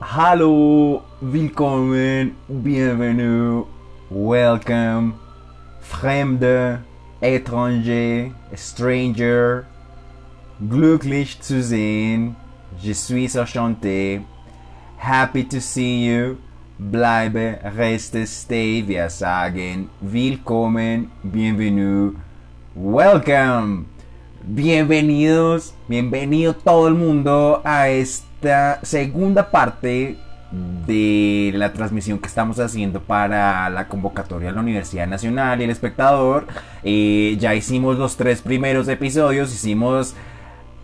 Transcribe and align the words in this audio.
Hallo, 0.00 1.04
willkommen, 1.22 2.34
bienvenue, 2.48 3.64
welcome, 4.10 5.14
Fremde, 5.80 6.80
étranger, 7.22 8.32
stranger, 8.56 9.66
glücklich 10.68 11.40
zu 11.40 11.62
sehen, 11.62 12.34
je 12.82 12.92
suis 12.92 13.36
enchanté, 13.36 14.24
happy 14.98 15.44
to 15.44 15.60
see 15.60 16.04
you, 16.04 16.38
bleibe, 16.76 17.60
reste, 17.76 18.26
stay, 18.26 18.82
wir 18.82 19.08
sagen, 19.08 19.88
willkommen, 20.00 21.12
bienvenue, 21.22 22.16
welcome. 22.74 23.86
Bienvenidos, 24.46 25.72
bienvenido 25.88 26.54
todo 26.54 26.86
el 26.86 26.92
mundo 26.92 27.62
a 27.64 27.88
esta 27.88 28.78
segunda 28.82 29.50
parte 29.50 30.18
de 30.86 31.50
la 31.54 31.72
transmisión 31.72 32.18
que 32.18 32.26
estamos 32.28 32.58
haciendo 32.58 33.00
para 33.00 33.70
la 33.70 33.88
convocatoria 33.88 34.48
de 34.48 34.54
la 34.54 34.60
Universidad 34.60 35.06
Nacional 35.06 35.60
y 35.60 35.64
el 35.64 35.70
espectador. 35.70 36.46
Eh, 36.82 37.38
ya 37.40 37.54
hicimos 37.54 37.96
los 37.96 38.18
tres 38.18 38.42
primeros 38.42 38.86
episodios, 38.88 39.50
hicimos 39.50 40.14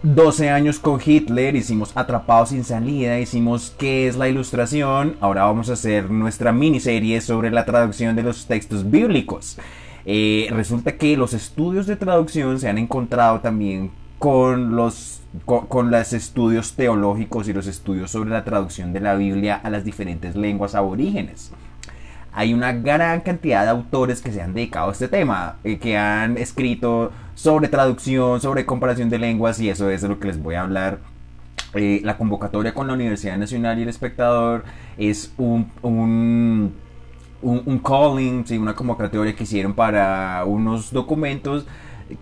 12 0.04 0.48
años 0.48 0.78
con 0.78 0.98
Hitler, 1.04 1.54
hicimos 1.54 1.92
Atrapados 1.94 2.48
sin 2.48 2.64
salida, 2.64 3.20
hicimos 3.20 3.74
¿Qué 3.78 4.08
es 4.08 4.16
la 4.16 4.30
ilustración? 4.30 5.16
Ahora 5.20 5.44
vamos 5.44 5.68
a 5.68 5.74
hacer 5.74 6.10
nuestra 6.10 6.50
miniserie 6.52 7.20
sobre 7.20 7.50
la 7.50 7.66
traducción 7.66 8.16
de 8.16 8.22
los 8.22 8.46
textos 8.46 8.90
bíblicos. 8.90 9.58
Eh, 10.04 10.48
resulta 10.50 10.96
que 10.96 11.16
los 11.16 11.34
estudios 11.34 11.86
de 11.86 11.96
traducción 11.96 12.58
se 12.58 12.68
han 12.68 12.78
encontrado 12.78 13.40
también 13.40 13.90
con 14.18 14.76
los 14.76 15.20
con, 15.44 15.90
los 15.90 16.12
estudios 16.12 16.74
teológicos 16.74 17.48
y 17.48 17.52
los 17.52 17.66
estudios 17.66 18.10
sobre 18.10 18.30
la 18.30 18.44
traducción 18.44 18.92
de 18.92 19.00
la 19.00 19.14
Biblia 19.14 19.60
a 19.62 19.70
las 19.70 19.84
diferentes 19.84 20.34
lenguas 20.34 20.74
aborígenes. 20.74 21.52
Hay 22.32 22.54
una 22.54 22.72
gran 22.72 23.20
cantidad 23.20 23.64
de 23.64 23.70
autores 23.70 24.20
que 24.20 24.32
se 24.32 24.40
han 24.40 24.54
dedicado 24.54 24.88
a 24.88 24.92
este 24.92 25.08
tema, 25.08 25.56
eh, 25.64 25.78
que 25.78 25.96
han 25.96 26.36
escrito 26.36 27.12
sobre 27.34 27.68
traducción, 27.68 28.40
sobre 28.40 28.66
comparación 28.66 29.10
de 29.10 29.18
lenguas 29.18 29.60
y 29.60 29.68
eso 29.68 29.90
es 29.90 30.02
de 30.02 30.08
lo 30.08 30.20
que 30.20 30.28
les 30.28 30.40
voy 30.40 30.54
a 30.54 30.62
hablar 30.62 30.98
eh, 31.74 32.00
la 32.02 32.16
convocatoria 32.16 32.74
con 32.74 32.88
la 32.88 32.94
Universidad 32.94 33.36
Nacional 33.36 33.78
y 33.78 33.82
el 33.82 33.88
Espectador 33.88 34.64
es 34.98 35.32
un, 35.38 35.70
un 35.82 36.74
un, 37.42 37.78
calling, 37.78 38.46
sí, 38.46 38.58
una 38.58 38.74
convocatoria 38.74 39.34
que 39.34 39.44
hicieron 39.44 39.72
para 39.72 40.44
unos 40.44 40.92
documentos 40.92 41.66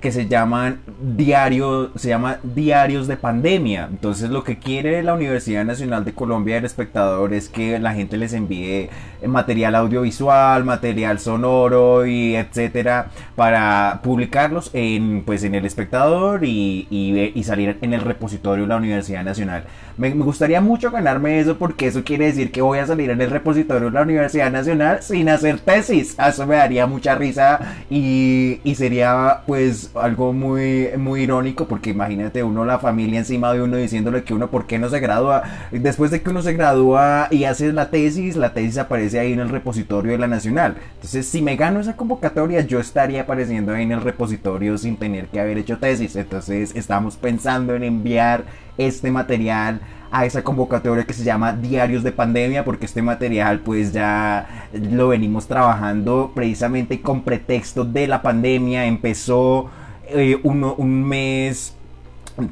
que 0.01 0.13
se 0.13 0.29
llaman 0.29 0.81
diario, 1.01 1.91
se 1.97 2.09
llama 2.09 2.39
diarios 2.43 3.07
de 3.07 3.17
pandemia. 3.17 3.89
Entonces 3.91 4.31
lo 4.31 4.45
que 4.45 4.59
quiere 4.59 5.03
la 5.03 5.15
Universidad 5.15 5.65
Nacional 5.65 6.05
de 6.05 6.13
Colombia 6.13 6.59
el 6.59 6.65
espectador 6.65 7.33
es 7.33 7.49
que 7.49 7.79
la 7.79 7.95
gente 7.95 8.17
les 8.17 8.33
envíe 8.33 8.91
material 9.27 9.75
audiovisual, 9.75 10.65
material 10.65 11.19
sonoro 11.19 12.07
y 12.07 12.37
etcétera 12.37 13.09
para 13.35 14.01
publicarlos 14.03 14.71
en 14.73 15.23
pues 15.25 15.45
en 15.45 15.55
el 15.55 15.65
espectador 15.65 16.45
y, 16.45 16.87
y, 16.91 17.43
salir 17.45 17.79
en 17.81 17.95
el 17.95 18.03
repositorio 18.03 18.65
de 18.65 18.69
la 18.69 18.77
Universidad 18.77 19.25
Nacional. 19.25 19.65
Me, 19.97 20.11
gustaría 20.11 20.61
mucho 20.61 20.91
ganarme 20.91 21.41
eso 21.41 21.57
porque 21.57 21.87
eso 21.87 22.05
quiere 22.05 22.27
decir 22.27 22.53
que 22.53 22.61
voy 22.61 22.79
a 22.79 22.87
salir 22.87 23.11
en 23.11 23.21
el 23.21 23.31
repositorio 23.31 23.89
de 23.89 23.95
la 23.95 24.03
Universidad 24.03 24.51
Nacional 24.51 25.03
sin 25.03 25.29
hacer 25.29 25.61
tesis. 25.61 26.17
Eso 26.19 26.47
me 26.47 26.57
daría 26.57 26.87
mucha 26.87 27.15
risa 27.15 27.59
y, 27.89 28.61
y 28.65 28.75
sería 28.75 29.41
pues 29.47 29.78
algo 29.95 30.33
muy, 30.33 30.89
muy 30.97 31.23
irónico 31.23 31.67
porque 31.67 31.91
imagínate 31.91 32.43
uno, 32.43 32.65
la 32.65 32.79
familia 32.79 33.19
encima 33.19 33.53
de 33.53 33.63
uno 33.63 33.77
diciéndole 33.77 34.25
que 34.25 34.35
uno 34.35 34.51
por 34.51 34.67
qué 34.67 34.79
no 34.79 34.89
se 34.89 35.01
gradúa. 35.01 35.43
Después 35.71 36.11
de 36.11 36.23
que 36.23 36.31
uno 36.31 36.43
se 36.43 36.53
gradúa 36.53 37.29
y 37.31 37.45
hace 37.45 37.73
la 37.73 37.91
tesis, 37.91 38.37
la 38.37 38.55
tesis 38.55 38.79
aparece 38.79 39.19
ahí 39.19 39.33
en 39.33 39.41
el 39.41 39.49
repositorio 39.49 40.13
de 40.13 40.19
la 40.19 40.27
Nacional. 40.27 40.77
Entonces 40.95 41.27
si 41.27 41.43
me 41.43 41.57
gano 41.57 41.81
esa 41.81 41.97
convocatoria 41.97 42.61
yo 42.61 42.81
estaría 42.81 43.23
apareciendo 43.23 43.73
ahí 43.73 43.83
en 43.83 43.93
el 43.93 44.03
repositorio 44.03 44.79
sin 44.79 44.97
tener 44.97 45.27
que 45.27 45.41
haber 45.41 45.59
hecho 45.59 45.79
tesis. 45.79 46.17
Entonces 46.17 46.75
estamos 46.75 47.17
pensando 47.17 47.75
en 47.75 47.85
enviar 47.85 48.45
este 48.79 49.11
material 49.11 49.81
a 50.11 50.25
esa 50.25 50.43
convocatoria 50.43 51.05
que 51.05 51.13
se 51.13 51.25
llama 51.25 51.53
Diarios 51.53 52.03
de 52.03 52.13
Pandemia, 52.13 52.65
porque 52.65 52.87
este 52.87 53.03
material 53.03 53.61
pues 53.61 53.93
ya 53.93 54.69
lo 54.73 55.09
venimos 55.09 55.47
trabajando 55.47 56.33
precisamente 56.35 57.01
con 57.01 57.23
pretexto 57.23 57.85
de 57.85 58.07
la 58.07 58.23
pandemia. 58.23 58.87
Empezó 58.87 59.71
eh, 60.09 60.41
un 60.43 61.05
mes 61.05 61.75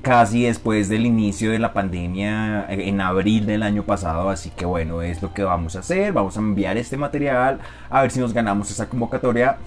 casi 0.03 0.43
después 0.43 0.89
del 0.89 1.07
inicio 1.07 1.53
de 1.53 1.61
la 1.61 1.73
pandemia 1.73 2.67
eh, 2.69 2.89
en 2.89 3.01
abril 3.01 3.47
del 3.47 3.63
año 3.63 3.85
pasado. 3.85 4.31
Así 4.31 4.51
que 4.51 4.67
bueno 4.67 5.03
es 5.03 5.23
lo 5.23 5.33
que 5.33 5.43
vamos 5.43 5.77
a 5.77 5.81
hacer. 5.81 6.13
Vamos 6.13 6.37
a 6.37 6.41
enviar 6.41 6.77
este 6.77 6.97
material 6.97 7.61
a 7.89 8.03
ver 8.03 8.11
si 8.11 8.21
nos 8.21 8.33
ganamos 8.33 8.71
esa 8.71 8.89
convocatoria 8.89 9.59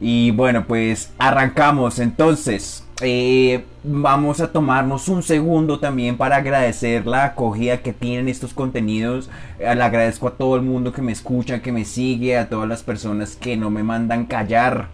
y 0.00 0.30
bueno 0.30 0.64
pues 0.66 1.12
arrancamos 1.18 1.98
entonces 1.98 2.84
eh, 3.00 3.64
vamos 3.84 4.40
a 4.40 4.50
tomarnos 4.50 5.08
un 5.08 5.22
segundo 5.22 5.78
también 5.78 6.16
para 6.16 6.36
agradecer 6.36 7.06
la 7.06 7.26
acogida 7.26 7.80
que 7.80 7.92
tienen 7.92 8.28
estos 8.28 8.54
contenidos. 8.54 9.30
Eh, 9.60 9.72
le 9.72 9.82
agradezco 9.82 10.26
a 10.26 10.32
todo 10.32 10.56
el 10.56 10.62
mundo 10.62 10.92
que 10.92 11.02
me 11.02 11.12
escucha, 11.12 11.62
que 11.62 11.70
me 11.70 11.84
sigue, 11.84 12.36
a 12.36 12.48
todas 12.48 12.68
las 12.68 12.82
personas 12.82 13.36
que 13.36 13.56
no 13.56 13.70
me 13.70 13.84
mandan 13.84 14.26
callar. 14.26 14.88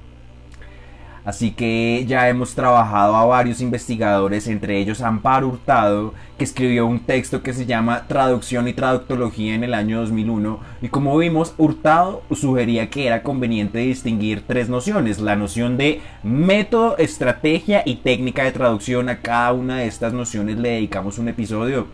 Así 1.24 1.52
que 1.52 2.04
ya 2.06 2.28
hemos 2.28 2.54
trabajado 2.54 3.16
a 3.16 3.24
varios 3.24 3.62
investigadores, 3.62 4.46
entre 4.46 4.78
ellos 4.78 5.00
Amparo 5.00 5.48
Hurtado, 5.48 6.12
que 6.36 6.44
escribió 6.44 6.86
un 6.86 7.00
texto 7.00 7.42
que 7.42 7.54
se 7.54 7.64
llama 7.64 8.06
Traducción 8.06 8.68
y 8.68 8.74
Traductología 8.74 9.54
en 9.54 9.64
el 9.64 9.72
año 9.72 10.00
2001. 10.00 10.60
Y 10.82 10.88
como 10.88 11.16
vimos, 11.16 11.54
Hurtado 11.56 12.22
sugería 12.30 12.90
que 12.90 13.06
era 13.06 13.22
conveniente 13.22 13.78
distinguir 13.78 14.44
tres 14.46 14.68
nociones. 14.68 15.18
La 15.18 15.34
noción 15.34 15.78
de 15.78 16.02
método, 16.22 16.98
estrategia 16.98 17.82
y 17.86 17.96
técnica 17.96 18.44
de 18.44 18.52
traducción. 18.52 19.08
A 19.08 19.20
cada 19.20 19.54
una 19.54 19.78
de 19.78 19.86
estas 19.86 20.12
nociones 20.12 20.58
le 20.58 20.70
dedicamos 20.70 21.18
un 21.18 21.28
episodio 21.28 21.86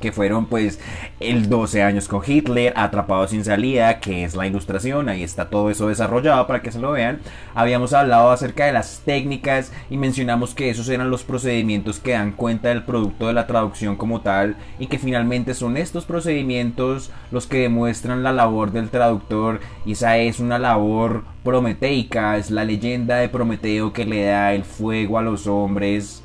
que 0.00 0.12
fueron 0.12 0.46
pues 0.46 0.80
el 1.20 1.48
12 1.48 1.82
años 1.82 2.08
con 2.08 2.22
Hitler, 2.26 2.72
Atrapado 2.76 3.26
sin 3.28 3.44
salida, 3.44 4.00
que 4.00 4.24
es 4.24 4.34
la 4.34 4.46
ilustración, 4.46 5.08
ahí 5.08 5.22
está 5.22 5.50
todo 5.50 5.70
eso 5.70 5.88
desarrollado 5.88 6.46
para 6.46 6.62
que 6.62 6.72
se 6.72 6.78
lo 6.78 6.92
vean. 6.92 7.20
Habíamos 7.54 7.92
hablado 7.92 8.30
acerca 8.30 8.66
de 8.66 8.72
las 8.72 9.02
técnicas 9.04 9.72
y 9.90 9.96
mencionamos 9.96 10.54
que 10.54 10.70
esos 10.70 10.88
eran 10.88 11.10
los 11.10 11.24
procedimientos 11.24 11.98
que 12.00 12.12
dan 12.12 12.32
cuenta 12.32 12.68
del 12.68 12.84
producto 12.84 13.26
de 13.26 13.32
la 13.32 13.46
traducción 13.46 13.96
como 13.96 14.20
tal 14.20 14.56
y 14.78 14.86
que 14.86 14.98
finalmente 14.98 15.54
son 15.54 15.76
estos 15.76 16.04
procedimientos 16.04 17.10
los 17.30 17.46
que 17.46 17.58
demuestran 17.58 18.22
la 18.22 18.32
labor 18.32 18.72
del 18.72 18.90
traductor 18.90 19.60
y 19.84 19.92
esa 19.92 20.18
es 20.18 20.40
una 20.40 20.58
labor 20.58 21.24
prometeica, 21.42 22.36
es 22.36 22.50
la 22.50 22.64
leyenda 22.64 23.16
de 23.16 23.28
Prometeo 23.28 23.92
que 23.92 24.06
le 24.06 24.24
da 24.24 24.54
el 24.54 24.64
fuego 24.64 25.18
a 25.18 25.22
los 25.22 25.46
hombres 25.46 26.22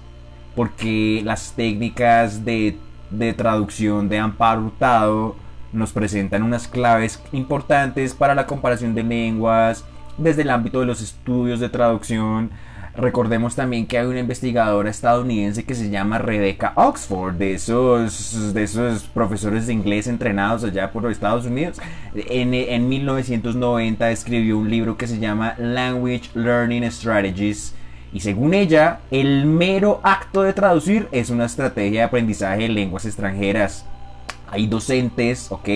porque 0.55 1.21
las 1.23 1.53
técnicas 1.55 2.43
de 2.43 2.77
de 3.09 3.33
traducción 3.33 4.09
de 4.09 4.19
Amparo 4.19 4.65
Hurtado 4.65 5.35
nos 5.71 5.91
presentan 5.91 6.43
unas 6.43 6.67
claves 6.67 7.21
importantes 7.31 8.13
para 8.13 8.35
la 8.35 8.47
comparación 8.47 8.95
de 8.95 9.03
lenguas 9.03 9.85
desde 10.17 10.41
el 10.41 10.49
ámbito 10.49 10.79
de 10.79 10.85
los 10.85 11.01
estudios 11.01 11.59
de 11.59 11.69
traducción. 11.69 12.51
Recordemos 12.95 13.55
también 13.55 13.85
que 13.85 13.97
hay 13.97 14.05
una 14.05 14.19
investigadora 14.19 14.89
estadounidense 14.89 15.63
que 15.63 15.75
se 15.75 15.89
llama 15.89 16.17
Rebecca 16.17 16.73
Oxford, 16.75 17.35
de 17.35 17.53
esos, 17.53 18.53
de 18.53 18.63
esos 18.63 19.03
profesores 19.03 19.67
de 19.67 19.73
inglés 19.73 20.07
entrenados 20.07 20.63
allá 20.63 20.91
por 20.91 21.03
los 21.03 21.13
Estados 21.13 21.45
Unidos. 21.45 21.79
En, 22.13 22.53
en 22.53 22.89
1990 22.89 24.11
escribió 24.11 24.57
un 24.57 24.69
libro 24.69 24.97
que 24.97 25.07
se 25.07 25.19
llama 25.19 25.55
Language 25.57 26.31
Learning 26.33 26.91
Strategies 26.91 27.73
y 28.13 28.21
según 28.21 28.53
ella, 28.53 28.99
el 29.11 29.45
mero 29.45 29.99
acto 30.03 30.41
de 30.41 30.53
traducir 30.53 31.07
es 31.11 31.29
una 31.29 31.45
estrategia 31.45 32.01
de 32.01 32.05
aprendizaje 32.05 32.63
de 32.63 32.69
lenguas 32.69 33.05
extranjeras. 33.05 33.85
Hay 34.49 34.65
docentes, 34.65 35.51
ok, 35.51 35.69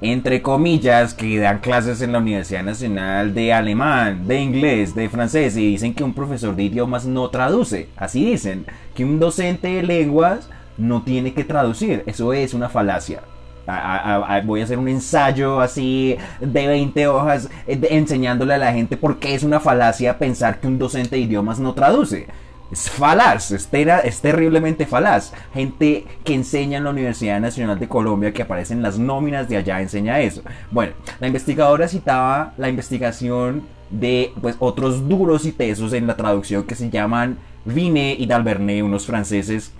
entre 0.00 0.42
comillas, 0.42 1.14
que 1.14 1.38
dan 1.38 1.60
clases 1.60 2.02
en 2.02 2.12
la 2.12 2.18
Universidad 2.18 2.64
Nacional 2.64 3.34
de 3.34 3.52
alemán, 3.52 4.26
de 4.26 4.40
inglés, 4.40 4.94
de 4.94 5.08
francés 5.08 5.56
y 5.56 5.66
dicen 5.66 5.94
que 5.94 6.02
un 6.02 6.14
profesor 6.14 6.56
de 6.56 6.64
idiomas 6.64 7.04
no 7.06 7.28
traduce. 7.30 7.88
Así 7.96 8.24
dicen, 8.24 8.66
que 8.94 9.04
un 9.04 9.20
docente 9.20 9.68
de 9.68 9.82
lenguas 9.84 10.48
no 10.76 11.02
tiene 11.02 11.34
que 11.34 11.44
traducir. 11.44 12.02
Eso 12.06 12.32
es 12.32 12.52
una 12.52 12.68
falacia 12.68 13.20
voy 14.44 14.60
a 14.60 14.64
hacer 14.64 14.78
un 14.78 14.88
ensayo 14.88 15.60
así 15.60 16.16
de 16.40 16.66
20 16.66 17.08
hojas 17.08 17.48
eh, 17.66 17.80
enseñándole 17.90 18.54
a 18.54 18.58
la 18.58 18.72
gente 18.72 18.96
por 18.96 19.18
qué 19.18 19.34
es 19.34 19.42
una 19.42 19.60
falacia 19.60 20.18
pensar 20.18 20.60
que 20.60 20.66
un 20.66 20.78
docente 20.78 21.16
de 21.16 21.22
idiomas 21.22 21.58
no 21.58 21.74
traduce. 21.74 22.26
Es 22.70 22.88
falaz, 22.88 23.50
es, 23.50 23.68
es, 23.72 24.20
terriblemente 24.20 24.86
falaz. 24.86 25.32
Gente 25.52 26.06
que 26.22 26.34
enseña 26.34 26.78
en 26.78 26.84
la 26.84 26.90
Universidad 26.90 27.40
Nacional 27.40 27.80
de 27.80 27.88
Colombia, 27.88 28.32
que 28.32 28.42
aparece 28.42 28.74
en 28.74 28.82
las 28.82 28.96
nóminas 28.96 29.48
de 29.48 29.56
allá, 29.56 29.80
enseña 29.80 30.20
eso. 30.20 30.42
Bueno, 30.70 30.92
la 31.18 31.26
investigadora 31.26 31.88
citaba 31.88 32.54
la 32.58 32.68
investigación 32.68 33.64
de 33.90 34.32
pues, 34.40 34.54
otros 34.60 35.08
duros 35.08 35.46
y 35.46 35.52
tesos 35.52 35.92
en 35.92 36.06
la 36.06 36.16
traducción 36.16 36.62
que 36.62 36.76
se 36.76 36.90
llaman 36.90 37.38
Vine 37.64 38.14
y 38.16 38.26
Dalbernet, 38.26 38.84
unos 38.84 39.04
franceses 39.04 39.72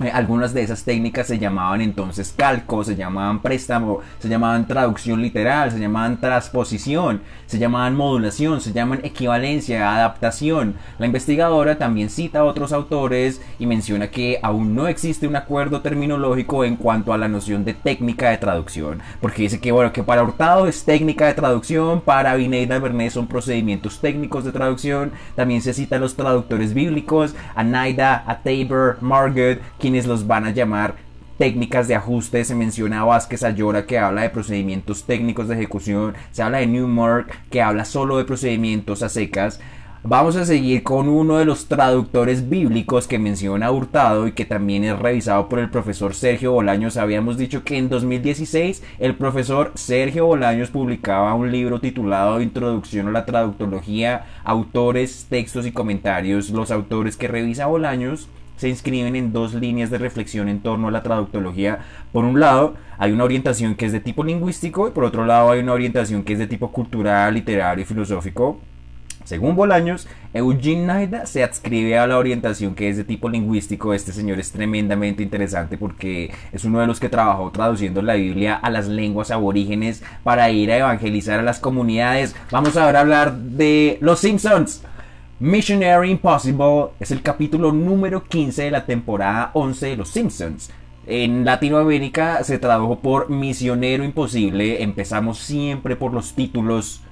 eh, 0.00 0.10
algunas 0.12 0.52
de 0.52 0.62
esas 0.62 0.84
técnicas 0.84 1.26
se 1.26 1.38
llamaban 1.38 1.80
entonces 1.80 2.34
calco, 2.36 2.84
se 2.84 2.96
llamaban 2.96 3.40
préstamo, 3.40 4.00
se 4.18 4.28
llamaban 4.28 4.66
traducción 4.66 5.22
literal, 5.22 5.70
se 5.70 5.78
llamaban 5.78 6.20
transposición, 6.20 7.22
se 7.46 7.58
llamaban 7.58 7.96
modulación, 7.96 8.60
se 8.60 8.72
llaman 8.72 9.00
equivalencia, 9.04 9.94
adaptación. 9.94 10.74
La 10.98 11.06
investigadora 11.06 11.78
también 11.78 12.10
cita 12.10 12.40
a 12.40 12.44
otros 12.44 12.72
autores 12.72 13.40
y 13.58 13.66
menciona 13.66 14.08
que 14.08 14.38
aún 14.42 14.74
no 14.74 14.86
existe 14.86 15.26
un 15.26 15.36
acuerdo 15.36 15.80
terminológico 15.80 16.64
en 16.64 16.76
cuanto 16.76 17.14
a 17.14 17.18
la 17.18 17.28
noción 17.28 17.64
de 17.64 17.72
técnica 17.72 18.28
de 18.28 18.38
traducción, 18.38 19.00
porque 19.22 19.42
dice 19.42 19.60
que 19.60 19.72
bueno, 19.72 19.92
que 19.92 20.02
para 20.02 20.22
Hurtado 20.22 20.66
es 20.66 20.84
técnica 20.84 21.26
de 21.26 21.34
traducción, 21.34 22.02
para 22.02 22.34
Vineida 22.34 22.78
Bernet 22.78 23.12
son 23.12 23.26
procedimientos 23.26 24.00
técnicos 24.00 24.44
de 24.44 24.52
traducción, 24.52 25.12
también 25.34 25.62
se 25.62 25.72
cita 25.72 25.96
a 25.96 26.00
los 26.00 26.16
traductores 26.16 26.74
bíblicos, 26.74 27.34
a 27.54 27.64
Naida, 27.64 28.24
a 28.26 28.40
Tabor, 28.40 28.98
Margaret, 29.00 29.62
quienes 29.86 30.08
los 30.08 30.26
van 30.26 30.44
a 30.44 30.50
llamar 30.50 30.96
técnicas 31.38 31.86
de 31.86 31.94
ajuste, 31.94 32.44
se 32.44 32.56
menciona 32.56 33.02
a 33.02 33.04
Vázquez 33.04 33.44
Ayora 33.44 33.86
que 33.86 34.00
habla 34.00 34.22
de 34.22 34.30
procedimientos 34.30 35.04
técnicos 35.04 35.46
de 35.46 35.54
ejecución, 35.54 36.14
se 36.32 36.42
habla 36.42 36.58
de 36.58 36.66
Newmark 36.66 37.38
que 37.50 37.62
habla 37.62 37.84
solo 37.84 38.18
de 38.18 38.24
procedimientos 38.24 39.04
a 39.04 39.08
secas. 39.08 39.60
Vamos 40.02 40.34
a 40.34 40.44
seguir 40.44 40.82
con 40.82 41.08
uno 41.08 41.38
de 41.38 41.44
los 41.44 41.68
traductores 41.68 42.48
bíblicos 42.48 43.06
que 43.06 43.20
menciona 43.20 43.70
Hurtado 43.70 44.26
y 44.26 44.32
que 44.32 44.44
también 44.44 44.82
es 44.82 44.98
revisado 44.98 45.48
por 45.48 45.60
el 45.60 45.70
profesor 45.70 46.12
Sergio 46.12 46.50
Bolaños. 46.50 46.96
Habíamos 46.96 47.38
dicho 47.38 47.62
que 47.62 47.78
en 47.78 47.88
2016 47.88 48.82
el 48.98 49.14
profesor 49.14 49.70
Sergio 49.76 50.26
Bolaños 50.26 50.70
publicaba 50.70 51.32
un 51.34 51.52
libro 51.52 51.80
titulado 51.80 52.40
Introducción 52.40 53.06
a 53.06 53.12
la 53.12 53.24
Traductología, 53.24 54.26
autores, 54.42 55.28
textos 55.30 55.64
y 55.64 55.70
comentarios. 55.70 56.50
Los 56.50 56.72
autores 56.72 57.16
que 57.16 57.28
revisa 57.28 57.66
Bolaños 57.66 58.28
se 58.56 58.68
inscriben 58.68 59.16
en 59.16 59.32
dos 59.32 59.54
líneas 59.54 59.90
de 59.90 59.98
reflexión 59.98 60.48
en 60.48 60.60
torno 60.60 60.88
a 60.88 60.90
la 60.90 61.02
traductología. 61.02 61.80
Por 62.12 62.24
un 62.24 62.40
lado, 62.40 62.74
hay 62.98 63.12
una 63.12 63.24
orientación 63.24 63.74
que 63.74 63.86
es 63.86 63.92
de 63.92 64.00
tipo 64.00 64.24
lingüístico 64.24 64.88
y 64.88 64.90
por 64.90 65.04
otro 65.04 65.24
lado 65.24 65.50
hay 65.50 65.60
una 65.60 65.72
orientación 65.72 66.24
que 66.24 66.32
es 66.32 66.38
de 66.38 66.46
tipo 66.46 66.72
cultural, 66.72 67.34
literario 67.34 67.82
y 67.82 67.86
filosófico. 67.86 68.58
Según 69.26 69.56
Bolaños, 69.56 70.06
Eugene 70.34 70.86
Naida 70.86 71.26
se 71.26 71.42
adscribe 71.42 71.98
a 71.98 72.06
la 72.06 72.16
orientación 72.16 72.76
que 72.76 72.88
es 72.88 72.96
de 72.96 73.02
tipo 73.02 73.28
lingüístico. 73.28 73.92
Este 73.92 74.12
señor 74.12 74.38
es 74.38 74.52
tremendamente 74.52 75.24
interesante 75.24 75.76
porque 75.76 76.32
es 76.52 76.64
uno 76.64 76.78
de 76.78 76.86
los 76.86 77.00
que 77.00 77.08
trabajó 77.08 77.50
traduciendo 77.50 78.02
la 78.02 78.14
Biblia 78.14 78.54
a 78.54 78.70
las 78.70 78.86
lenguas 78.86 79.32
aborígenes 79.32 80.04
para 80.22 80.48
ir 80.50 80.70
a 80.70 80.78
evangelizar 80.78 81.40
a 81.40 81.42
las 81.42 81.58
comunidades. 81.58 82.36
Vamos 82.52 82.76
ahora 82.76 83.00
a 83.00 83.02
hablar 83.02 83.36
de 83.36 83.98
Los 84.00 84.20
Simpsons. 84.20 84.84
Missionary 85.38 86.12
Impossible 86.12 86.92
es 86.98 87.10
el 87.10 87.20
capítulo 87.20 87.70
número 87.70 88.24
15 88.24 88.62
de 88.62 88.70
la 88.70 88.86
temporada 88.86 89.50
11 89.52 89.88
de 89.88 89.96
Los 89.98 90.08
Simpsons. 90.08 90.70
En 91.06 91.44
Latinoamérica 91.44 92.42
se 92.42 92.58
tradujo 92.58 93.00
por 93.00 93.28
Misionero 93.28 94.02
Imposible. 94.02 94.82
Empezamos 94.82 95.36
siempre 95.36 95.94
por 95.94 96.14
los 96.14 96.32
títulos. 96.32 97.02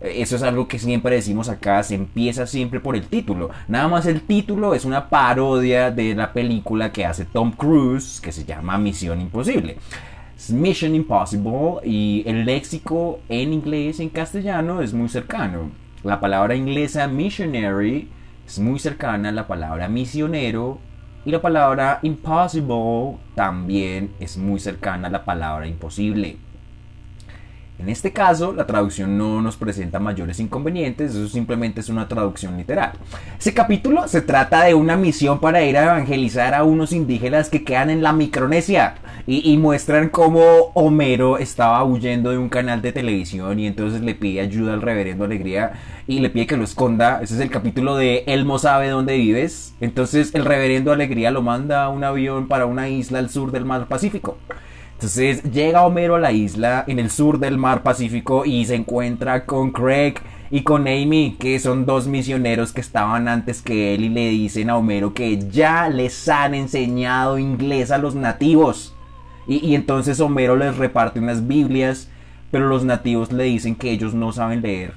Eso 0.00 0.34
es 0.34 0.42
algo 0.42 0.66
que 0.66 0.80
siempre 0.80 1.14
decimos 1.14 1.48
acá, 1.48 1.84
se 1.84 1.94
empieza 1.94 2.44
siempre 2.48 2.80
por 2.80 2.96
el 2.96 3.06
título. 3.06 3.50
Nada 3.68 3.86
más 3.86 4.04
el 4.06 4.22
título 4.22 4.74
es 4.74 4.84
una 4.84 5.08
parodia 5.08 5.92
de 5.92 6.16
la 6.16 6.32
película 6.32 6.90
que 6.90 7.06
hace 7.06 7.24
Tom 7.24 7.52
Cruise, 7.52 8.20
que 8.20 8.32
se 8.32 8.44
llama 8.44 8.78
Misión 8.78 9.20
Imposible. 9.20 9.76
Mission 10.48 10.96
Impossible 10.96 11.76
y 11.84 12.24
el 12.26 12.46
léxico 12.46 13.20
en 13.28 13.52
inglés 13.52 14.00
y 14.00 14.02
en 14.02 14.08
castellano 14.08 14.82
es 14.82 14.92
muy 14.92 15.08
cercano. 15.08 15.70
La 16.02 16.18
palabra 16.18 16.54
inglesa 16.54 17.08
missionary 17.08 18.08
es 18.46 18.58
muy 18.58 18.78
cercana 18.78 19.28
a 19.28 19.32
la 19.32 19.46
palabra 19.46 19.86
misionero 19.88 20.78
y 21.26 21.30
la 21.30 21.42
palabra 21.42 21.98
impossible 22.00 23.18
también 23.34 24.10
es 24.18 24.38
muy 24.38 24.60
cercana 24.60 25.08
a 25.08 25.10
la 25.10 25.26
palabra 25.26 25.66
imposible. 25.66 26.38
En 27.80 27.88
este 27.88 28.12
caso, 28.12 28.52
la 28.52 28.66
traducción 28.66 29.16
no 29.16 29.40
nos 29.40 29.56
presenta 29.56 29.98
mayores 29.98 30.38
inconvenientes, 30.38 31.14
eso 31.14 31.26
simplemente 31.28 31.80
es 31.80 31.88
una 31.88 32.08
traducción 32.08 32.58
literal. 32.58 32.92
Ese 33.38 33.54
capítulo 33.54 34.06
se 34.06 34.20
trata 34.20 34.64
de 34.64 34.74
una 34.74 34.98
misión 34.98 35.40
para 35.40 35.62
ir 35.64 35.78
a 35.78 35.84
evangelizar 35.84 36.52
a 36.52 36.62
unos 36.62 36.92
indígenas 36.92 37.48
que 37.48 37.64
quedan 37.64 37.88
en 37.88 38.02
la 38.02 38.12
Micronesia 38.12 38.96
y, 39.26 39.56
muestran 39.56 40.10
cómo 40.10 40.42
Homero 40.74 41.38
estaba 41.38 41.82
huyendo 41.84 42.30
de 42.30 42.38
un 42.38 42.50
canal 42.50 42.82
de 42.82 42.92
televisión 42.92 43.58
y 43.58 43.66
entonces 43.66 44.02
le 44.02 44.14
pide 44.14 44.40
ayuda 44.42 44.74
al 44.74 44.82
reverendo 44.82 45.24
Alegría 45.24 45.72
y 46.06 46.20
le 46.20 46.28
pide 46.28 46.48
que 46.48 46.56
lo 46.58 46.64
esconda. 46.64 47.20
Ese 47.22 47.34
es 47.34 47.40
el 47.40 47.50
capítulo 47.50 47.96
de 47.96 48.24
Elmo 48.26 48.58
sabe 48.58 48.88
dónde 48.88 49.16
vives. 49.16 49.74
Entonces 49.80 50.34
el 50.34 50.44
reverendo 50.44 50.92
Alegría 50.92 51.30
lo 51.30 51.40
manda 51.40 51.84
a 51.84 51.88
un 51.88 52.04
avión 52.04 52.46
para 52.46 52.66
una 52.66 52.90
isla 52.90 53.20
al 53.20 53.30
sur 53.30 53.52
del 53.52 53.64
mar 53.64 53.86
Pacífico. 53.86 54.36
Entonces 55.00 55.42
llega 55.44 55.86
Homero 55.86 56.16
a 56.16 56.20
la 56.20 56.30
isla 56.30 56.84
en 56.86 56.98
el 56.98 57.10
sur 57.10 57.38
del 57.38 57.56
mar 57.56 57.82
Pacífico 57.82 58.44
y 58.44 58.66
se 58.66 58.74
encuentra 58.74 59.46
con 59.46 59.70
Craig 59.70 60.16
y 60.50 60.62
con 60.62 60.82
Amy, 60.82 61.38
que 61.40 61.58
son 61.58 61.86
dos 61.86 62.06
misioneros 62.06 62.74
que 62.74 62.82
estaban 62.82 63.26
antes 63.26 63.62
que 63.62 63.94
él 63.94 64.04
y 64.04 64.08
le 64.10 64.28
dicen 64.28 64.68
a 64.68 64.76
Homero 64.76 65.14
que 65.14 65.38
ya 65.38 65.88
les 65.88 66.28
han 66.28 66.54
enseñado 66.54 67.38
inglés 67.38 67.90
a 67.90 67.96
los 67.96 68.14
nativos. 68.14 68.94
Y, 69.48 69.74
entonces 69.74 70.20
Homero 70.20 70.54
les 70.54 70.76
reparte 70.76 71.18
unas 71.18 71.48
Biblias, 71.48 72.10
pero 72.50 72.68
los 72.68 72.84
nativos 72.84 73.32
le 73.32 73.44
dicen 73.44 73.76
que 73.76 73.92
ellos 73.92 74.12
no 74.12 74.32
saben 74.32 74.60
leer 74.60 74.92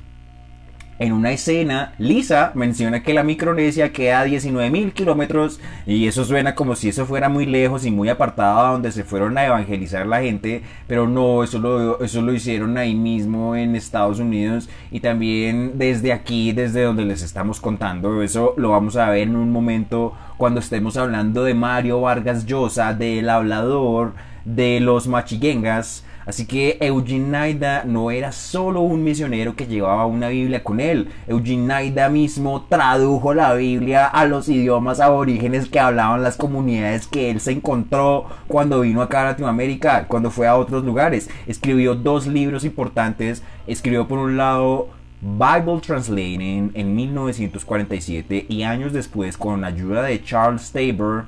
en 1.04 1.12
una 1.12 1.34
escena, 1.34 1.94
Lisa 1.98 2.54
menciona 2.56 3.04
que 3.04 3.14
la 3.14 3.24
Micronesia 3.24 3.92
queda 3.92 4.22
a 4.22 4.26
19.000 4.26 4.94
kilómetros 4.94 5.60
y 5.86 6.08
eso 6.08 6.24
suena 6.24 6.56
como 6.56 6.78
si 6.78 6.88
eso 6.88 7.06
fuera 7.06 7.28
muy 7.28 7.46
lejos 7.46 7.86
y 7.86 7.92
muy 7.92 8.08
apartado 8.08 8.60
a 8.62 8.72
donde 8.72 8.90
se 8.94 9.04
fueron 9.04 9.38
a 9.38 9.46
evangelizar 9.46 10.06
la 10.08 10.22
gente, 10.22 10.64
pero 10.88 11.06
no, 11.06 11.44
eso 11.44 11.60
lo, 11.60 12.02
eso 12.02 12.22
lo 12.22 12.34
hicieron 12.34 12.78
ahí 12.78 12.96
mismo 12.96 13.54
en 13.54 13.76
Estados 13.76 14.20
Unidos 14.20 14.70
y 14.92 15.02
también 15.02 15.74
desde 15.78 16.14
aquí, 16.14 16.54
desde 16.54 16.84
donde 16.84 17.04
les 17.04 17.22
estamos 17.22 17.60
contando, 17.60 18.24
eso 18.24 18.54
lo 18.56 18.70
vamos 18.70 18.96
a 18.96 19.10
ver 19.10 19.24
en 19.24 19.36
un 19.36 19.52
momento 19.52 20.14
cuando 20.38 20.62
estemos 20.62 20.96
hablando 20.96 21.44
de 21.44 21.54
Mario 21.54 22.00
Vargas 22.00 22.46
Llosa, 22.46 22.94
del 22.94 23.30
hablador, 23.30 24.14
de 24.46 24.80
los 24.80 25.08
machiguengas, 25.08 26.06
Así 26.26 26.46
que 26.46 26.78
Eugene 26.80 27.28
Naida 27.28 27.84
no 27.86 28.12
era 28.12 28.32
solo 28.32 28.82
un 28.82 29.04
misionero 29.04 29.56
que 29.56 29.68
llevaba 29.68 30.06
una 30.06 30.30
Biblia 30.30 30.64
con 30.64 30.80
él. 30.80 31.10
Eugene 31.28 31.68
Naida 31.68 32.10
mismo 32.10 32.66
tradujo 32.70 33.34
la 33.34 33.54
Biblia 33.54 34.08
a 34.08 34.26
los 34.26 34.48
idiomas 34.50 35.00
aborígenes 35.00 35.68
que 35.68 35.80
hablaban 35.80 36.24
las 36.24 36.38
comunidades 36.38 37.08
que 37.08 37.30
él 37.30 37.40
se 37.40 37.52
encontró 37.52 38.26
cuando 38.48 38.82
vino 38.82 39.02
acá 39.02 39.22
a 39.22 39.32
Latinoamérica, 39.32 40.08
cuando 40.08 40.32
fue 40.32 40.48
a 40.48 40.56
otros 40.56 40.84
lugares. 40.84 41.30
Escribió 41.48 41.96
dos 41.96 42.28
libros 42.28 42.64
importantes. 42.64 43.44
Escribió 43.68 44.08
por 44.08 44.20
un 44.20 44.38
lado 44.38 44.90
Bible 45.22 45.80
Translating 45.80 46.72
en 46.74 46.96
1947 46.96 48.46
y 48.50 48.64
años 48.64 48.92
después 48.92 49.38
con 49.38 49.64
ayuda 49.64 50.04
de 50.04 50.22
Charles 50.22 50.72
Tabor 50.72 51.28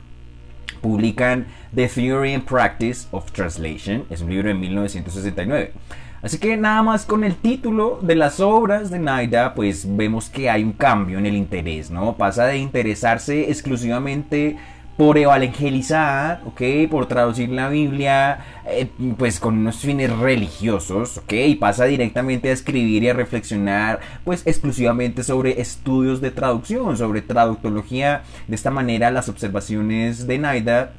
publican 0.81 1.47
The 1.73 1.87
Theory 1.87 2.33
and 2.33 2.45
Practice 2.45 3.07
of 3.11 3.31
Translation, 3.31 4.05
es 4.09 4.21
un 4.21 4.29
libro 4.29 4.47
de 4.47 4.53
1969. 4.53 5.73
Así 6.21 6.39
que 6.39 6.57
nada 6.57 6.81
más 6.81 7.05
con 7.05 7.23
el 7.23 7.35
título 7.35 7.99
de 8.01 8.15
las 8.15 8.39
obras 8.39 8.89
de 8.89 8.97
Naida, 8.97 9.53
pues 9.53 9.85
vemos 9.87 10.29
que 10.29 10.49
hay 10.49 10.63
un 10.63 10.71
cambio 10.71 11.19
en 11.19 11.27
el 11.27 11.35
interés, 11.35 11.91
¿no? 11.91 12.17
Pasa 12.17 12.45
de 12.45 12.57
interesarse 12.57 13.51
exclusivamente 13.51 14.57
por 14.97 15.17
evangelizar, 15.17 16.41
¿ok? 16.45 16.61
Por 16.89 17.07
traducir 17.07 17.49
la 17.49 17.67
Biblia, 17.67 18.39
eh, 18.65 18.89
pues 19.17 19.39
con 19.39 19.57
unos 19.57 19.77
fines 19.77 20.09
religiosos, 20.17 21.17
¿ok? 21.17 21.33
Y 21.33 21.55
pasa 21.55 21.85
directamente 21.85 22.49
a 22.49 22.53
escribir 22.53 23.03
y 23.03 23.09
a 23.09 23.13
reflexionar, 23.13 23.99
pues 24.23 24.47
exclusivamente 24.47 25.23
sobre 25.23 25.59
estudios 25.59 26.21
de 26.21 26.31
traducción, 26.31 26.95
sobre 26.95 27.21
traductología. 27.21 28.23
De 28.47 28.55
esta 28.55 28.71
manera, 28.71 29.11
las 29.11 29.27
observaciones 29.27 30.27
de 30.27 30.37
Naida 30.37 30.93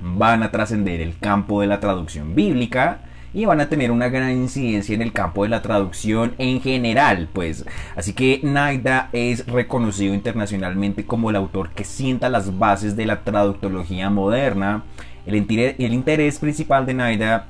van 0.00 0.42
a 0.42 0.50
trascender 0.50 1.00
el 1.00 1.18
campo 1.18 1.60
de 1.60 1.66
la 1.66 1.80
traducción 1.80 2.34
bíblica 2.34 3.00
y 3.34 3.44
van 3.44 3.60
a 3.60 3.68
tener 3.68 3.90
una 3.90 4.08
gran 4.08 4.30
incidencia 4.30 4.94
en 4.94 5.02
el 5.02 5.12
campo 5.12 5.42
de 5.42 5.50
la 5.50 5.60
traducción 5.60 6.34
en 6.38 6.62
general, 6.62 7.28
pues. 7.32 7.66
Así 7.96 8.12
que 8.12 8.40
Naida 8.42 9.10
es 9.12 9.46
reconocido 9.46 10.14
internacionalmente 10.14 11.04
como 11.04 11.30
el 11.30 11.36
autor 11.36 11.70
que 11.70 11.84
sienta 11.84 12.28
las 12.28 12.58
bases 12.58 12.96
de 12.96 13.06
la 13.06 13.24
traductología 13.24 14.08
moderna. 14.08 14.84
El, 15.26 15.34
el 15.34 15.92
interés 15.92 16.38
principal 16.38 16.86
de 16.86 16.94
Naida 16.94 17.48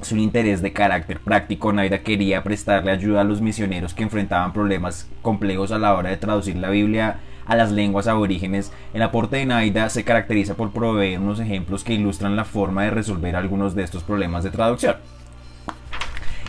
es 0.00 0.10
un 0.12 0.20
interés 0.20 0.62
de 0.62 0.72
carácter 0.72 1.20
práctico. 1.20 1.72
Naida 1.72 1.98
quería 1.98 2.42
prestarle 2.42 2.90
ayuda 2.90 3.20
a 3.20 3.24
los 3.24 3.42
misioneros 3.42 3.92
que 3.92 4.04
enfrentaban 4.04 4.54
problemas 4.54 5.08
complejos 5.20 5.72
a 5.72 5.78
la 5.78 5.94
hora 5.94 6.10
de 6.10 6.16
traducir 6.16 6.56
la 6.56 6.70
Biblia 6.70 7.18
a 7.48 7.56
las 7.56 7.72
lenguas 7.72 8.06
aborígenes, 8.06 8.72
el 8.92 9.02
aporte 9.02 9.36
de 9.36 9.46
Naida 9.46 9.88
se 9.88 10.04
caracteriza 10.04 10.54
por 10.54 10.70
proveer 10.70 11.18
unos 11.18 11.40
ejemplos 11.40 11.82
que 11.82 11.94
ilustran 11.94 12.36
la 12.36 12.44
forma 12.44 12.84
de 12.84 12.90
resolver 12.90 13.34
algunos 13.34 13.74
de 13.74 13.84
estos 13.84 14.04
problemas 14.04 14.44
de 14.44 14.50
traducción. 14.50 14.96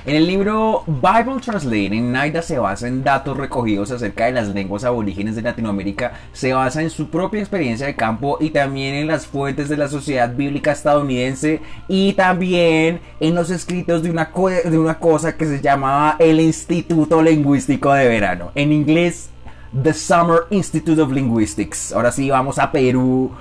En 0.06 0.16
el 0.16 0.28
libro 0.28 0.84
Bible 0.88 1.42
Translating, 1.44 2.12
Naida 2.12 2.42
se 2.42 2.58
basa 2.58 2.88
en 2.88 3.04
datos 3.04 3.36
recogidos 3.36 3.92
acerca 3.92 4.26
de 4.26 4.32
las 4.32 4.48
lenguas 4.48 4.86
aborígenes 4.86 5.36
de 5.36 5.42
Latinoamérica, 5.42 6.14
se 6.32 6.54
basa 6.54 6.82
en 6.82 6.90
su 6.90 7.10
propia 7.10 7.42
experiencia 7.42 7.86
de 7.86 7.98
campo 7.98 8.38
y 8.40 8.52
también 8.52 8.96
en 8.96 9.08
las 9.08 9.28
fuentes 9.28 9.68
de 9.68 9.76
la 9.76 9.90
sociedad 9.90 10.34
bíblica 10.34 10.72
estadounidense 10.72 11.60
y 11.90 12.14
también 12.14 13.02
en 13.20 13.36
los 13.36 13.50
escritos 13.50 14.02
de 14.02 14.10
una, 14.10 14.32
de 14.64 14.80
una 14.80 15.00
cosa 15.00 15.36
que 15.36 15.46
se 15.46 15.60
llamaba 15.60 16.16
el 16.20 16.40
Instituto 16.40 17.22
Lingüístico 17.22 17.92
de 17.92 18.08
Verano. 18.08 18.52
En 18.56 18.72
inglés, 18.72 19.30
The 19.84 19.94
Summer 19.94 20.44
Institute 20.50 21.02
of 21.02 21.12
Linguistics. 21.12 21.92
Ahora 21.92 22.14
sí, 22.14 22.30
vamos 22.30 22.58
a 22.58 22.72
Perú 22.72 23.32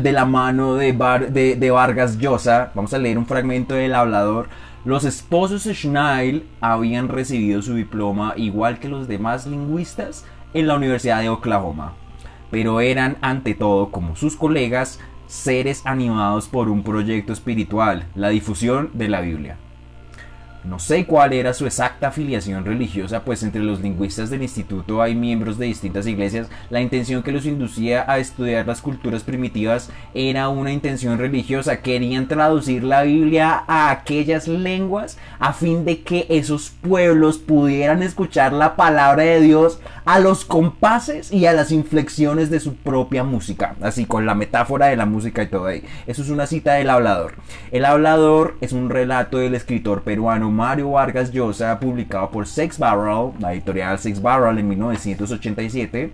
de 0.00 0.12
la 0.12 0.24
mano 0.24 0.74
de, 0.74 0.92
de, 1.30 1.56
de 1.56 1.70
Vargas 1.70 2.18
Llosa. 2.18 2.72
Vamos 2.74 2.92
a 2.92 2.98
leer 2.98 3.18
un 3.18 3.26
fragmento 3.26 3.74
del 3.74 3.94
hablador. 3.94 4.48
Los 4.84 5.04
esposos 5.04 5.62
Schneil 5.62 6.44
habían 6.60 7.06
recibido 7.06 7.62
su 7.62 7.74
diploma 7.74 8.34
igual 8.36 8.80
que 8.80 8.88
los 8.88 9.06
demás 9.06 9.46
lingüistas 9.46 10.24
en 10.54 10.66
la 10.66 10.74
Universidad 10.74 11.20
de 11.20 11.28
Oklahoma, 11.28 11.92
pero 12.50 12.80
eran 12.80 13.16
ante 13.20 13.54
todo, 13.54 13.92
como 13.92 14.16
sus 14.16 14.34
colegas, 14.34 14.98
seres 15.28 15.82
animados 15.86 16.48
por 16.48 16.68
un 16.68 16.82
proyecto 16.82 17.32
espiritual, 17.32 18.08
la 18.16 18.30
difusión 18.30 18.90
de 18.92 19.08
la 19.08 19.20
Biblia. 19.20 19.56
No 20.64 20.78
sé 20.78 21.06
cuál 21.06 21.32
era 21.32 21.54
su 21.54 21.66
exacta 21.66 22.08
afiliación 22.08 22.64
religiosa, 22.64 23.24
pues 23.24 23.42
entre 23.42 23.62
los 23.62 23.80
lingüistas 23.80 24.30
del 24.30 24.42
instituto 24.42 25.02
hay 25.02 25.16
miembros 25.16 25.58
de 25.58 25.66
distintas 25.66 26.06
iglesias. 26.06 26.48
La 26.70 26.80
intención 26.80 27.24
que 27.24 27.32
los 27.32 27.46
inducía 27.46 28.04
a 28.06 28.18
estudiar 28.18 28.68
las 28.68 28.80
culturas 28.80 29.24
primitivas 29.24 29.90
era 30.14 30.48
una 30.48 30.72
intención 30.72 31.18
religiosa. 31.18 31.80
Querían 31.80 32.28
traducir 32.28 32.84
la 32.84 33.02
Biblia 33.02 33.64
a 33.66 33.90
aquellas 33.90 34.46
lenguas 34.46 35.18
a 35.40 35.52
fin 35.52 35.84
de 35.84 36.02
que 36.02 36.26
esos 36.28 36.70
pueblos 36.70 37.38
pudieran 37.38 38.04
escuchar 38.04 38.52
la 38.52 38.76
palabra 38.76 39.24
de 39.24 39.40
Dios 39.40 39.80
a 40.04 40.20
los 40.20 40.44
compases 40.44 41.32
y 41.32 41.46
a 41.46 41.52
las 41.52 41.72
inflexiones 41.72 42.50
de 42.50 42.60
su 42.60 42.76
propia 42.76 43.24
música. 43.24 43.74
Así 43.80 44.06
con 44.06 44.26
la 44.26 44.36
metáfora 44.36 44.86
de 44.86 44.96
la 44.96 45.06
música 45.06 45.42
y 45.42 45.48
todo 45.48 45.66
ahí. 45.66 45.82
Eso 46.06 46.22
es 46.22 46.30
una 46.30 46.46
cita 46.46 46.74
del 46.74 46.90
hablador. 46.90 47.34
El 47.72 47.84
hablador 47.84 48.56
es 48.60 48.72
un 48.72 48.90
relato 48.90 49.38
del 49.38 49.56
escritor 49.56 50.02
peruano 50.02 50.51
Mario 50.52 50.90
Vargas 50.90 51.32
Llosa, 51.32 51.80
publicado 51.80 52.30
por 52.30 52.46
Sex 52.46 52.78
Barrel, 52.78 53.32
la 53.40 53.54
editorial 53.54 53.98
Sex 53.98 54.20
Barrel 54.20 54.58
en 54.58 54.68
1987. 54.68 56.12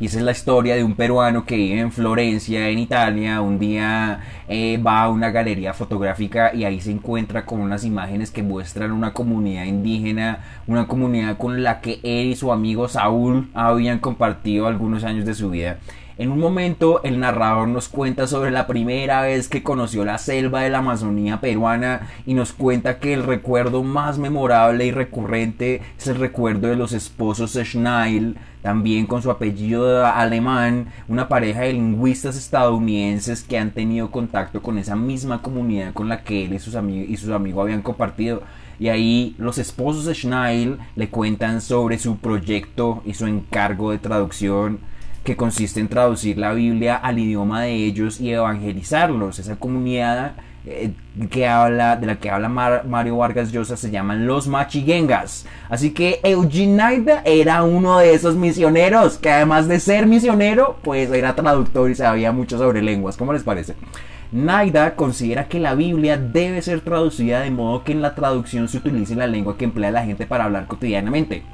Y 0.00 0.06
esa 0.06 0.18
es 0.18 0.24
la 0.24 0.32
historia 0.32 0.74
de 0.74 0.82
un 0.82 0.94
peruano 0.96 1.44
que 1.44 1.56
vive 1.56 1.78
en 1.78 1.92
Florencia, 1.92 2.68
en 2.68 2.78
Italia. 2.78 3.40
Un 3.40 3.58
día 3.58 4.20
eh, 4.48 4.76
va 4.78 5.02
a 5.02 5.08
una 5.08 5.30
galería 5.30 5.72
fotográfica 5.72 6.52
y 6.52 6.64
ahí 6.64 6.80
se 6.80 6.90
encuentra 6.90 7.46
con 7.46 7.60
unas 7.60 7.84
imágenes 7.84 8.30
que 8.32 8.42
muestran 8.42 8.90
una 8.90 9.12
comunidad 9.12 9.64
indígena, 9.64 10.44
una 10.66 10.88
comunidad 10.88 11.36
con 11.36 11.62
la 11.62 11.80
que 11.80 12.00
él 12.02 12.28
y 12.28 12.36
su 12.36 12.52
amigo 12.52 12.88
Saúl 12.88 13.50
habían 13.54 14.00
compartido 14.00 14.66
algunos 14.66 15.04
años 15.04 15.24
de 15.24 15.34
su 15.34 15.50
vida. 15.50 15.78
En 16.16 16.30
un 16.30 16.38
momento 16.38 17.02
el 17.02 17.18
narrador 17.18 17.66
nos 17.66 17.88
cuenta 17.88 18.28
sobre 18.28 18.52
la 18.52 18.68
primera 18.68 19.22
vez 19.22 19.48
que 19.48 19.64
conoció 19.64 20.04
la 20.04 20.18
selva 20.18 20.60
de 20.60 20.70
la 20.70 20.78
Amazonía 20.78 21.40
peruana 21.40 22.08
y 22.24 22.34
nos 22.34 22.52
cuenta 22.52 23.00
que 23.00 23.14
el 23.14 23.24
recuerdo 23.24 23.82
más 23.82 24.16
memorable 24.16 24.86
y 24.86 24.92
recurrente 24.92 25.82
es 25.98 26.06
el 26.06 26.14
recuerdo 26.14 26.68
de 26.68 26.76
los 26.76 26.92
esposos 26.92 27.58
Schneil, 27.60 28.36
también 28.62 29.06
con 29.06 29.22
su 29.22 29.30
apellido 29.32 30.06
alemán, 30.06 30.86
una 31.08 31.26
pareja 31.26 31.62
de 31.62 31.72
lingüistas 31.72 32.36
estadounidenses 32.36 33.42
que 33.42 33.58
han 33.58 33.72
tenido 33.72 34.12
contacto 34.12 34.62
con 34.62 34.78
esa 34.78 34.94
misma 34.94 35.42
comunidad 35.42 35.94
con 35.94 36.08
la 36.08 36.22
que 36.22 36.44
él 36.44 36.54
y 36.54 36.60
sus, 36.60 36.76
amigos, 36.76 37.10
y 37.10 37.16
sus 37.16 37.30
amigos 37.30 37.64
habían 37.64 37.82
compartido. 37.82 38.44
Y 38.78 38.86
ahí 38.86 39.34
los 39.36 39.58
esposos 39.58 40.04
de 40.04 40.14
Schneil 40.14 40.78
le 40.94 41.08
cuentan 41.08 41.60
sobre 41.60 41.98
su 41.98 42.18
proyecto 42.18 43.02
y 43.04 43.14
su 43.14 43.26
encargo 43.26 43.90
de 43.90 43.98
traducción 43.98 44.93
que 45.24 45.36
consiste 45.36 45.80
en 45.80 45.88
traducir 45.88 46.38
la 46.38 46.52
Biblia 46.52 46.96
al 46.96 47.18
idioma 47.18 47.62
de 47.62 47.74
ellos 47.74 48.20
y 48.20 48.30
evangelizarlos. 48.30 49.38
Esa 49.38 49.56
comunidad 49.56 50.34
eh, 50.66 50.92
que 51.30 51.46
habla, 51.46 51.96
de 51.96 52.06
la 52.06 52.16
que 52.16 52.30
habla 52.30 52.48
Mario 52.48 53.16
Vargas 53.16 53.52
Llosa 53.52 53.76
se 53.76 53.90
llaman 53.90 54.26
los 54.26 54.48
machiguengas. 54.48 55.46
Así 55.68 55.90
que 55.90 56.20
Eugene 56.22 57.04
era 57.24 57.62
uno 57.64 57.98
de 57.98 58.14
esos 58.14 58.36
misioneros 58.36 59.18
que 59.18 59.30
además 59.30 59.66
de 59.66 59.80
ser 59.80 60.06
misionero, 60.06 60.78
pues 60.82 61.10
era 61.10 61.34
traductor 61.34 61.90
y 61.90 61.94
sabía 61.94 62.32
mucho 62.32 62.58
sobre 62.58 62.82
lenguas. 62.82 63.16
¿Cómo 63.16 63.32
les 63.32 63.42
parece? 63.42 63.74
Naida 64.32 64.96
considera 64.96 65.48
que 65.48 65.60
la 65.60 65.74
Biblia 65.74 66.16
debe 66.16 66.60
ser 66.60 66.80
traducida 66.80 67.40
de 67.40 67.50
modo 67.50 67.84
que 67.84 67.92
en 67.92 68.02
la 68.02 68.14
traducción 68.14 68.68
se 68.68 68.78
utilice 68.78 69.14
la 69.14 69.26
lengua 69.26 69.56
que 69.56 69.64
emplea 69.64 69.90
la 69.90 70.04
gente 70.04 70.26
para 70.26 70.44
hablar 70.44 70.66
cotidianamente. 70.66 71.44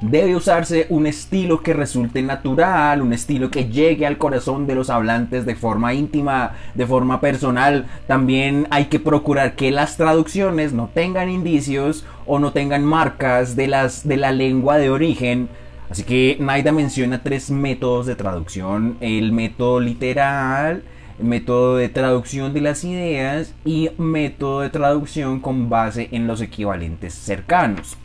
Debe 0.00 0.36
usarse 0.36 0.86
un 0.90 1.06
estilo 1.06 1.62
que 1.62 1.72
resulte 1.72 2.22
natural, 2.22 3.00
un 3.00 3.12
estilo 3.12 3.50
que 3.50 3.66
llegue 3.66 4.06
al 4.06 4.18
corazón 4.18 4.66
de 4.66 4.74
los 4.74 4.90
hablantes 4.90 5.46
de 5.46 5.54
forma 5.54 5.94
íntima, 5.94 6.52
de 6.74 6.86
forma 6.86 7.20
personal. 7.20 7.86
También 8.06 8.66
hay 8.70 8.86
que 8.86 9.00
procurar 9.00 9.54
que 9.54 9.70
las 9.70 9.96
traducciones 9.96 10.72
no 10.72 10.90
tengan 10.92 11.30
indicios 11.30 12.04
o 12.26 12.38
no 12.38 12.52
tengan 12.52 12.84
marcas 12.84 13.56
de, 13.56 13.68
las, 13.68 14.06
de 14.06 14.16
la 14.16 14.32
lengua 14.32 14.76
de 14.76 14.90
origen. 14.90 15.48
Así 15.88 16.02
que 16.02 16.36
Naida 16.40 16.72
menciona 16.72 17.22
tres 17.22 17.50
métodos 17.50 18.06
de 18.06 18.16
traducción. 18.16 18.96
El 19.00 19.32
método 19.32 19.80
literal, 19.80 20.82
método 21.18 21.76
de 21.76 21.88
traducción 21.88 22.52
de 22.52 22.60
las 22.60 22.84
ideas 22.84 23.54
y 23.64 23.90
método 23.96 24.60
de 24.60 24.70
traducción 24.70 25.40
con 25.40 25.68
base 25.68 26.08
en 26.12 26.26
los 26.26 26.40
equivalentes 26.40 27.14
cercanos. 27.14 27.96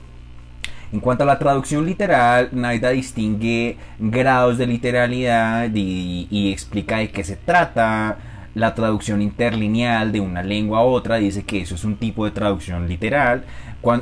En 0.91 0.99
cuanto 1.01 1.23
a 1.23 1.27
la 1.27 1.37
traducción 1.37 1.85
literal, 1.85 2.49
Naida 2.51 2.89
distingue 2.89 3.77
grados 3.99 4.57
de 4.57 4.65
literalidad 4.65 5.69
y, 5.73 6.51
explica 6.51 6.97
de 6.97 7.11
qué 7.11 7.23
se 7.23 7.35
trata. 7.35 8.17
La 8.55 8.73
traducción 8.73 9.21
interlineal 9.21 10.11
de 10.11 10.19
una 10.19 10.41
lengua 10.41 10.79
a 10.79 10.83
otra 10.83 11.17
dice 11.17 11.43
que 11.43 11.61
eso 11.61 11.75
es 11.75 11.83
un 11.83 11.97
tipo 11.97 12.25
de 12.25 12.31
traducción 12.31 12.87
literal. 12.87 13.45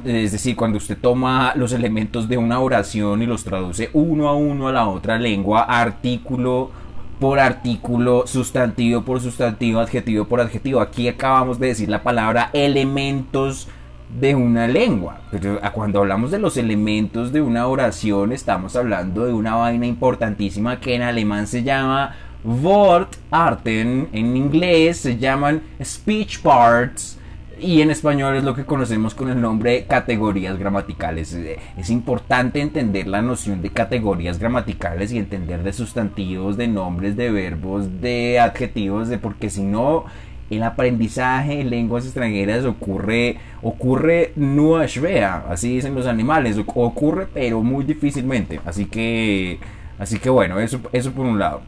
es 0.05 0.31
decir, 0.31 0.55
cuando 0.55 0.77
usted 0.77 0.97
toma 0.97 1.51
los 1.55 1.73
elementos 1.73 2.29
de 2.29 2.37
una 2.37 2.59
oración 2.59 3.21
y 3.21 3.25
los 3.25 3.43
traduce 3.43 3.89
uno 3.91 4.29
a 4.29 4.35
uno 4.35 4.69
a 4.69 4.71
la 4.71 4.87
otra 4.87 5.19
lengua, 5.19 5.63
artículo 5.63 6.71
por 7.19 7.39
artículo, 7.39 8.25
sustantivo 8.27 9.01
por 9.01 9.19
sustantivo, 9.19 9.81
adjetivo 9.81 10.25
por 10.25 10.39
adjetivo. 10.39 10.79
Aquí 10.79 11.09
acabamos 11.09 11.59
de 11.59 11.67
decir 11.67 11.89
la 11.89 12.03
palabra 12.03 12.49
elementos 12.53 13.67
de 14.09 14.35
una 14.35 14.67
lengua. 14.67 15.21
Pero 15.31 15.59
cuando 15.73 15.99
hablamos 15.99 16.31
de 16.31 16.39
los 16.39 16.57
elementos 16.57 17.31
de 17.31 17.41
una 17.41 17.67
oración, 17.67 18.31
estamos 18.31 18.75
hablando 18.75 19.25
de 19.25 19.33
una 19.33 19.55
vaina 19.55 19.85
importantísima 19.85 20.79
que 20.79 20.95
en 20.95 21.01
alemán 21.01 21.47
se 21.47 21.63
llama 21.63 22.15
Wortarten, 22.43 24.09
en 24.13 24.37
inglés 24.37 24.97
se 24.97 25.17
llaman 25.17 25.61
speech 25.83 26.41
parts. 26.41 27.15
Y 27.59 27.81
en 27.81 27.89
español 27.89 28.35
es 28.35 28.43
lo 28.43 28.53
que 28.53 28.65
conocemos 28.65 29.15
con 29.15 29.29
el 29.29 29.41
nombre 29.41 29.71
de 29.71 29.85
categorías 29.85 30.59
gramaticales. 30.59 31.35
Es 31.75 31.89
importante 31.89 32.61
entender 32.61 33.07
la 33.07 33.23
noción 33.23 33.63
de 33.63 33.71
categorías 33.71 34.37
gramaticales 34.37 35.11
y 35.11 35.17
entender 35.17 35.63
de 35.63 35.73
sustantivos, 35.73 36.55
de 36.55 36.67
nombres, 36.67 37.15
de 37.15 37.31
verbos, 37.31 37.99
de 37.99 38.39
adjetivos, 38.39 39.09
de 39.09 39.17
porque 39.17 39.49
si 39.49 39.63
no 39.63 40.05
el 40.49 40.63
aprendizaje 40.63 41.61
en 41.61 41.69
lenguas 41.69 42.05
extranjeras 42.05 42.65
ocurre, 42.65 43.37
ocurre 43.61 44.31
no 44.35 44.77
vea, 45.01 45.45
así 45.49 45.75
dicen 45.75 45.95
los 45.95 46.07
animales, 46.07 46.57
ocurre 46.57 47.27
pero 47.33 47.61
muy 47.63 47.83
difícilmente. 47.83 48.59
Así 48.65 48.85
que, 48.85 49.59
así 49.99 50.19
que 50.19 50.29
bueno, 50.29 50.59
eso, 50.59 50.79
eso 50.91 51.11
por 51.11 51.25
un 51.25 51.39
lado. 51.39 51.61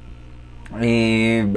Eh, 0.81 1.51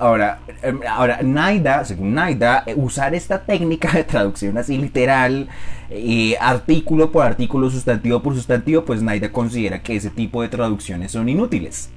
ahora, 0.00 0.40
em, 0.62 0.80
ahora, 0.88 1.20
Naida, 1.22 1.84
según 1.84 2.14
Naida, 2.14 2.64
eh, 2.66 2.74
usar 2.76 3.14
esta 3.14 3.38
técnica 3.38 3.92
de 3.92 4.04
traducción 4.04 4.58
así 4.58 4.76
literal, 4.76 5.48
eh, 5.88 6.36
artículo 6.40 7.12
por 7.12 7.24
artículo, 7.24 7.70
sustantivo 7.70 8.20
por 8.22 8.34
sustantivo, 8.34 8.84
pues 8.84 9.02
Naida 9.02 9.30
considera 9.30 9.82
que 9.82 9.96
ese 9.96 10.10
tipo 10.10 10.42
de 10.42 10.48
traducciones 10.48 11.12
son 11.12 11.28
inútiles. 11.28 11.90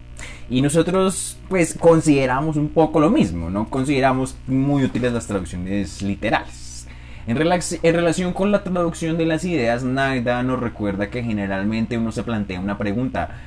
Y 0.50 0.62
nosotros 0.62 1.38
pues 1.48 1.76
consideramos 1.80 2.58
un 2.58 2.70
poco 2.70 3.00
lo 3.00 3.10
mismo, 3.12 3.50
¿no? 3.50 3.70
Consideramos 3.70 4.36
muy 4.48 4.84
útiles 4.84 5.14
las 5.14 5.28
traducciones 5.28 6.02
literales. 6.02 6.88
En, 7.28 7.38
en, 7.38 7.94
relación 7.94 8.34
con 8.34 8.52
la 8.52 8.64
traducción 8.64 9.18
de 9.18 9.28
las 9.28 9.46
ideas, 9.46 9.84
Naida 9.84 10.42
nos 10.42 10.60
recuerda 10.60 11.12
que 11.12 11.22
generalmente 11.22 12.00
uno 12.00 12.12
se 12.12 12.24
plantea 12.24 12.60
una 12.60 12.80
pregunta. 12.80 13.38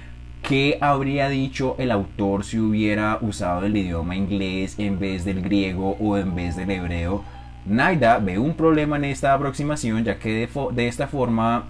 ¿Qué 0.43 0.79
habría 0.81 1.29
dicho 1.29 1.75
el 1.79 1.91
autor 1.91 2.45
si 2.45 2.59
hubiera 2.59 3.19
usado 3.21 3.67
el 3.67 3.77
idioma 3.77 4.15
inglés 4.15 4.77
en 4.79 5.01
vez 5.01 5.25
del 5.25 5.43
griego 5.43 5.97
o 5.99 6.17
en 6.17 6.37
vez 6.37 6.55
del 6.55 6.71
hebreo? 6.71 7.25
Naida 7.67 8.19
ve 8.19 8.39
un 8.39 8.55
problema 8.55 8.97
en 8.97 9.05
esta 9.05 9.35
aproximación 9.35 10.05
ya 10.05 10.19
que 10.19 10.33
de, 10.33 10.49
de 10.73 10.89
esta 10.89 11.09
forma 11.09 11.67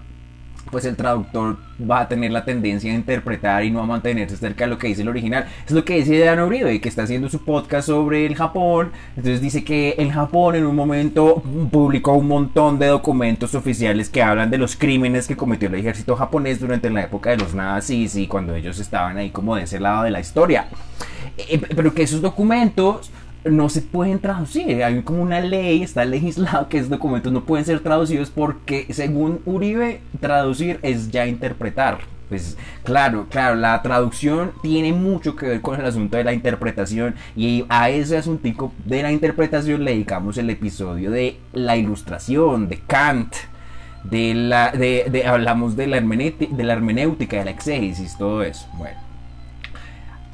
pues 0.73 0.85
el 0.85 0.95
traductor 0.95 1.57
va 1.79 1.99
a 1.99 2.07
tener 2.07 2.31
la 2.31 2.45
tendencia 2.45 2.91
a 2.91 2.95
interpretar 2.95 3.63
y 3.63 3.69
no 3.69 3.79
a 3.79 3.85
mantenerse 3.85 4.35
cerca 4.35 4.63
de 4.63 4.71
lo 4.71 4.79
que 4.79 4.87
dice 4.87 5.03
el 5.03 5.07
original. 5.07 5.45
Es 5.67 5.71
lo 5.71 5.85
que 5.85 5.97
dice 5.97 6.17
Dan 6.17 6.39
Uribe, 6.39 6.81
que 6.81 6.89
está 6.89 7.03
haciendo 7.03 7.29
su 7.29 7.45
podcast 7.45 7.85
sobre 7.89 8.25
el 8.25 8.35
Japón. 8.35 8.91
Entonces 9.15 9.39
dice 9.39 9.63
que 9.63 9.91
el 9.99 10.11
Japón 10.11 10.55
en 10.55 10.65
un 10.65 10.75
momento 10.75 11.43
publicó 11.71 12.13
un 12.13 12.27
montón 12.27 12.79
de 12.79 12.87
documentos 12.87 13.53
oficiales 13.53 14.09
que 14.09 14.23
hablan 14.23 14.49
de 14.49 14.57
los 14.57 14.75
crímenes 14.75 15.27
que 15.27 15.37
cometió 15.37 15.67
el 15.67 15.75
ejército 15.75 16.15
japonés 16.15 16.59
durante 16.59 16.89
la 16.89 17.03
época 17.03 17.29
de 17.29 17.37
los 17.37 17.53
nazis 17.53 18.15
y 18.15 18.25
cuando 18.25 18.55
ellos 18.55 18.79
estaban 18.79 19.17
ahí 19.17 19.29
como 19.29 19.55
de 19.55 19.63
ese 19.65 19.79
lado 19.79 20.01
de 20.01 20.09
la 20.09 20.21
historia. 20.21 20.69
Eh, 21.37 21.61
pero 21.75 21.93
que 21.93 22.01
esos 22.01 22.19
documentos 22.19 23.11
no 23.45 23.69
se 23.69 23.81
pueden 23.81 24.19
traducir. 24.19 24.83
Hay 24.83 25.01
como 25.01 25.21
una 25.21 25.39
ley, 25.39 25.83
está 25.83 26.05
legislado 26.05 26.69
que 26.69 26.77
esos 26.77 26.89
documentos 26.89 27.31
no 27.31 27.43
pueden 27.43 27.65
ser 27.65 27.79
traducidos 27.79 28.29
porque 28.29 28.87
según 28.91 29.41
Uribe, 29.45 30.01
traducir 30.19 30.79
es 30.81 31.11
ya 31.11 31.27
interpretar. 31.27 31.99
Pues 32.29 32.57
claro, 32.83 33.27
claro, 33.29 33.55
la 33.55 33.81
traducción 33.81 34.53
tiene 34.61 34.93
mucho 34.93 35.35
que 35.35 35.47
ver 35.47 35.61
con 35.61 35.79
el 35.79 35.85
asunto 35.85 36.17
de 36.17 36.23
la 36.23 36.33
interpretación 36.33 37.15
y 37.35 37.65
a 37.69 37.89
ese 37.89 38.17
asunto 38.17 38.71
de 38.85 39.03
la 39.03 39.11
interpretación 39.11 39.83
le 39.83 39.91
dedicamos 39.91 40.37
el 40.37 40.49
episodio 40.49 41.11
de 41.11 41.37
la 41.51 41.77
ilustración, 41.77 42.69
de 42.69 42.79
Kant, 42.79 43.35
de 44.03 44.33
la, 44.33 44.71
de, 44.71 45.23
hablamos 45.27 45.75
de 45.75 45.87
la, 45.87 46.01
de 46.01 46.63
la 46.63 46.73
hermenéutica, 46.73 47.37
de 47.37 47.45
la 47.45 47.51
exégesis, 47.51 48.17
todo 48.17 48.41
eso. 48.41 48.67
Bueno. 48.77 49.12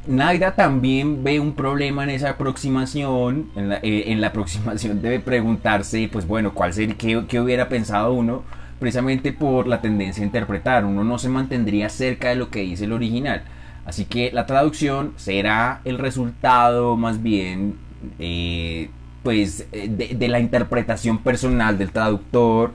Naida 0.07 0.55
también 0.55 1.23
ve 1.23 1.39
un 1.39 1.53
problema 1.53 2.03
en 2.03 2.09
esa 2.09 2.31
aproximación. 2.31 3.49
En 3.55 3.69
la, 3.69 3.79
eh, 3.81 4.21
aproximación 4.25 5.01
debe 5.01 5.19
preguntarse, 5.19 6.09
pues 6.11 6.25
bueno, 6.25 6.53
¿cuál 6.53 6.73
sería, 6.73 6.95
qué, 6.97 7.39
hubiera 7.39 7.69
pensado 7.69 8.13
uno? 8.13 8.43
Precisamente 8.79 9.33
por 9.33 9.67
la 9.67 9.81
tendencia 9.81 10.23
a 10.23 10.25
interpretar. 10.25 10.85
Uno 10.85 11.03
no 11.03 11.17
se 11.17 11.29
mantendría 11.29 11.89
cerca 11.89 12.29
de 12.29 12.35
lo 12.35 12.49
que 12.49 12.61
dice 12.61 12.85
el 12.85 12.93
original. 12.93 13.43
Así 13.85 14.05
que 14.05 14.31
la 14.31 14.45
traducción 14.45 15.13
será 15.17 15.81
el 15.83 15.97
resultado 15.97 16.95
más 16.95 17.21
bien 17.23 17.75
eh, 18.19 18.89
pues 19.23 19.69
de, 19.71 20.15
de, 20.17 20.27
la 20.27 20.39
interpretación 20.39 21.17
personal 21.17 21.77
del 21.77 21.91
traductor 21.91 22.71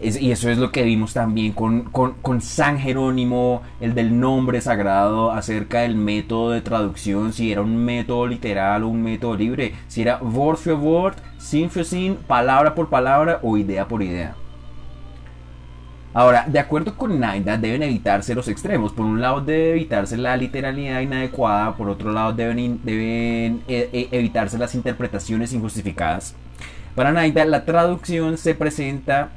y 0.00 0.30
eso 0.30 0.50
es 0.50 0.58
lo 0.58 0.70
que 0.72 0.82
vimos 0.82 1.14
también 1.14 1.52
con, 1.52 2.42
San 2.42 2.78
Jerónimo, 2.78 3.62
el 3.80 3.94
del 3.94 4.20
nombre 4.20 4.60
sagrado, 4.60 5.32
acerca 5.32 5.80
del 5.80 5.96
método 5.96 6.50
de 6.50 6.60
traducción, 6.60 7.32
si 7.32 7.50
era 7.50 7.62
un 7.62 7.76
método 7.76 8.26
literal 8.26 8.82
o 8.82 8.88
un 8.88 9.02
método 9.02 9.36
libre, 9.36 9.74
si 9.88 10.02
era 10.02 10.18
word 10.18 10.58
for 10.58 10.74
word, 10.74 11.14
sin 11.38 11.70
for 11.70 11.84
sin, 11.84 12.16
palabra 12.16 12.74
por 12.74 12.90
palabra 12.90 13.40
o 13.42 13.56
idea 13.56 13.88
por 13.88 14.02
idea. 14.02 14.34
Ahora, 16.12 16.46
de 16.46 16.58
acuerdo 16.58 16.94
con 16.96 17.20
Naida, 17.20 17.58
deben 17.58 17.82
evitarse 17.82 18.34
los 18.34 18.48
extremos. 18.48 18.94
Por 18.94 19.04
un 19.04 19.20
lado 19.20 19.42
debe 19.42 19.72
evitarse 19.72 20.16
la 20.16 20.34
literalidad 20.34 21.00
inadecuada, 21.00 21.76
por 21.76 21.90
otro 21.90 22.10
lado 22.10 22.32
deben, 22.32 22.80
deben 22.82 23.62
eh, 23.68 23.90
eh, 23.92 24.08
evitarse 24.12 24.56
las 24.56 24.74
interpretaciones 24.74 25.52
injustificadas. 25.52 26.34
Para 26.94 27.12
Naida, 27.12 27.44
la 27.44 27.66
traducción 27.66 28.38
se 28.38 28.54
presenta 28.54 29.32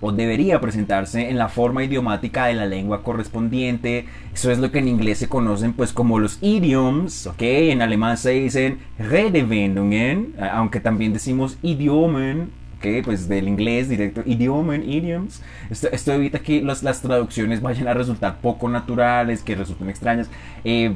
o 0.00 0.12
debería 0.12 0.60
presentarse 0.60 1.28
en 1.30 1.38
la 1.38 1.48
forma 1.48 1.84
idiomática 1.84 2.46
de 2.46 2.54
la 2.54 2.66
lengua 2.66 3.02
correspondiente. 3.02 4.06
Eso 4.32 4.50
es 4.50 4.58
lo 4.58 4.70
que 4.70 4.78
en 4.78 4.88
inglés 4.88 5.18
se 5.18 5.28
conocen 5.28 5.72
pues 5.72 5.92
como 5.92 6.18
los 6.18 6.38
idioms, 6.40 7.26
¿ok? 7.26 7.42
En 7.42 7.82
alemán 7.82 8.16
se 8.16 8.30
dicen 8.30 8.78
Redewendungen, 8.98 10.34
aunque 10.52 10.80
también 10.80 11.12
decimos 11.12 11.58
idiomen, 11.62 12.50
¿ok? 12.78 13.04
Pues 13.04 13.28
del 13.28 13.48
inglés 13.48 13.88
directo, 13.88 14.22
idiomen, 14.24 14.88
idioms. 14.88 15.42
Esto, 15.70 16.12
evita 16.12 16.38
que 16.38 16.62
las 16.62 17.02
traducciones 17.02 17.60
vayan 17.60 17.88
a 17.88 17.94
resultar 17.94 18.38
poco 18.40 18.68
naturales, 18.68 19.42
que 19.42 19.56
resulten 19.56 19.90
extrañas. 19.90 20.30
Eh, 20.64 20.92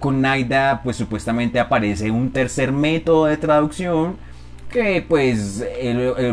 con 0.00 0.20
Naida 0.22 0.80
pues 0.82 0.96
supuestamente 0.96 1.60
aparece 1.60 2.10
un 2.10 2.30
tercer 2.30 2.72
método 2.72 3.26
de 3.26 3.36
traducción 3.36 4.27
que 4.68 5.04
pues 5.06 5.64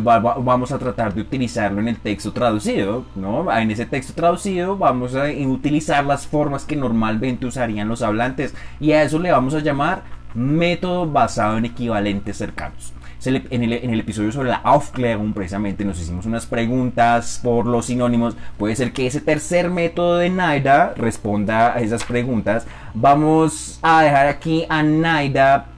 vamos 0.01 0.71
a 0.71 0.79
tratar 0.79 1.13
de 1.13 1.21
utilizarlo 1.21 1.79
en 1.79 1.87
el 1.87 1.97
texto 1.97 2.33
traducido, 2.33 3.05
¿no? 3.15 3.51
En 3.51 3.71
ese 3.71 3.85
texto 3.85 4.13
traducido 4.13 4.77
vamos 4.77 5.15
a 5.15 5.25
utilizar 5.47 6.05
las 6.05 6.27
formas 6.27 6.65
que 6.65 6.75
normalmente 6.75 7.45
usarían 7.45 7.87
los 7.87 8.01
hablantes 8.01 8.53
y 8.79 8.91
a 8.91 9.03
eso 9.03 9.19
le 9.19 9.31
vamos 9.31 9.53
a 9.53 9.59
llamar 9.59 10.03
método 10.33 11.09
basado 11.09 11.57
en 11.57 11.65
equivalentes 11.65 12.37
cercanos. 12.37 12.93
En 13.25 13.63
el, 13.63 13.73
en 13.73 13.89
el, 13.89 13.99
episodio 13.99 14.31
sobre 14.31 14.49
la 14.49 14.57
Aufklärung 14.57 15.33
precisamente 15.33 15.83
nos 15.83 15.99
hicimos 15.99 16.27
unas 16.27 16.45
preguntas 16.45 17.39
por 17.41 17.65
los 17.65 17.87
sinónimos. 17.87 18.35
Puede 18.59 18.75
ser 18.75 18.93
que 18.93 19.07
ese 19.07 19.19
tercer 19.19 19.71
método 19.71 20.17
de 20.17 20.29
Naida 20.29 20.93
responda 20.95 21.73
a 21.73 21.79
esas 21.79 22.03
preguntas. 22.03 22.67
Vamos 22.93 23.79
a 23.81 24.03
dejar 24.03 24.27
aquí 24.27 24.67
a 24.69 24.83
Naida 24.83 25.69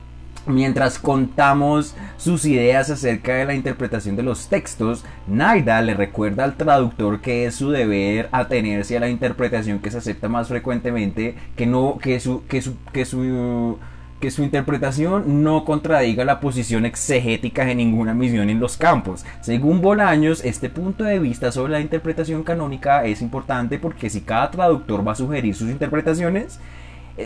Mientras 0.47 0.97
contamos 0.97 1.93
sus 2.15 2.45
ideas 2.45 2.89
acerca 2.89 3.33
de 3.35 3.43
la 3.43 3.53
interpretación 3.53 4.15
de 4.15 4.23
los 4.23 4.47
textos, 4.47 5.03
Naida 5.27 5.81
le 5.81 5.93
recuerda 5.93 6.45
al 6.45 6.55
traductor 6.55 7.19
que 7.19 7.45
es 7.45 7.55
su 7.55 7.69
deber 7.69 8.29
atenerse 8.31 8.95
a 8.95 9.01
la 9.01 9.09
interpretación 9.09 9.79
que 9.79 9.91
se 9.91 9.97
acepta 9.97 10.29
más 10.29 10.47
frecuentemente, 10.47 11.35
que 11.57 11.65
no 11.65 11.97
que 12.01 12.21
su 12.21 12.45
que 12.47 12.61
su 12.61 12.77
que 12.93 13.03
su 13.03 13.77
que 14.21 14.31
su 14.31 14.41
interpretación 14.41 15.43
no 15.43 15.65
contradiga 15.65 16.25
la 16.25 16.39
posición 16.39 16.85
exegética 16.85 17.65
de 17.65 17.75
ninguna 17.75 18.13
misión 18.13 18.49
en 18.49 18.59
los 18.59 18.77
campos. 18.77 19.25
Según 19.41 19.81
Bolaños, 19.81 20.43
este 20.43 20.69
punto 20.69 21.03
de 21.03 21.19
vista 21.19 21.51
sobre 21.51 21.73
la 21.73 21.81
interpretación 21.81 22.43
canónica 22.43 23.05
es 23.05 23.21
importante 23.21 23.77
porque 23.79 24.09
si 24.09 24.21
cada 24.21 24.49
traductor 24.49 25.05
va 25.07 25.11
a 25.11 25.15
sugerir 25.15 25.53
sus 25.53 25.69
interpretaciones, 25.69 26.59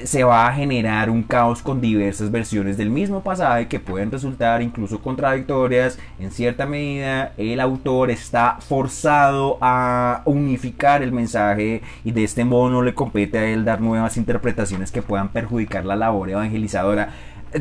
se 0.05 0.23
va 0.23 0.47
a 0.47 0.53
generar 0.53 1.09
un 1.09 1.23
caos 1.23 1.61
con 1.61 1.81
diversas 1.81 2.31
versiones 2.31 2.77
del 2.77 2.89
mismo 2.89 3.21
pasaje 3.21 3.67
que 3.67 3.79
pueden 3.79 4.11
resultar 4.11 4.61
incluso 4.61 5.01
contradictorias. 5.01 5.99
En 6.19 6.31
cierta 6.31 6.65
medida, 6.65 7.33
el 7.37 7.59
autor 7.59 8.09
está 8.09 8.57
forzado 8.59 9.57
a 9.61 10.21
unificar 10.25 11.03
el 11.03 11.11
mensaje 11.11 11.81
y 12.03 12.11
de 12.11 12.23
este 12.23 12.45
modo 12.45 12.69
no 12.69 12.81
le 12.81 12.93
compete 12.93 13.37
a 13.37 13.45
él 13.45 13.65
dar 13.65 13.81
nuevas 13.81 14.17
interpretaciones 14.17 14.91
que 14.91 15.01
puedan 15.01 15.29
perjudicar 15.29 15.85
la 15.85 15.95
labor 15.95 16.29
evangelizadora. 16.29 17.09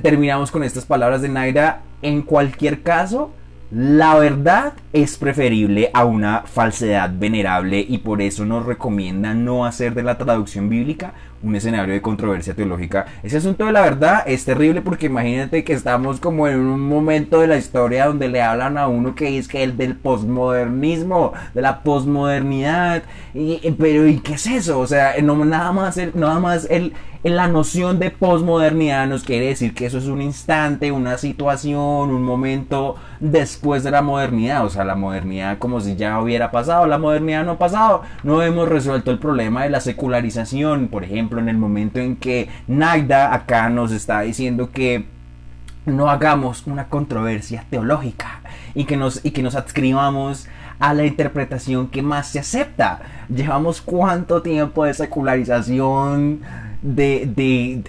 Terminamos 0.03 0.51
con 0.51 0.63
estas 0.63 0.87
palabras 0.87 1.23
de 1.23 1.29
Naira. 1.29 1.81
En 2.03 2.23
cualquier 2.23 2.83
caso, 2.83 3.33
la 3.73 4.17
verdad 4.17 4.73
es 4.93 5.17
preferible 5.17 5.91
a 5.95 6.05
una 6.05 6.43
falsedad 6.43 7.11
venerable 7.13 7.85
y 7.87 7.99
por 7.99 8.21
eso 8.21 8.45
nos 8.45 8.67
recomienda 8.67 9.33
no 9.33 9.65
hacer 9.65 9.95
de 9.95 10.03
la 10.03 10.19
traducción 10.19 10.69
bíblica 10.69 11.13
un 11.43 11.57
escenario 11.57 11.95
de 11.95 12.03
controversia 12.03 12.55
teológica. 12.55 13.07
Ese 13.23 13.39
asunto 13.39 13.65
de 13.65 13.73
la 13.73 13.81
verdad 13.81 14.23
es 14.27 14.45
terrible 14.45 14.83
porque 14.83 15.07
imagínate 15.07 15.65
que 15.65 15.73
estamos 15.73 16.21
como 16.21 16.49
en 16.49 16.59
un 16.59 16.81
momento 16.81 17.41
de 17.41 17.47
la 17.47 17.57
historia 17.57 18.07
donde 18.07 18.29
le 18.29 18.43
hablan 18.43 18.77
a 18.77 18.89
uno 18.89 19.15
que 19.15 19.39
es 19.39 19.49
que 19.49 19.63
el 19.63 19.77
del 19.77 19.97
posmodernismo, 19.97 21.33
de 21.55 21.63
la 21.63 21.83
posmodernidad, 21.83 23.03
y, 23.35 23.59
pero 23.79 24.07
¿y 24.07 24.19
qué 24.19 24.35
es 24.35 24.47
eso? 24.47 24.79
O 24.81 24.87
sea, 24.87 25.15
no 25.23 25.45
nada 25.45 25.73
más 25.73 25.99
nada 26.15 26.39
más 26.39 26.67
el 26.71 26.93
la 27.23 27.49
noción 27.49 27.99
de 27.99 28.11
posmodernidad 28.11 29.07
nos 29.07 29.25
quiere 29.25 29.47
decir 29.47 29.75
que 29.75 29.85
eso 29.85 29.99
es 29.99 30.07
un 30.07 30.23
instante, 30.23 30.91
una 30.91 31.19
situación, 31.19 32.11
un 32.11 32.23
momento 32.23 32.97
después 33.21 33.85
de 33.85 33.91
la 33.91 34.01
modernidad, 34.01 34.65
o 34.65 34.71
sea, 34.71 34.85
la 34.85 34.95
modernidad 34.95 35.59
como 35.59 35.81
si 35.81 35.97
ya 35.97 36.19
hubiera 36.19 36.51
pasado, 36.51 36.87
la 36.87 36.97
modernidad 36.97 37.45
no 37.45 37.53
ha 37.53 37.59
pasado, 37.59 38.03
no 38.23 38.43
hemos 38.43 38.69
resuelto 38.69 39.11
el 39.11 39.19
problema 39.19 39.65
de 39.65 39.71
la 39.71 39.81
secularización, 39.81 40.89
por 40.89 41.05
ejemplo, 41.05 41.41
en 41.41 41.51
el 41.51 41.59
momento 41.59 42.01
en 42.01 42.17
que 42.17 42.49
Naida 42.67 43.35
acá 43.35 43.69
nos 43.69 43.93
está 43.93 44.23
diciendo 44.23 44.71
que 44.73 45.05
no 45.85 46.09
hagamos 46.09 46.67
una 46.67 46.89
controversia 46.89 47.67
teológica 47.69 48.41
y 48.75 48.85
que 48.85 48.97
nos, 48.97 49.23
y 49.25 49.33
que 49.33 49.43
nos 49.43 49.57
adscribamos 49.57 50.49
a 50.79 50.95
la 50.95 51.05
interpretación 51.05 51.89
que 51.89 52.01
más 52.01 52.29
se 52.29 52.39
acepta. 52.39 53.01
Llevamos 53.29 53.83
cuánto 53.83 54.41
tiempo 54.41 54.85
de 54.85 54.95
secularización 54.95 56.41
de, 56.83 57.31
de, 57.35 57.83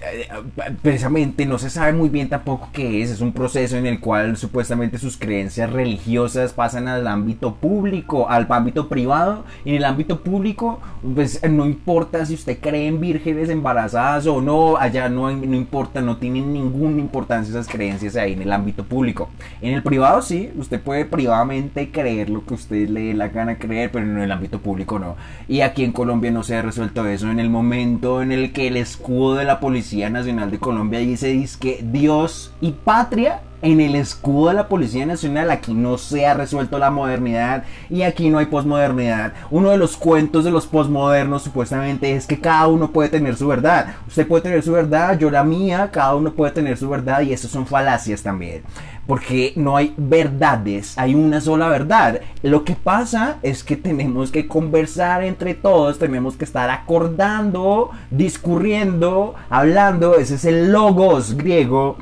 precisamente 0.81 1.45
no 1.45 1.57
se 1.57 1.69
sabe 1.69 1.93
muy 1.93 2.09
bien 2.09 2.29
tampoco 2.29 2.69
qué 2.73 3.01
es, 3.01 3.09
es 3.09 3.21
un 3.21 3.31
proceso 3.31 3.77
en 3.77 3.85
el 3.85 3.99
cual 3.99 4.35
supuestamente 4.37 4.97
sus 4.97 5.17
creencias 5.17 5.69
religiosas 5.71 6.53
pasan 6.53 6.87
al 6.87 7.07
ámbito 7.07 7.55
público, 7.55 8.29
al 8.29 8.47
ámbito 8.49 8.89
privado, 8.89 9.45
y 9.63 9.69
en 9.69 9.75
el 9.77 9.85
ámbito 9.85 10.21
público, 10.21 10.79
pues 11.15 11.41
no 11.49 11.65
importa 11.65 12.25
si 12.25 12.33
usted 12.33 12.59
cree 12.59 12.87
en 12.87 12.99
vírgenes 12.99 13.49
embarazadas 13.49 14.27
o 14.27 14.41
no, 14.41 14.77
allá 14.77 15.07
no, 15.09 15.31
no 15.31 15.55
importa, 15.55 16.01
no 16.01 16.17
tienen 16.17 16.51
ninguna 16.51 16.99
importancia 16.99 17.51
esas 17.51 17.67
creencias 17.67 18.15
ahí 18.15 18.33
en 18.33 18.41
el 18.41 18.51
ámbito 18.51 18.83
público. 18.83 19.29
En 19.61 19.73
el 19.73 19.83
privado 19.83 20.21
sí, 20.21 20.51
usted 20.57 20.81
puede 20.81 21.05
privadamente 21.05 21.91
creer 21.91 22.29
lo 22.29 22.45
que 22.45 22.55
usted 22.55 22.89
le 22.89 23.01
dé 23.01 23.13
la 23.13 23.29
gana 23.29 23.57
creer, 23.57 23.91
pero 23.91 24.05
en 24.05 24.19
el 24.19 24.31
ámbito 24.31 24.59
público 24.59 24.99
no. 24.99 25.15
Y 25.47 25.61
aquí 25.61 25.83
en 25.83 25.93
Colombia 25.93 26.31
no 26.31 26.43
se 26.43 26.55
ha 26.55 26.61
resuelto 26.61 27.05
eso 27.07 27.31
en 27.31 27.39
el 27.39 27.49
momento 27.49 28.21
en 28.21 28.31
el 28.31 28.51
que 28.51 28.69
le 28.69 28.80
escudo 28.81 29.35
de 29.35 29.45
la 29.45 29.59
Policía 29.59 30.09
Nacional 30.09 30.51
de 30.51 30.59
Colombia 30.59 30.99
dice, 30.99 31.27
dice 31.27 31.57
que 31.59 31.79
Dios 31.83 32.51
y 32.61 32.71
patria 32.71 33.41
en 33.61 33.79
el 33.79 33.95
escudo 33.95 34.49
de 34.49 34.55
la 34.55 34.67
Policía 34.67 35.05
Nacional. 35.05 35.51
Aquí 35.51 35.73
no 35.73 35.97
se 35.97 36.25
ha 36.25 36.33
resuelto 36.33 36.79
la 36.79 36.91
modernidad 36.91 37.63
y 37.89 38.03
aquí 38.03 38.29
no 38.29 38.39
hay 38.39 38.47
posmodernidad. 38.47 39.33
Uno 39.49 39.69
de 39.69 39.77
los 39.77 39.97
cuentos 39.97 40.43
de 40.43 40.51
los 40.51 40.67
posmodernos 40.67 41.43
supuestamente 41.43 42.15
es 42.15 42.25
que 42.25 42.39
cada 42.39 42.67
uno 42.67 42.91
puede 42.91 43.09
tener 43.09 43.35
su 43.35 43.47
verdad. 43.47 43.95
Usted 44.07 44.27
puede 44.27 44.43
tener 44.43 44.63
su 44.63 44.71
verdad, 44.71 45.17
yo 45.17 45.29
la 45.29 45.43
mía, 45.43 45.89
cada 45.91 46.15
uno 46.15 46.33
puede 46.33 46.51
tener 46.51 46.77
su 46.77 46.89
verdad 46.89 47.21
y 47.21 47.33
eso 47.33 47.47
son 47.47 47.65
falacias 47.65 48.23
también. 48.23 48.63
Porque 49.07 49.53
no 49.55 49.75
hay 49.77 49.93
verdades, 49.97 50.97
hay 50.97 51.15
una 51.15 51.41
sola 51.41 51.67
verdad. 51.67 52.21
Lo 52.43 52.63
que 52.63 52.75
pasa 52.75 53.37
es 53.41 53.63
que 53.63 53.75
tenemos 53.75 54.31
que 54.31 54.47
conversar 54.47 55.23
entre 55.23 55.53
todos, 55.53 55.99
tenemos 55.99 56.37
que 56.37 56.45
estar 56.45 56.69
acordando, 56.69 57.89
discurriendo, 58.09 59.35
hablando. 59.49 60.15
Ese 60.15 60.35
es 60.35 60.45
el 60.45 60.71
logos 60.71 61.35
griego 61.35 61.97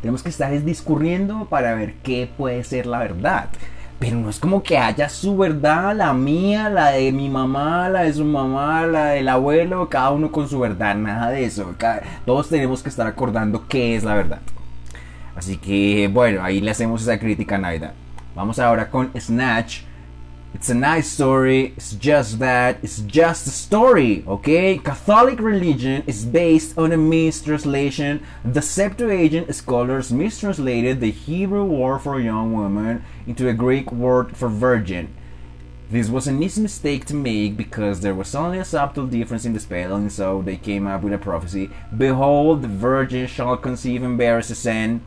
tenemos 0.00 0.22
que 0.22 0.28
estar 0.28 0.50
discurriendo 0.64 1.46
para 1.46 1.74
ver 1.74 1.94
qué 2.02 2.30
puede 2.36 2.64
ser 2.64 2.86
la 2.86 2.98
verdad. 2.98 3.48
Pero 3.98 4.16
no 4.16 4.30
es 4.30 4.38
como 4.38 4.62
que 4.62 4.78
haya 4.78 5.08
su 5.08 5.36
verdad, 5.36 5.94
la 5.96 6.14
mía, 6.14 6.70
la 6.70 6.92
de 6.92 7.10
mi 7.10 7.28
mamá, 7.28 7.88
la 7.88 8.02
de 8.02 8.12
su 8.12 8.24
mamá, 8.24 8.86
la 8.86 9.06
del 9.06 9.28
abuelo, 9.28 9.88
cada 9.88 10.10
uno 10.10 10.30
con 10.30 10.48
su 10.48 10.60
verdad, 10.60 10.94
nada 10.94 11.30
de 11.30 11.44
eso. 11.44 11.74
todos 12.24 12.48
tenemos 12.48 12.82
que 12.82 12.90
estar 12.90 13.08
acordando 13.08 13.66
qué 13.66 13.96
es 13.96 14.04
la 14.04 14.14
verdad. 14.14 14.40
Así 15.34 15.56
que 15.56 16.08
bueno, 16.12 16.44
ahí 16.44 16.60
le 16.60 16.70
hacemos 16.70 17.02
esa 17.02 17.18
crítica 17.18 17.56
a 17.56 17.58
Naida. 17.58 17.92
Vamos 18.36 18.60
ahora 18.60 18.88
con 18.88 19.10
Snatch 19.18 19.80
It's 20.58 20.70
a 20.70 20.74
nice 20.74 21.08
story, 21.08 21.72
it's 21.76 21.92
just 21.92 22.40
that, 22.40 22.80
it's 22.82 22.98
just 23.02 23.46
a 23.46 23.50
story, 23.50 24.24
okay? 24.26 24.76
Catholic 24.76 25.38
religion 25.38 26.02
is 26.08 26.24
based 26.24 26.76
on 26.76 26.90
a 26.90 26.96
mistranslation. 26.96 28.26
The 28.44 28.60
Septuagint 28.60 29.54
scholars 29.54 30.12
mistranslated 30.12 30.98
the 30.98 31.12
Hebrew 31.12 31.64
word 31.64 32.00
for 32.00 32.18
young 32.18 32.52
woman 32.52 33.04
into 33.24 33.48
a 33.48 33.54
Greek 33.54 33.92
word 33.92 34.36
for 34.36 34.48
virgin. 34.48 35.14
This 35.92 36.08
was 36.08 36.26
an 36.26 36.42
easy 36.42 36.62
mistake 36.62 37.04
to 37.04 37.14
make 37.14 37.56
because 37.56 38.00
there 38.00 38.16
was 38.16 38.34
only 38.34 38.58
a 38.58 38.64
subtle 38.64 39.06
difference 39.06 39.44
in 39.44 39.52
the 39.52 39.60
spelling, 39.60 40.10
so 40.10 40.42
they 40.42 40.56
came 40.56 40.88
up 40.88 41.02
with 41.02 41.12
a 41.12 41.18
prophecy 41.18 41.70
Behold, 41.96 42.62
the 42.62 42.68
virgin 42.68 43.28
shall 43.28 43.56
conceive 43.56 44.02
and 44.02 44.18
bear 44.18 44.38
a 44.38 44.42
son 44.42 45.02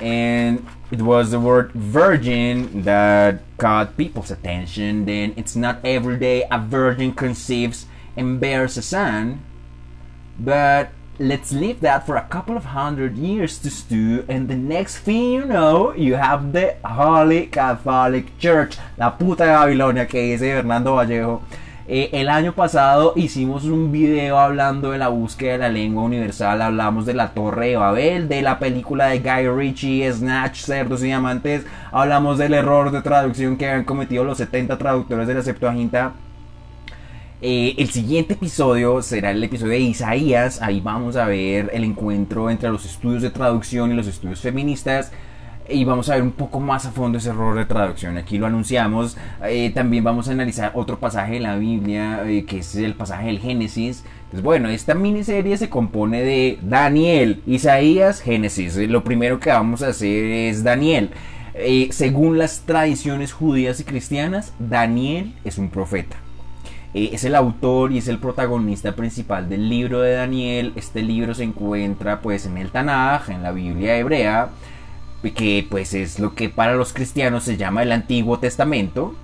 and 0.00 0.66
it 0.90 1.02
was 1.02 1.30
the 1.30 1.40
word 1.40 1.72
virgin 1.72 2.82
that 2.82 3.42
caught 3.58 3.96
people's 3.96 4.30
attention. 4.30 5.04
Then 5.04 5.34
it's 5.36 5.56
not 5.56 5.80
every 5.84 6.18
day 6.18 6.44
a 6.50 6.58
virgin 6.58 7.12
conceives 7.12 7.86
and 8.16 8.38
bears 8.40 8.76
a 8.76 8.82
son, 8.82 9.40
but 10.38 10.90
let's 11.18 11.52
leave 11.52 11.80
that 11.80 12.06
for 12.06 12.16
a 12.16 12.26
couple 12.26 12.56
of 12.56 12.64
hundred 12.66 13.16
years 13.16 13.58
to 13.58 13.70
stew, 13.70 14.24
and 14.28 14.48
the 14.48 14.56
next 14.56 14.98
thing 14.98 15.32
you 15.32 15.44
know, 15.44 15.94
you 15.94 16.14
have 16.14 16.52
the 16.52 16.76
Holy 16.84 17.46
Catholic 17.46 18.36
Church, 18.38 18.76
la 18.98 19.10
puta 19.10 19.44
Babilonia 19.44 20.06
que 20.06 20.20
dice 20.20 20.40
Fernando 20.40 20.96
Vallejo. 20.96 21.42
Eh, 21.86 22.08
el 22.12 22.30
año 22.30 22.54
pasado 22.54 23.12
hicimos 23.14 23.64
un 23.64 23.92
video 23.92 24.38
hablando 24.38 24.92
de 24.92 24.98
la 24.98 25.08
búsqueda 25.08 25.52
de 25.52 25.58
la 25.58 25.68
lengua 25.68 26.02
universal, 26.02 26.62
hablamos 26.62 27.04
de 27.04 27.12
la 27.12 27.34
Torre 27.34 27.68
de 27.68 27.76
Babel, 27.76 28.26
de 28.26 28.40
la 28.40 28.58
película 28.58 29.08
de 29.08 29.18
Guy 29.18 29.48
Ritchie, 29.48 30.10
Snatch, 30.10 30.60
Cerdos 30.60 31.02
y 31.02 31.06
Diamantes, 31.06 31.66
hablamos 31.92 32.38
del 32.38 32.54
error 32.54 32.90
de 32.90 33.02
traducción 33.02 33.58
que 33.58 33.68
habían 33.68 33.84
cometido 33.84 34.24
los 34.24 34.38
70 34.38 34.78
traductores 34.78 35.28
de 35.28 35.34
la 35.34 35.42
Septuaginta. 35.42 36.14
Eh, 37.42 37.74
el 37.76 37.90
siguiente 37.90 38.32
episodio 38.32 39.02
será 39.02 39.32
el 39.32 39.44
episodio 39.44 39.72
de 39.72 39.80
Isaías, 39.80 40.62
ahí 40.62 40.80
vamos 40.80 41.16
a 41.16 41.26
ver 41.26 41.70
el 41.74 41.84
encuentro 41.84 42.48
entre 42.48 42.70
los 42.70 42.86
estudios 42.86 43.20
de 43.20 43.28
traducción 43.28 43.92
y 43.92 43.94
los 43.94 44.06
estudios 44.06 44.40
feministas 44.40 45.12
y 45.68 45.84
vamos 45.84 46.10
a 46.10 46.14
ver 46.14 46.22
un 46.22 46.32
poco 46.32 46.60
más 46.60 46.84
a 46.84 46.90
fondo 46.90 47.18
ese 47.18 47.30
error 47.30 47.56
de 47.56 47.64
traducción. 47.64 48.18
Aquí 48.18 48.38
lo 48.38 48.46
anunciamos. 48.46 49.16
Eh, 49.44 49.70
también 49.74 50.04
vamos 50.04 50.28
a 50.28 50.32
analizar 50.32 50.72
otro 50.74 50.98
pasaje 50.98 51.34
de 51.34 51.40
la 51.40 51.56
Biblia, 51.56 52.22
eh, 52.26 52.44
que 52.44 52.58
es 52.58 52.76
el 52.76 52.94
pasaje 52.94 53.26
del 53.28 53.38
Génesis. 53.38 54.04
Entonces, 54.24 54.42
bueno, 54.42 54.68
esta 54.68 54.94
miniserie 54.94 55.56
se 55.56 55.70
compone 55.70 56.22
de 56.22 56.58
Daniel, 56.62 57.42
Isaías, 57.46 58.20
Génesis. 58.20 58.76
Eh, 58.76 58.88
lo 58.88 59.04
primero 59.04 59.40
que 59.40 59.50
vamos 59.50 59.82
a 59.82 59.88
hacer 59.88 60.24
es 60.24 60.64
Daniel. 60.64 61.10
según 61.90 62.36
las 62.36 62.62
tradiciones 62.62 63.32
judías 63.32 63.78
y 63.80 63.84
cristianas, 63.84 64.52
Daniel 64.58 65.34
es 65.44 65.56
un 65.56 65.70
profeta. 65.70 66.16
es 66.94 67.24
el 67.24 67.34
autor 67.34 67.92
y 67.92 67.98
es 67.98 68.08
el 68.08 68.18
protagonista 68.18 68.94
principal 68.94 69.48
del 69.48 69.68
libro 69.68 70.00
de 70.00 70.14
Daniel. 70.14 70.72
Este 70.76 71.02
libro 71.02 71.34
se 71.34 71.44
encuentra 71.44 72.20
pues 72.20 72.46
en 72.46 72.58
el 72.58 72.70
Tanaj, 72.70 73.30
en 73.30 73.42
la 73.42 73.52
Biblia 73.52 73.96
hebrea 73.96 74.50
que 75.32 75.66
pues 75.68 75.94
es 75.94 76.18
lo 76.18 76.34
que 76.34 76.48
para 76.48 76.74
los 76.74 76.92
cristianos 76.92 77.44
se 77.44 77.56
llama 77.56 77.82
el 77.82 77.92
Antiguo 77.92 78.38
Testamento. 78.38 79.14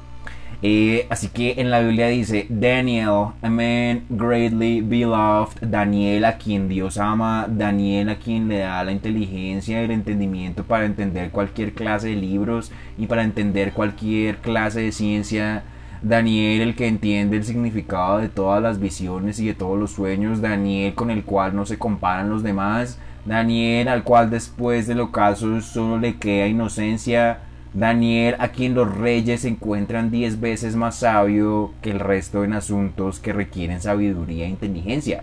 Eh, 0.62 1.06
así 1.08 1.28
que 1.28 1.54
en 1.56 1.70
la 1.70 1.80
Biblia 1.80 2.08
dice 2.08 2.46
Daniel, 2.50 3.32
a 3.40 3.48
man 3.48 4.04
greatly 4.10 4.82
beloved, 4.82 5.56
Daniel 5.62 6.26
a 6.26 6.36
quien 6.36 6.68
Dios 6.68 6.98
ama, 6.98 7.46
Daniel 7.48 8.10
a 8.10 8.16
quien 8.16 8.48
le 8.48 8.58
da 8.58 8.84
la 8.84 8.92
inteligencia 8.92 9.80
y 9.80 9.84
el 9.84 9.90
entendimiento 9.90 10.64
para 10.64 10.84
entender 10.84 11.30
cualquier 11.30 11.72
clase 11.72 12.08
de 12.08 12.16
libros 12.16 12.72
y 12.98 13.06
para 13.06 13.24
entender 13.24 13.72
cualquier 13.72 14.38
clase 14.38 14.80
de 14.80 14.92
ciencia. 14.92 15.64
Daniel 16.02 16.62
el 16.62 16.74
que 16.76 16.88
entiende 16.88 17.36
el 17.36 17.44
significado 17.44 18.18
de 18.18 18.28
todas 18.28 18.62
las 18.62 18.80
visiones 18.80 19.38
y 19.38 19.46
de 19.46 19.54
todos 19.54 19.78
los 19.78 19.90
sueños, 19.92 20.40
Daniel 20.40 20.94
con 20.94 21.10
el 21.10 21.24
cual 21.24 21.54
no 21.54 21.66
se 21.66 21.78
comparan 21.78 22.30
los 22.30 22.42
demás, 22.42 22.98
Daniel 23.24 23.88
al 23.88 24.04
cual 24.04 24.30
después 24.30 24.86
del 24.86 25.00
ocaso 25.00 25.60
solo 25.60 25.98
le 25.98 26.16
queda 26.16 26.46
inocencia, 26.46 27.40
Daniel 27.72 28.36
a 28.38 28.48
quien 28.48 28.74
los 28.74 28.92
reyes 28.92 29.44
encuentran 29.44 30.10
diez 30.10 30.40
veces 30.40 30.74
más 30.74 30.96
sabio 30.96 31.72
que 31.82 31.90
el 31.90 32.00
resto 32.00 32.42
en 32.44 32.52
asuntos 32.52 33.20
que 33.20 33.32
requieren 33.32 33.80
sabiduría 33.80 34.46
e 34.46 34.50
inteligencia. 34.50 35.22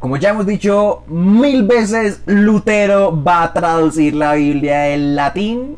Como 0.00 0.16
ya 0.16 0.30
hemos 0.30 0.46
dicho 0.46 1.02
mil 1.08 1.64
veces, 1.64 2.22
Lutero 2.26 3.20
va 3.22 3.42
a 3.42 3.52
traducir 3.52 4.14
la 4.14 4.34
Biblia 4.34 4.80
del 4.82 5.16
latín 5.16 5.76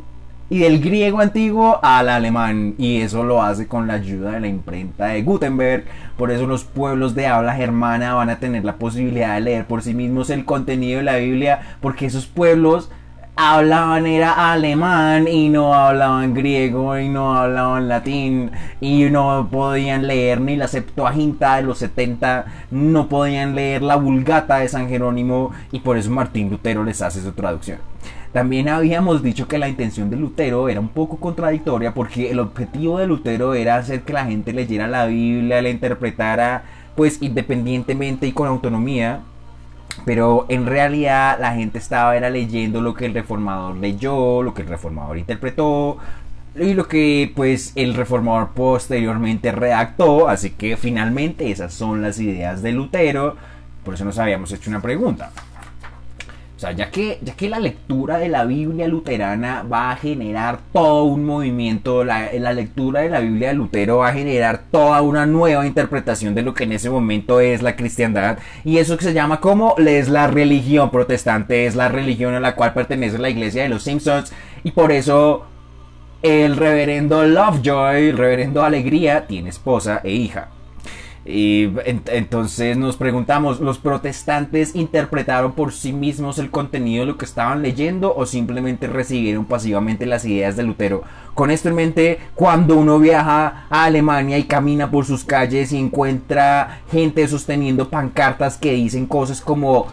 y 0.51 0.59
del 0.59 0.81
griego 0.81 1.21
antiguo 1.21 1.79
al 1.81 2.09
alemán 2.09 2.75
y 2.77 3.01
eso 3.01 3.23
lo 3.23 3.41
hace 3.41 3.69
con 3.69 3.87
la 3.87 3.95
ayuda 3.95 4.33
de 4.33 4.41
la 4.41 4.49
imprenta 4.49 5.07
de 5.07 5.23
Gutenberg. 5.23 5.85
Por 6.19 6.33
eso 6.33 6.47
los 6.47 6.65
pueblos 6.65 7.15
de 7.15 7.29
habla 7.29 7.55
germana 7.55 8.15
van 8.15 8.31
a 8.31 8.41
tener 8.41 8.65
la 8.65 8.77
posibilidad 8.77 9.35
de 9.37 9.41
leer 9.43 9.67
por 9.67 9.83
sí 9.83 9.95
mismos 9.95 10.29
el 10.29 10.45
contenido 10.45 10.99
de 10.99 11.05
la 11.05 11.17
Biblia 11.17 11.77
porque 11.81 12.07
esos 12.07 12.27
pueblos 12.27 12.91
hablaban 13.37 14.07
era 14.07 14.53
alemán 14.53 15.27
y 15.29 15.49
no 15.49 15.73
hablaban 15.73 16.35
griego 16.35 16.99
y 16.99 17.09
no 17.09 17.35
hablaban 17.35 17.89
latín 17.89 18.51
y 18.81 19.05
no 19.05 19.49
podían 19.51 20.07
leer 20.07 20.41
ni 20.41 20.57
la 20.57 20.69
Septuaginta 20.69 21.57
de 21.57 21.63
los 21.63 21.79
70, 21.79 22.45
no 22.73 23.09
podían 23.09 23.55
leer 23.55 23.83
la 23.83 23.97
Vulgata 23.97 24.59
de 24.59 24.69
San 24.69 24.89
Jerónimo 24.89 25.53
y 25.73 25.81
por 25.81 25.97
eso 25.97 26.11
Martín 26.11 26.51
Lutero 26.51 26.85
les 26.85 27.01
hace 27.01 27.23
su 27.23 27.33
traducción. 27.33 27.79
También 28.33 28.69
habíamos 28.69 29.23
dicho 29.23 29.49
que 29.49 29.59
la 29.59 29.69
intención 29.69 30.09
de 30.09 30.17
Lutero 30.17 30.69
era 30.69 30.79
un 30.79 30.89
poco 30.89 31.17
contradictoria 31.17 31.95
porque 31.95 32.31
el 32.31 32.39
objetivo 32.39 32.99
de 32.99 33.09
Lutero 33.09 33.55
era 33.55 33.77
hacer 33.77 34.03
que 34.03 34.13
la 34.13 34.27
gente 34.27 34.53
leyera 34.53 34.87
la 34.87 35.07
Biblia, 35.07 35.63
la 35.63 35.69
interpretara 35.69 36.63
pues 36.95 37.21
independientemente 37.23 38.27
y 38.27 38.33
con 38.33 38.47
autonomía. 38.47 39.21
Pero 40.05 40.47
en 40.49 40.67
realidad 40.67 41.39
la 41.41 41.55
gente 41.55 41.79
estaba 41.79 42.17
era 42.17 42.31
leyendo 42.31 42.81
lo 42.81 42.95
que 42.95 43.07
el 43.07 43.15
reformador 43.15 43.77
leyó, 43.77 44.43
lo 44.43 44.55
que 44.55 44.63
el 44.63 44.69
reformador 44.69 45.19
interpretó, 45.19 45.99
y 46.55 46.75
lo 46.75 46.89
que 46.89 47.33
pues 47.35 47.73
el 47.75 47.95
reformador 47.95 48.51
posteriormente 48.51 49.53
redactó, 49.53 50.29
así 50.29 50.51
que 50.51 50.77
finalmente 50.77 51.51
esas 51.51 51.73
son 51.73 52.03
las 52.03 52.19
ideas 52.19 52.63
de 52.63 52.73
Lutero, 52.73 53.37
por 53.85 53.95
eso 53.95 54.05
nos 54.05 54.19
habíamos 54.19 54.53
hecho 54.53 54.71
una 54.71 54.81
pregunta. 54.81 55.31
O 56.61 56.63
sea, 56.63 56.73
ya 56.73 56.91
que, 56.91 57.19
ya 57.23 57.33
que 57.33 57.49
la 57.49 57.59
lectura 57.59 58.19
de 58.19 58.29
la 58.29 58.45
Biblia 58.45 58.87
luterana 58.87 59.63
va 59.63 59.93
a 59.93 59.97
generar 59.97 60.59
todo 60.75 61.05
un 61.05 61.25
movimiento, 61.25 62.05
la, 62.05 62.29
la, 62.35 62.53
lectura 62.53 63.01
de 63.01 63.09
la 63.09 63.21
Biblia 63.21 63.49
de 63.49 63.55
Lutero 63.55 63.97
va 63.97 64.09
a 64.09 64.13
generar 64.13 64.65
toda 64.71 65.01
una 65.01 65.25
nueva 65.25 65.67
interpretación 65.67 66.35
de 66.35 66.43
lo 66.43 66.53
que 66.53 66.65
en 66.65 66.73
ese 66.73 66.91
momento 66.91 67.41
es 67.41 67.63
la 67.63 67.77
cristiandad. 67.77 68.41
Y 68.63 68.77
eso 68.77 68.99
que 68.99 69.05
se 69.05 69.15
llama 69.15 69.41
como 69.41 69.75
es 69.79 70.11
la 70.11 70.27
religión 70.27 70.91
protestante, 70.91 71.65
es 71.65 71.77
la 71.77 71.89
religión 71.89 72.35
a 72.35 72.41
la 72.41 72.55
cual 72.55 72.75
pertenece 72.75 73.17
la 73.17 73.31
iglesia 73.31 73.63
de 73.63 73.71
los 73.71 73.83
Simpsons. 73.83 74.31
Y 74.63 74.73
por 74.73 74.93
eso 74.93 75.47
el 76.21 76.59
reverendo 76.59 77.25
Lovejoy, 77.25 78.11
el 78.11 78.19
reverendo 78.19 78.63
Alegría, 78.63 79.27
tiene 79.27 79.49
esposa 79.49 80.03
e 80.05 80.11
hija. 80.11 80.51
Y 81.33 81.73
entonces 81.85 82.77
nos 82.77 82.97
preguntamos, 82.97 83.61
¿los 83.61 83.79
protestantes 83.79 84.75
interpretaron 84.75 85.53
por 85.53 85.73
sí 85.73 85.93
mismos 85.93 86.39
el 86.39 86.51
contenido 86.51 87.03
de 87.05 87.13
lo 87.13 87.19
que 87.19 87.25
estaban 87.25 87.63
leyendo 87.63 88.15
o 88.15 88.27
simplemente 88.27 88.89
recibieron 88.89 89.45
pasivamente 89.45 90.07
las 90.07 90.25
ideas 90.25 90.57
de 90.57 90.65
Lutero? 90.65 91.03
Con 91.35 91.51
esto 91.51 91.69
en 91.69 91.77
mente, 91.77 92.19
cuando 92.35 92.77
uno 92.77 92.99
viaja 92.99 93.67
a 93.71 93.85
Alemania 93.85 94.39
y 94.39 94.45
camina 94.45 94.91
por 94.91 95.07
sus 95.07 95.25
calles 95.25 95.73
y 95.73 95.79
encuentra 95.79 96.81
gente 96.91 97.27
sosteniendo 97.29 97.89
pancartas 97.89 98.59
que 98.59 98.73
dicen 98.73 99.07
cosas 99.07 99.41
como 99.41 99.87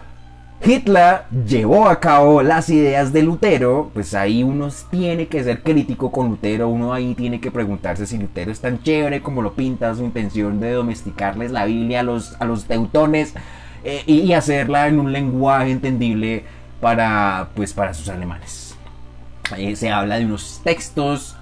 Hitler 0.64 1.22
llevó 1.46 1.88
a 1.88 2.00
cabo 2.00 2.42
las 2.42 2.70
ideas 2.70 3.14
de 3.14 3.24
Lutero, 3.24 3.92
pues 3.94 4.14
ahí 4.14 4.44
uno 4.44 4.70
tiene 4.90 5.28
que 5.28 5.44
ser 5.44 5.62
crítico 5.62 6.12
con 6.12 6.30
Lutero, 6.30 6.68
uno 6.68 6.94
ahí 6.94 7.14
tiene 7.14 7.40
que 7.40 7.52
preguntarse 7.52 8.06
si 8.06 8.18
Lutero 8.18 8.52
es 8.52 8.60
tan 8.60 8.82
chévere 8.82 9.22
como 9.22 9.42
lo 9.42 9.54
pinta 9.54 9.94
su 9.96 10.04
intención 10.04 10.60
de 10.60 10.72
domesticarles 10.72 11.52
la 11.52 11.66
Biblia 11.66 12.02
a 12.02 12.04
los, 12.04 12.36
a 12.42 12.46
los 12.46 12.66
teutones 12.66 13.34
eh, 13.84 14.04
y 14.08 14.34
hacerla 14.34 14.88
en 14.88 15.00
un 15.00 15.14
lenguaje 15.14 15.72
entendible 15.72 16.44
para, 16.82 17.50
pues, 17.56 17.74
para 17.74 17.94
sus 17.94 18.10
alemanes. 18.10 18.76
Eh, 19.56 19.76
se 19.76 19.90
habla 19.92 20.18
de 20.18 20.26
unos 20.26 20.60
textos 20.64 21.37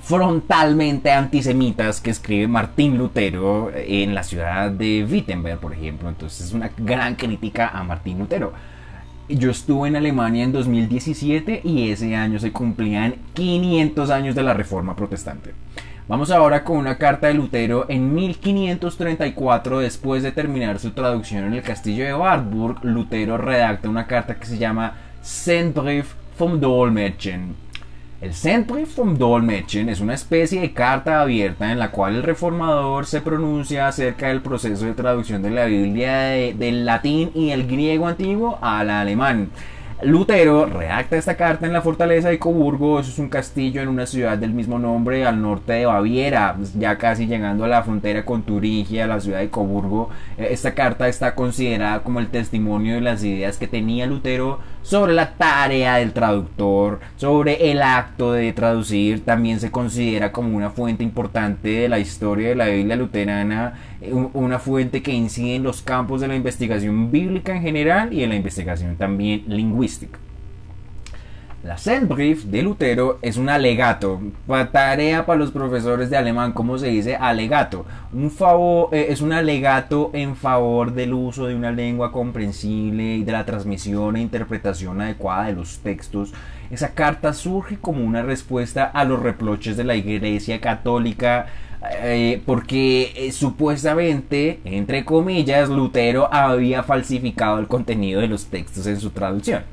frontalmente 0.00 1.10
antisemitas 1.10 2.00
que 2.00 2.10
escribe 2.10 2.46
Martín 2.46 2.98
Lutero 2.98 3.70
en 3.74 4.14
la 4.14 4.22
ciudad 4.22 4.70
de 4.70 5.06
Wittenberg, 5.10 5.58
por 5.58 5.72
ejemplo. 5.72 6.08
Entonces 6.08 6.46
es 6.46 6.52
una 6.52 6.70
gran 6.76 7.14
crítica 7.16 7.68
a 7.68 7.82
Martín 7.84 8.18
Lutero. 8.18 8.52
Yo 9.28 9.50
estuve 9.50 9.88
en 9.88 9.96
Alemania 9.96 10.44
en 10.44 10.52
2017 10.52 11.60
y 11.64 11.90
ese 11.90 12.16
año 12.16 12.38
se 12.38 12.52
cumplían 12.52 13.16
500 13.34 14.10
años 14.10 14.34
de 14.34 14.42
la 14.42 14.54
Reforma 14.54 14.96
Protestante. 14.96 15.52
Vamos 16.08 16.30
ahora 16.30 16.64
con 16.64 16.78
una 16.78 16.96
carta 16.96 17.26
de 17.26 17.34
Lutero 17.34 17.84
en 17.90 18.14
1534, 18.14 19.80
después 19.80 20.22
de 20.22 20.32
terminar 20.32 20.78
su 20.78 20.92
traducción 20.92 21.44
en 21.44 21.52
el 21.52 21.62
castillo 21.62 22.04
de 22.04 22.14
Wartburg, 22.14 22.82
Lutero 22.82 23.36
redacta 23.36 23.90
una 23.90 24.06
carta 24.06 24.36
que 24.36 24.46
se 24.46 24.56
llama 24.56 24.94
Sendbrief 25.20 26.14
vom 26.38 26.58
Dolmetschen 26.58 27.67
el 28.20 28.34
Sendbrief 28.34 28.96
vom 28.96 29.16
Dolmetschen 29.16 29.88
es 29.88 30.00
una 30.00 30.14
especie 30.14 30.60
de 30.60 30.72
carta 30.72 31.20
abierta 31.20 31.70
en 31.70 31.78
la 31.78 31.92
cual 31.92 32.16
el 32.16 32.24
reformador 32.24 33.06
se 33.06 33.20
pronuncia 33.20 33.86
acerca 33.86 34.26
del 34.26 34.42
proceso 34.42 34.86
de 34.86 34.94
traducción 34.94 35.40
de 35.40 35.50
la 35.50 35.66
Biblia 35.66 36.30
del 36.52 36.84
latín 36.84 37.30
y 37.32 37.50
el 37.50 37.68
griego 37.68 38.08
antiguo 38.08 38.58
al 38.60 38.90
alemán. 38.90 39.50
Lutero 40.02 40.66
redacta 40.66 41.16
esta 41.16 41.36
carta 41.36 41.66
en 41.66 41.72
la 41.72 41.82
fortaleza 41.82 42.28
de 42.28 42.38
Coburgo, 42.38 43.00
eso 43.00 43.10
es 43.10 43.18
un 43.18 43.28
castillo 43.28 43.82
en 43.82 43.88
una 43.88 44.06
ciudad 44.06 44.38
del 44.38 44.52
mismo 44.52 44.78
nombre 44.78 45.26
al 45.26 45.42
norte 45.42 45.72
de 45.72 45.86
Baviera, 45.86 46.56
ya 46.76 46.98
casi 46.98 47.26
llegando 47.26 47.64
a 47.64 47.68
la 47.68 47.82
frontera 47.82 48.24
con 48.24 48.42
Turingia, 48.42 49.08
la 49.08 49.20
ciudad 49.20 49.40
de 49.40 49.50
Coburgo. 49.50 50.10
Eh, 50.36 50.48
esta 50.52 50.74
carta 50.74 51.08
está 51.08 51.34
considerada 51.34 52.04
como 52.04 52.20
el 52.20 52.28
testimonio 52.28 52.94
de 52.94 53.00
las 53.00 53.24
ideas 53.24 53.58
que 53.58 53.66
tenía 53.66 54.06
Lutero 54.06 54.60
sobre 54.88 55.12
la 55.12 55.34
tarea 55.34 55.96
del 55.96 56.14
traductor, 56.14 57.00
sobre 57.16 57.70
el 57.70 57.82
acto 57.82 58.32
de 58.32 58.54
traducir, 58.54 59.22
también 59.22 59.60
se 59.60 59.70
considera 59.70 60.32
como 60.32 60.56
una 60.56 60.70
fuente 60.70 61.04
importante 61.04 61.68
de 61.68 61.90
la 61.90 61.98
historia 61.98 62.48
de 62.48 62.54
la 62.54 62.68
Biblia 62.68 62.96
luterana, 62.96 63.74
eh, 64.00 64.14
una 64.14 64.58
fuente 64.58 65.02
que 65.02 65.12
incide 65.12 65.56
en 65.56 65.62
los 65.62 65.82
campos 65.82 66.22
de 66.22 66.28
la 66.28 66.36
investigación 66.36 67.10
bíblica 67.10 67.54
en 67.54 67.60
general 67.60 68.14
y 68.14 68.22
en 68.22 68.30
la 68.30 68.36
investigación 68.36 68.96
también 68.96 69.44
lingüística. 69.46 70.18
La 71.64 71.76
Sendbrief 71.76 72.44
de 72.44 72.62
Lutero 72.62 73.18
es 73.20 73.36
un 73.36 73.48
alegato, 73.48 74.20
tarea 74.70 75.26
para 75.26 75.40
los 75.40 75.50
profesores 75.50 76.08
de 76.08 76.16
alemán, 76.16 76.52
¿cómo 76.52 76.78
se 76.78 76.86
dice? 76.86 77.16
Alegato. 77.16 77.84
Un 78.12 78.30
favor, 78.30 78.90
eh, 78.92 79.08
es 79.10 79.20
un 79.20 79.32
alegato 79.32 80.10
en 80.12 80.36
favor 80.36 80.92
del 80.92 81.12
uso 81.12 81.46
de 81.46 81.56
una 81.56 81.72
lengua 81.72 82.12
comprensible 82.12 83.16
y 83.16 83.24
de 83.24 83.32
la 83.32 83.44
transmisión 83.44 84.14
e 84.14 84.20
interpretación 84.20 85.00
adecuada 85.00 85.46
de 85.46 85.54
los 85.54 85.80
textos. 85.80 86.32
Esa 86.70 86.94
carta 86.94 87.32
surge 87.32 87.76
como 87.76 88.04
una 88.04 88.22
respuesta 88.22 88.84
a 88.84 89.04
los 89.04 89.20
reproches 89.20 89.76
de 89.76 89.82
la 89.82 89.96
Iglesia 89.96 90.60
Católica 90.60 91.46
eh, 92.02 92.40
porque 92.46 93.12
eh, 93.16 93.32
supuestamente, 93.32 94.60
entre 94.64 95.04
comillas, 95.04 95.68
Lutero 95.68 96.32
había 96.32 96.84
falsificado 96.84 97.58
el 97.58 97.66
contenido 97.66 98.20
de 98.20 98.28
los 98.28 98.46
textos 98.46 98.86
en 98.86 99.00
su 99.00 99.10
traducción. 99.10 99.64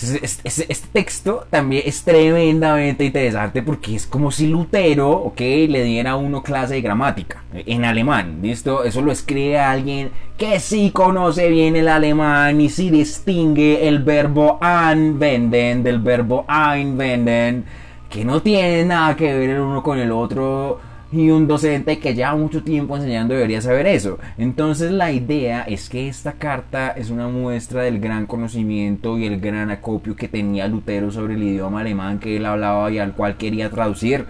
Este, 0.00 0.76
texto 0.92 1.46
también 1.50 1.82
es 1.84 2.02
tremendamente 2.02 3.04
interesante 3.04 3.62
porque 3.62 3.96
es 3.96 4.06
como 4.06 4.30
si 4.30 4.46
Lutero, 4.46 5.10
ok, 5.10 5.40
le 5.40 5.82
diera 5.82 6.12
a 6.12 6.16
uno 6.16 6.42
clase 6.42 6.74
de 6.74 6.82
gramática 6.82 7.42
en 7.52 7.84
alemán, 7.84 8.38
¿listo? 8.40 8.84
Eso 8.84 9.02
lo 9.02 9.10
escribe 9.10 9.58
alguien 9.58 10.10
que 10.36 10.60
sí 10.60 10.92
conoce 10.92 11.48
bien 11.48 11.74
el 11.74 11.88
alemán 11.88 12.60
y 12.60 12.68
sí 12.68 12.90
distingue 12.90 13.88
el 13.88 13.98
verbo 13.98 14.58
anwenden 14.60 15.82
del 15.82 15.98
verbo 15.98 16.46
einwenden, 16.48 17.64
que 18.08 18.24
no 18.24 18.40
tiene 18.40 18.84
nada 18.84 19.16
que 19.16 19.34
ver 19.34 19.50
el 19.50 19.60
uno 19.60 19.82
con 19.82 19.98
el 19.98 20.12
otro 20.12 20.78
y 21.10 21.30
un 21.30 21.46
docente 21.46 21.98
que 21.98 22.14
lleva 22.14 22.36
mucho 22.36 22.62
tiempo 22.62 22.96
enseñando 22.96 23.34
debería 23.34 23.60
saber 23.60 23.86
eso. 23.86 24.18
Entonces 24.36 24.90
la 24.90 25.10
idea 25.10 25.62
es 25.62 25.88
que 25.88 26.08
esta 26.08 26.32
carta 26.32 26.90
es 26.90 27.10
una 27.10 27.28
muestra 27.28 27.82
del 27.82 27.98
gran 27.98 28.26
conocimiento 28.26 29.16
y 29.18 29.26
el 29.26 29.40
gran 29.40 29.70
acopio 29.70 30.16
que 30.16 30.28
tenía 30.28 30.68
Lutero 30.68 31.10
sobre 31.10 31.34
el 31.34 31.42
idioma 31.42 31.80
alemán 31.80 32.18
que 32.18 32.36
él 32.36 32.46
hablaba 32.46 32.90
y 32.90 32.98
al 32.98 33.14
cual 33.14 33.36
quería 33.36 33.70
traducir. 33.70 34.26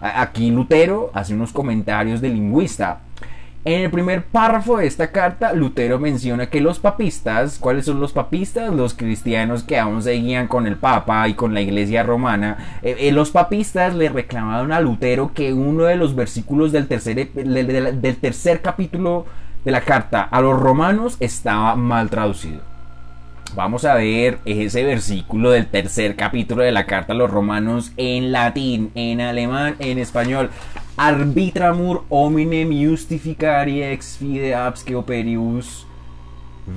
Aquí 0.00 0.50
Lutero 0.50 1.10
hace 1.12 1.34
unos 1.34 1.52
comentarios 1.52 2.20
de 2.20 2.28
lingüista 2.28 3.00
en 3.74 3.82
el 3.82 3.90
primer 3.90 4.24
párrafo 4.24 4.78
de 4.78 4.86
esta 4.86 5.12
carta, 5.12 5.52
Lutero 5.52 5.98
menciona 5.98 6.46
que 6.46 6.62
los 6.62 6.78
papistas, 6.78 7.58
¿cuáles 7.58 7.84
son 7.84 8.00
los 8.00 8.14
papistas? 8.14 8.72
Los 8.72 8.94
cristianos 8.94 9.62
que 9.62 9.78
aún 9.78 10.02
seguían 10.02 10.48
con 10.48 10.66
el 10.66 10.76
Papa 10.76 11.28
y 11.28 11.34
con 11.34 11.52
la 11.52 11.60
Iglesia 11.60 12.02
romana. 12.02 12.78
Eh, 12.82 12.96
eh, 12.98 13.12
los 13.12 13.30
papistas 13.30 13.94
le 13.94 14.08
reclamaron 14.08 14.72
a 14.72 14.80
Lutero 14.80 15.32
que 15.34 15.52
uno 15.52 15.84
de 15.84 15.96
los 15.96 16.14
versículos 16.14 16.72
del 16.72 16.88
tercer, 16.88 17.30
del 17.30 18.16
tercer 18.16 18.62
capítulo 18.62 19.26
de 19.66 19.70
la 19.70 19.82
carta 19.82 20.22
a 20.22 20.40
los 20.40 20.58
romanos 20.58 21.18
estaba 21.20 21.76
mal 21.76 22.08
traducido. 22.08 22.67
Vamos 23.54 23.84
a 23.84 23.94
ver 23.94 24.38
ese 24.44 24.84
versículo 24.84 25.50
del 25.50 25.66
tercer 25.66 26.16
capítulo 26.16 26.62
de 26.62 26.70
la 26.70 26.86
carta 26.86 27.12
a 27.12 27.16
los 27.16 27.30
romanos 27.30 27.92
en 27.96 28.30
latín, 28.30 28.90
en 28.94 29.20
alemán, 29.20 29.74
en 29.78 29.98
español. 29.98 30.50
Arbitramur 30.96 32.04
hominem 32.08 32.70
justificari 32.70 33.82
ex 33.82 34.18
fide 34.18 34.54
absque 34.54 34.94
operius. 34.94 35.86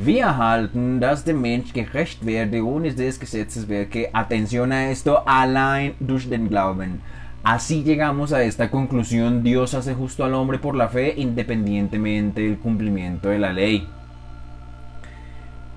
Wir 0.06 0.38
halten, 0.38 1.02
dass 1.02 1.26
der 1.26 1.36
Mensch 1.36 1.74
gerecht 1.74 2.26
werde 2.26 2.62
ohne 2.64 2.94
des 2.94 3.20
Gesetzes 3.20 3.68
werke. 3.68 4.10
Atención 4.14 4.72
a 4.72 4.90
esto, 4.90 5.22
allein 5.26 5.96
durch 6.00 6.30
den 6.30 6.48
Glauben. 6.48 7.02
Así 7.44 7.84
llegamos 7.84 8.32
a 8.32 8.44
esta 8.44 8.70
conclusión, 8.72 9.44
Dios 9.44 9.74
hace 9.74 9.94
justo 9.94 10.24
al 10.24 10.36
hombre 10.36 10.60
por 10.60 10.76
la 10.76 10.88
fe 10.88 11.16
independientemente 11.18 12.42
del 12.42 12.60
cumplimiento 12.60 13.30
de 13.30 13.40
la 13.40 13.52
ley. 13.52 13.86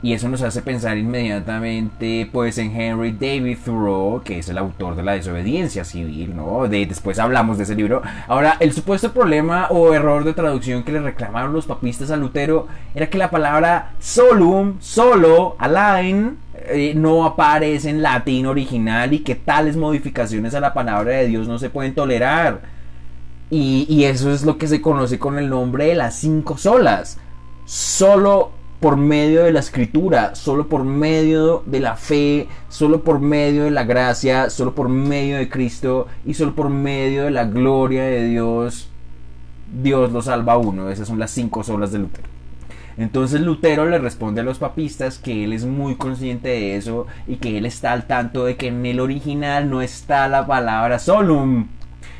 Y 0.05 0.12
eso 0.12 0.29
nos 0.29 0.43
hace 0.43 0.61
pensar 0.61 0.99
inmediatamente 0.99 2.29
pues 2.31 2.59
en 2.59 2.79
Henry 2.79 3.12
David 3.12 3.57
Thoreau, 3.64 4.21
que 4.23 4.38
es 4.38 4.51
el 4.51 4.59
autor 4.59 4.97
de 4.97 5.03
la 5.03 5.12
desobediencia 5.12 5.83
civil, 5.83 6.37
¿no? 6.37 6.69
De, 6.69 6.85
después 6.85 7.19
hablamos 7.19 7.57
de 7.57 7.64
ese 7.64 7.75
libro. 7.75 8.03
Ahora, 8.29 8.59
el 8.61 8.75
supuesto 8.75 9.14
problema 9.14 9.69
o 9.71 9.95
error 9.95 10.25
de 10.25 10.35
traducción 10.35 10.83
que 10.83 10.93
le 10.93 11.01
reclamaron 11.01 11.55
los 11.55 11.64
papistas 11.64 12.11
a 12.11 12.19
Lutero 12.19 12.69
era 12.95 13.09
que 13.09 13.17
la 13.17 13.31
palabra 13.31 13.93
solum, 13.99 14.75
solo, 14.79 15.57
alain, 15.59 16.37
eh, 16.67 16.93
no 16.95 17.25
aparece 17.25 17.88
en 17.88 18.03
latín 18.03 18.45
original 18.45 19.14
y 19.14 19.21
que 19.21 19.37
tales 19.37 19.75
modificaciones 19.75 20.55
a 20.55 20.61
la 20.61 20.75
palabra 20.75 21.12
de 21.12 21.29
Dios 21.29 21.49
no 21.49 21.59
se 21.59 21.71
pueden 21.71 21.95
tolerar. 21.95 22.61
Y, 23.49 23.87
y 23.88 24.05
eso 24.05 24.31
es 24.31 24.45
lo 24.45 24.59
que 24.59 24.69
se 24.69 24.83
conoce 24.83 25.19
con 25.19 25.38
el 25.38 25.49
nombre 25.49 25.87
de 25.87 25.95
las 25.95 26.14
cinco 26.17 26.59
solas. 26.59 27.17
Solo 27.64 28.63
por 28.85 28.99
medio 28.99 29.44
de 29.44 29.53
la 29.53 29.61
escritura, 29.61 30.35
solo 30.35 30.68
por 30.68 30.85
medio 30.85 31.62
de 31.64 31.81
la 31.81 31.97
fe, 31.97 32.49
solo 32.68 33.03
por 33.03 33.18
medio 33.18 33.64
de 33.64 33.70
la 33.70 33.85
gracia, 33.85 34.51
solo 34.51 34.75
por 34.75 34.90
medio 34.90 35.38
de 35.38 35.49
Cristo 35.49 36.07
y 36.27 36.35
solo 36.35 36.55
por 36.55 36.68
medio 36.68 37.25
de 37.25 37.31
la 37.31 37.44
gloria 37.44 38.03
de 38.03 38.29
Dios, 38.29 38.90
Dios 39.73 40.12
lo 40.12 40.20
salva 40.20 40.53
a 40.53 40.59
uno. 40.59 40.90
Esas 40.90 41.09
son 41.09 41.18
las 41.18 41.31
cinco 41.31 41.64
solas 41.64 41.92
de 41.92 42.01
Lutero. 42.01 42.29
Entonces 42.99 43.40
Lutero 43.40 43.87
le 43.87 43.99
responde 43.99 44.42
a 44.42 44.44
los 44.44 44.59
papistas 44.59 45.16
que 45.18 45.44
él 45.44 45.55
es 45.55 45.64
muy 45.64 45.94
consciente 45.94 46.51
de 46.51 46.77
eso 46.77 47.07
y 47.27 47.37
que 47.37 47.57
él 47.57 47.64
está 47.64 47.92
al 47.92 48.07
tanto 48.07 48.44
de 48.44 48.57
que 48.57 48.66
en 48.66 48.85
el 48.85 49.01
original 49.01 49.70
no 49.70 49.81
está 49.81 50.29
la 50.29 50.47
palabra 50.47 50.99
solum, 50.99 51.68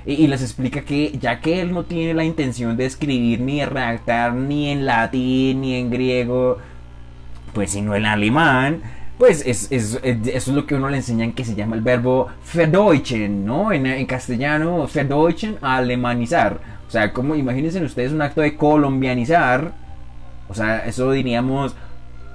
y, 0.07 0.27
les 0.27 0.43
explica 0.43 0.83
que 0.83 1.17
ya 1.19 1.41
que 1.41 1.61
él 1.61 1.73
no 1.73 1.85
tiene 1.85 2.15
la 2.15 2.25
intención 2.25 2.77
de 2.77 2.87
escribir 2.87 3.41
ni 3.41 3.61
de 3.61 3.67
redactar 3.67 4.35
ni 4.35 4.71
en 4.71 4.85
latín 4.85 5.63
ni 5.63 5.77
en 5.77 5.91
griego, 5.91 6.59
pues 7.55 7.71
sino 7.71 7.95
en 7.95 8.05
alemán, 8.05 8.83
pues 9.19 9.43
es, 9.47 9.71
es, 9.71 10.01
eso 10.03 10.21
es 10.33 10.49
lo 10.49 10.67
que 10.67 10.75
uno 10.75 10.91
le 10.91 10.99
enseña 10.99 11.25
en 11.25 11.33
que 11.33 11.45
se 11.45 11.55
llama 11.55 11.77
el 11.77 11.83
verbo 11.83 12.29
verdeutschen, 12.53 13.47
¿no? 13.47 13.73
En, 13.73 13.87
en 13.87 14.07
castellano, 14.07 14.89
verdeutschen, 14.93 15.57
alemanizar. 15.63 16.61
O 16.87 16.91
sea, 16.91 17.13
como 17.13 17.35
imagínense 17.35 17.83
ustedes 17.83 18.13
un 18.13 18.23
acto 18.23 18.41
de 18.41 18.57
colombianizar, 18.57 19.73
o 20.49 20.55
sea, 20.55 20.85
eso 20.87 21.11
diríamos 21.13 21.75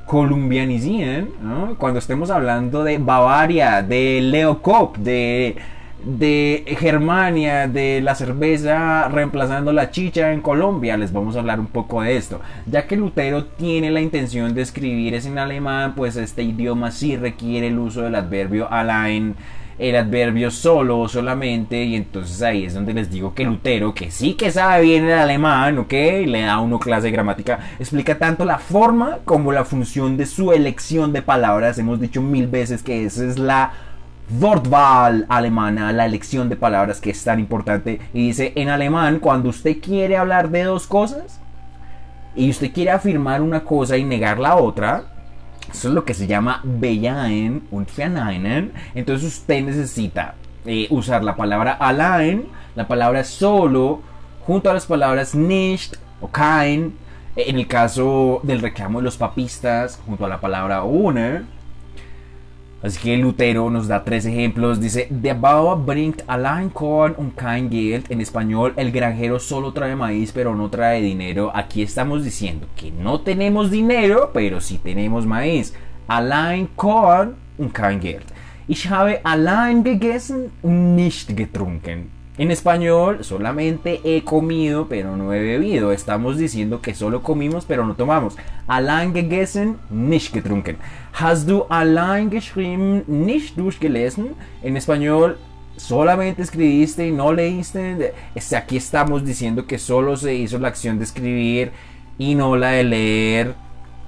colombianizien, 0.10 1.29
¿no? 1.41 1.75
Cuando 1.77 1.99
estemos 1.99 2.32
hablando 2.32 2.84
de 2.84 2.97
Bavaria, 2.97 3.84
de 3.84 4.21
Leo 4.21 4.60
de 4.97 5.55
de 6.04 6.64
Germania, 6.80 7.68
de 7.68 8.02
la 8.02 8.16
cerveza 8.16 9.08
reemplazando 9.10 9.72
la 9.74 9.92
chicha 9.92 10.32
en 10.32 10.42
Colombia. 10.42 10.98
Les 10.98 11.14
vamos 11.14 11.36
a 11.36 11.40
hablar 11.40 11.60
un 11.60 11.68
poco 11.68 12.02
de 12.02 12.18
esto. 12.18 12.42
Ya 12.66 12.88
que 12.88 12.96
Lutero 12.96 13.46
tiene 13.46 13.92
la 13.92 14.02
intención 14.02 14.54
de 14.54 14.62
escribir 14.62 15.14
es 15.14 15.26
en 15.26 15.38
alemán, 15.38 15.94
pues 15.96 16.16
este 16.16 16.44
idioma 16.44 16.92
sí 16.92 17.18
requiere 17.18 17.68
el 17.68 17.80
uso 17.80 18.02
del 18.02 18.16
adverbio 18.16 18.72
allein 18.72 19.36
el 19.80 19.96
adverbio 19.96 20.52
solo 20.52 21.00
o 21.00 21.08
solamente 21.08 21.82
y 21.86 21.96
entonces 21.96 22.42
ahí 22.42 22.66
es 22.66 22.74
donde 22.74 22.94
les 22.94 23.10
digo 23.10 23.34
que 23.34 23.46
Lutero, 23.46 23.94
que 23.94 24.12
sí 24.12 24.34
que 24.34 24.52
sabe 24.52 24.84
bien 24.84 25.06
el 25.06 25.18
alemán, 25.18 25.78
ok, 25.78 25.92
le 25.92 26.42
da 26.42 26.60
uno 26.60 26.80
clase 26.80 27.08
de 27.08 27.12
gramática, 27.12 27.60
explica 27.80 28.18
tanto 28.18 28.44
la 28.44 28.60
forma 28.60 29.20
como 29.24 29.54
la 29.54 29.64
función 29.64 30.18
de 30.18 30.26
su 30.26 30.52
elección 30.52 31.14
de 31.14 31.22
palabras. 31.22 31.80
Hemos 31.80 32.02
dicho 32.02 32.22
mil 32.22 32.48
veces 32.48 32.84
que 32.84 33.06
esa 33.06 33.24
es 33.26 33.40
la 33.40 33.72
Wortwahl 34.30 35.26
alemana, 35.28 35.92
la 35.92 36.06
elección 36.06 36.50
de 36.50 36.56
palabras 36.56 37.02
que 37.02 37.10
es 37.10 37.24
tan 37.24 37.39
importante. 37.39 38.00
Y 38.13 38.28
dice, 38.28 38.54
en 38.56 38.70
alemán, 38.70 39.20
cuando 39.20 39.50
usted 39.50 39.78
quiere 39.82 40.18
hablar 40.18 40.50
de 40.50 40.63
dos 40.63 40.86
cosas 40.86 41.39
y 42.36 42.50
usted 42.50 42.72
quiere 42.72 42.92
afirmar 42.92 43.42
una 43.42 43.63
cosa 43.63 43.98
y 43.98 44.04
negar 44.04 44.38
la 44.38 44.56
otra, 44.56 45.06
eso 45.72 45.88
es 45.88 45.94
lo 45.94 46.06
que 46.06 46.13
se 46.13 46.28
llama 46.28 46.62
bejahen 46.63 47.68
und 47.72 47.89
verneinen. 47.96 48.72
Entonces 48.94 49.28
usted 49.28 49.63
necesita 49.63 50.36
eh, 50.65 50.88
usar 50.89 51.24
la 51.24 51.36
palabra 51.36 51.74
allein, 51.74 52.48
la 52.76 52.88
palabra 52.88 53.24
solo, 53.24 54.02
junto 54.46 54.70
a 54.70 54.74
las 54.74 54.86
palabras 54.86 55.34
nicht 55.34 55.96
o 56.22 56.30
kein. 56.32 56.96
En 57.36 57.58
el 57.58 57.68
caso 57.68 58.42
del 58.44 58.60
reclamo 58.60 59.00
de 59.00 59.06
los 59.06 59.18
papistas, 59.18 60.00
junto 60.06 60.26
a 60.26 60.30
la 60.30 60.42
palabra 60.42 60.84
ohne 60.84 61.44
Así 62.82 62.98
que 62.98 63.18
Lutero 63.18 63.70
nos 63.70 63.88
da 63.88 64.04
tres 64.06 64.26
ejemplos. 64.26 64.80
Dice, 64.80 65.08
Der 65.10 65.36
Bauer 65.36 65.78
bringt 65.78 66.24
allein 66.28 66.70
Korn 66.70 67.13
und 67.18 67.36
kein 67.36 67.70
Geld. 67.70 68.10
En 68.10 68.22
español, 68.22 68.74
el 68.78 68.92
granjero 68.92 69.39
solo 69.39 69.74
trae 69.74 69.96
maíz, 69.96 70.32
pero 70.32 70.56
no 70.56 70.70
trae 70.70 71.02
dinero. 71.02 71.52
Aquí 71.54 71.82
estamos 71.82 72.24
diciendo 72.24 72.68
que 72.78 72.89
no 72.92 73.20
tenemos 73.20 73.70
dinero, 73.70 74.32
pero 74.34 74.62
sí 74.62 74.80
tenemos 74.82 75.26
maíz. 75.26 75.74
Allein 76.08 76.70
Korn 76.76 77.36
und 77.58 77.74
kein 77.74 78.00
Geld. 78.00 78.26
Ich 78.68 78.89
habe 78.89 79.20
allein 79.24 79.84
gegessen 79.84 80.52
und 80.62 80.96
nicht 80.96 81.36
getrunken. 81.36 82.18
En 82.39 82.52
español, 82.52 83.25
solamente 83.25 83.99
he 84.06 84.23
comido, 84.23 84.88
pero 84.88 85.17
no 85.17 85.34
he 85.34 85.41
bebido. 85.41 85.91
Estamos 85.91 86.38
diciendo 86.38 86.82
que 86.82 86.95
solo 86.95 87.21
comimos, 87.21 87.65
pero 87.65 87.86
no 87.86 87.97
tomamos. 87.97 88.38
Allein 88.65 89.13
gegessen, 89.13 89.75
nicht 89.89 90.34
getrunken. 90.34 90.78
Hast 91.12 91.49
du 91.49 91.65
allein 91.69 92.32
geschrieben, 92.32 93.04
nicht 93.08 93.58
durchgelesen? 93.58 94.36
En 94.63 94.78
español, 94.78 95.38
solamente 95.75 96.41
escribiste 96.41 97.06
y 97.06 97.12
no 97.12 97.34
leíste. 97.34 98.13
Aquí 98.56 98.78
estamos 98.78 99.25
diciendo 99.25 99.67
que 99.67 99.78
solo 99.78 100.15
se 100.15 100.34
hizo 100.34 100.60
la 100.60 100.69
acción 100.69 100.97
de 100.97 101.04
escribir 101.04 101.73
y 102.17 102.36
no 102.36 102.56
la 102.56 102.69
de 102.69 102.86
leer. 102.86 103.56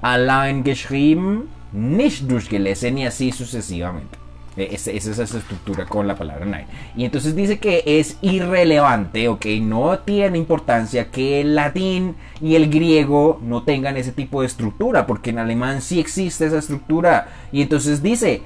Allein 0.00 0.64
geschrieben, 0.64 1.50
nicht 1.70 2.22
durchgelesen 2.22 2.96
y 2.96 3.04
así 3.04 3.30
sucesivamente. 3.30 4.21
Eh, 4.56 4.68
esa 4.72 4.90
es 4.90 5.06
esa 5.06 5.22
estructura 5.22 5.86
con 5.86 6.06
la 6.06 6.14
palabra 6.14 6.44
nine. 6.44 6.66
Y 6.96 7.04
entonces 7.04 7.34
dice 7.34 7.58
que 7.58 7.82
es 7.86 8.18
irrelevante, 8.20 9.28
ok, 9.28 9.46
no 9.62 9.98
tiene 10.00 10.38
importancia 10.38 11.10
que 11.10 11.40
el 11.40 11.54
latín 11.54 12.16
y 12.40 12.54
el 12.54 12.70
griego 12.70 13.40
no 13.42 13.62
tengan 13.62 13.96
ese 13.96 14.12
tipo 14.12 14.40
de 14.40 14.48
estructura, 14.48 15.06
porque 15.06 15.30
en 15.30 15.38
alemán 15.38 15.80
sí 15.80 16.00
existe 16.00 16.46
esa 16.46 16.58
estructura. 16.58 17.28
Y 17.50 17.62
entonces 17.62 18.02
dice, 18.02 18.42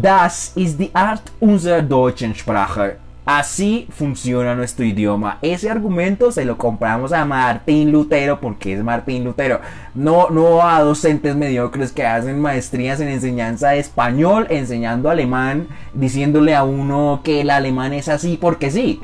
das 0.00 0.52
ist 0.56 0.78
die 0.78 0.90
Art 0.92 1.30
unserer 1.40 1.82
deutschen 1.82 2.34
Sprache. 2.34 2.96
Así 3.28 3.86
funciona 3.90 4.54
nuestro 4.54 4.86
idioma. 4.86 5.36
Ese 5.42 5.68
argumento 5.68 6.32
se 6.32 6.46
lo 6.46 6.56
compramos 6.56 7.12
a 7.12 7.26
Martín 7.26 7.92
Lutero 7.92 8.40
porque 8.40 8.72
es 8.72 8.82
Martín 8.82 9.22
Lutero. 9.22 9.60
No, 9.94 10.30
no 10.30 10.66
a 10.66 10.80
docentes 10.80 11.36
mediocres 11.36 11.92
que 11.92 12.06
hacen 12.06 12.40
maestrías 12.40 13.00
en 13.00 13.08
enseñanza 13.08 13.68
de 13.68 13.80
español, 13.80 14.46
enseñando 14.48 15.10
alemán, 15.10 15.68
diciéndole 15.92 16.54
a 16.54 16.62
uno 16.64 17.20
que 17.22 17.42
el 17.42 17.50
alemán 17.50 17.92
es 17.92 18.08
así 18.08 18.38
porque 18.40 18.70
sí. 18.70 19.02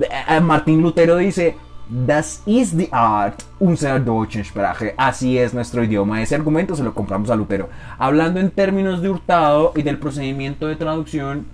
Eh, 0.00 0.40
Martín 0.40 0.80
Lutero 0.80 1.18
dice, 1.18 1.54
Das 1.86 2.42
ist 2.46 2.78
die 2.78 2.88
Art 2.92 3.42
unserer 3.58 4.02
deutschen 4.02 4.42
Sprache. 4.42 4.94
Así 4.96 5.36
es 5.36 5.52
nuestro 5.52 5.84
idioma. 5.84 6.22
Ese 6.22 6.34
argumento 6.34 6.74
se 6.76 6.82
lo 6.82 6.94
compramos 6.94 7.28
a 7.28 7.36
Lutero. 7.36 7.68
Hablando 7.98 8.40
en 8.40 8.50
términos 8.50 9.02
de 9.02 9.10
hurtado 9.10 9.74
y 9.76 9.82
del 9.82 9.98
procedimiento 9.98 10.66
de 10.66 10.76
traducción, 10.76 11.44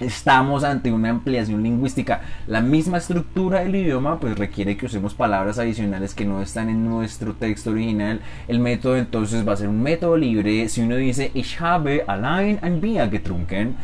estamos 0.00 0.64
ante 0.64 0.90
una 0.90 1.10
ampliación 1.10 1.62
lingüística. 1.62 2.22
La 2.46 2.60
misma 2.60 2.98
estructura 2.98 3.60
del 3.60 3.76
idioma 3.76 4.18
pues 4.18 4.38
requiere 4.38 4.76
que 4.76 4.86
usemos 4.86 5.14
palabras 5.14 5.58
adicionales 5.58 6.14
que 6.14 6.24
no 6.24 6.42
están 6.42 6.70
en 6.70 6.88
nuestro 6.88 7.34
texto 7.34 7.70
original. 7.70 8.20
El 8.48 8.58
método 8.58 8.96
entonces 8.96 9.46
va 9.46 9.52
a 9.52 9.56
ser 9.56 9.68
un 9.68 9.82
método 9.82 10.16
libre. 10.16 10.68
Si 10.68 10.80
uno 10.80 10.96
dice 10.96 11.30
Ich 11.34 11.60
habe 11.60 12.04
allein 12.06 12.58
ein 12.62 12.80
Bier 12.80 13.10
getrunken, 13.10 13.76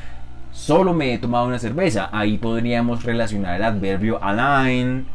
solo 0.52 0.94
me 0.94 1.12
he 1.12 1.18
tomado 1.18 1.46
una 1.46 1.58
cerveza. 1.58 2.08
Ahí 2.12 2.38
podríamos 2.38 3.04
relacionar 3.04 3.56
el 3.56 3.64
adverbio 3.64 4.22
allein 4.22 5.06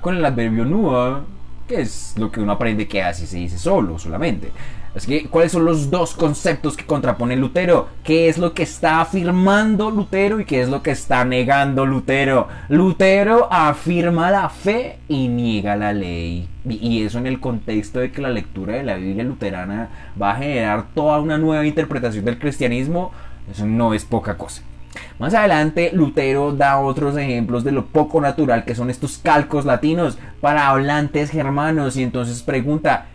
con 0.00 0.16
el 0.16 0.24
adverbio 0.24 0.64
nur, 0.64 1.24
que 1.68 1.80
es 1.80 2.14
lo 2.18 2.32
que 2.32 2.40
uno 2.40 2.52
aprende 2.52 2.88
que 2.88 3.02
así 3.02 3.26
se 3.26 3.36
dice 3.36 3.58
solo, 3.58 3.98
solamente. 3.98 4.50
Así 4.94 5.06
que, 5.06 5.28
¿cuáles 5.28 5.52
son 5.52 5.64
los 5.64 5.90
dos 5.90 6.14
conceptos 6.14 6.76
que 6.76 6.84
contrapone 6.84 7.34
Lutero? 7.36 7.88
¿Qué 8.04 8.28
es 8.28 8.36
lo 8.36 8.52
que 8.52 8.62
está 8.64 9.00
afirmando 9.00 9.90
Lutero 9.90 10.38
y 10.38 10.44
qué 10.44 10.60
es 10.60 10.68
lo 10.68 10.82
que 10.82 10.90
está 10.90 11.24
negando 11.24 11.86
Lutero? 11.86 12.48
Lutero 12.68 13.50
afirma 13.50 14.30
la 14.30 14.50
fe 14.50 14.98
y 15.08 15.28
niega 15.28 15.76
la 15.76 15.94
ley. 15.94 16.46
Y 16.68 17.02
eso 17.02 17.18
en 17.18 17.26
el 17.26 17.40
contexto 17.40 18.00
de 18.00 18.12
que 18.12 18.20
la 18.20 18.28
lectura 18.28 18.74
de 18.74 18.82
la 18.82 18.96
Biblia 18.96 19.24
luterana 19.24 19.88
va 20.20 20.32
a 20.32 20.36
generar 20.36 20.88
toda 20.94 21.20
una 21.20 21.38
nueva 21.38 21.66
interpretación 21.66 22.26
del 22.26 22.38
cristianismo, 22.38 23.12
eso 23.50 23.64
no 23.66 23.94
es 23.94 24.04
poca 24.04 24.36
cosa. 24.36 24.62
Más 25.18 25.32
adelante, 25.32 25.90
Lutero 25.94 26.52
da 26.52 26.78
otros 26.78 27.16
ejemplos 27.16 27.64
de 27.64 27.72
lo 27.72 27.86
poco 27.86 28.20
natural 28.20 28.66
que 28.66 28.74
son 28.74 28.90
estos 28.90 29.16
calcos 29.16 29.64
latinos 29.64 30.18
para 30.42 30.68
hablantes 30.68 31.30
germanos 31.30 31.96
y 31.96 32.02
entonces 32.02 32.42
pregunta, 32.42 33.06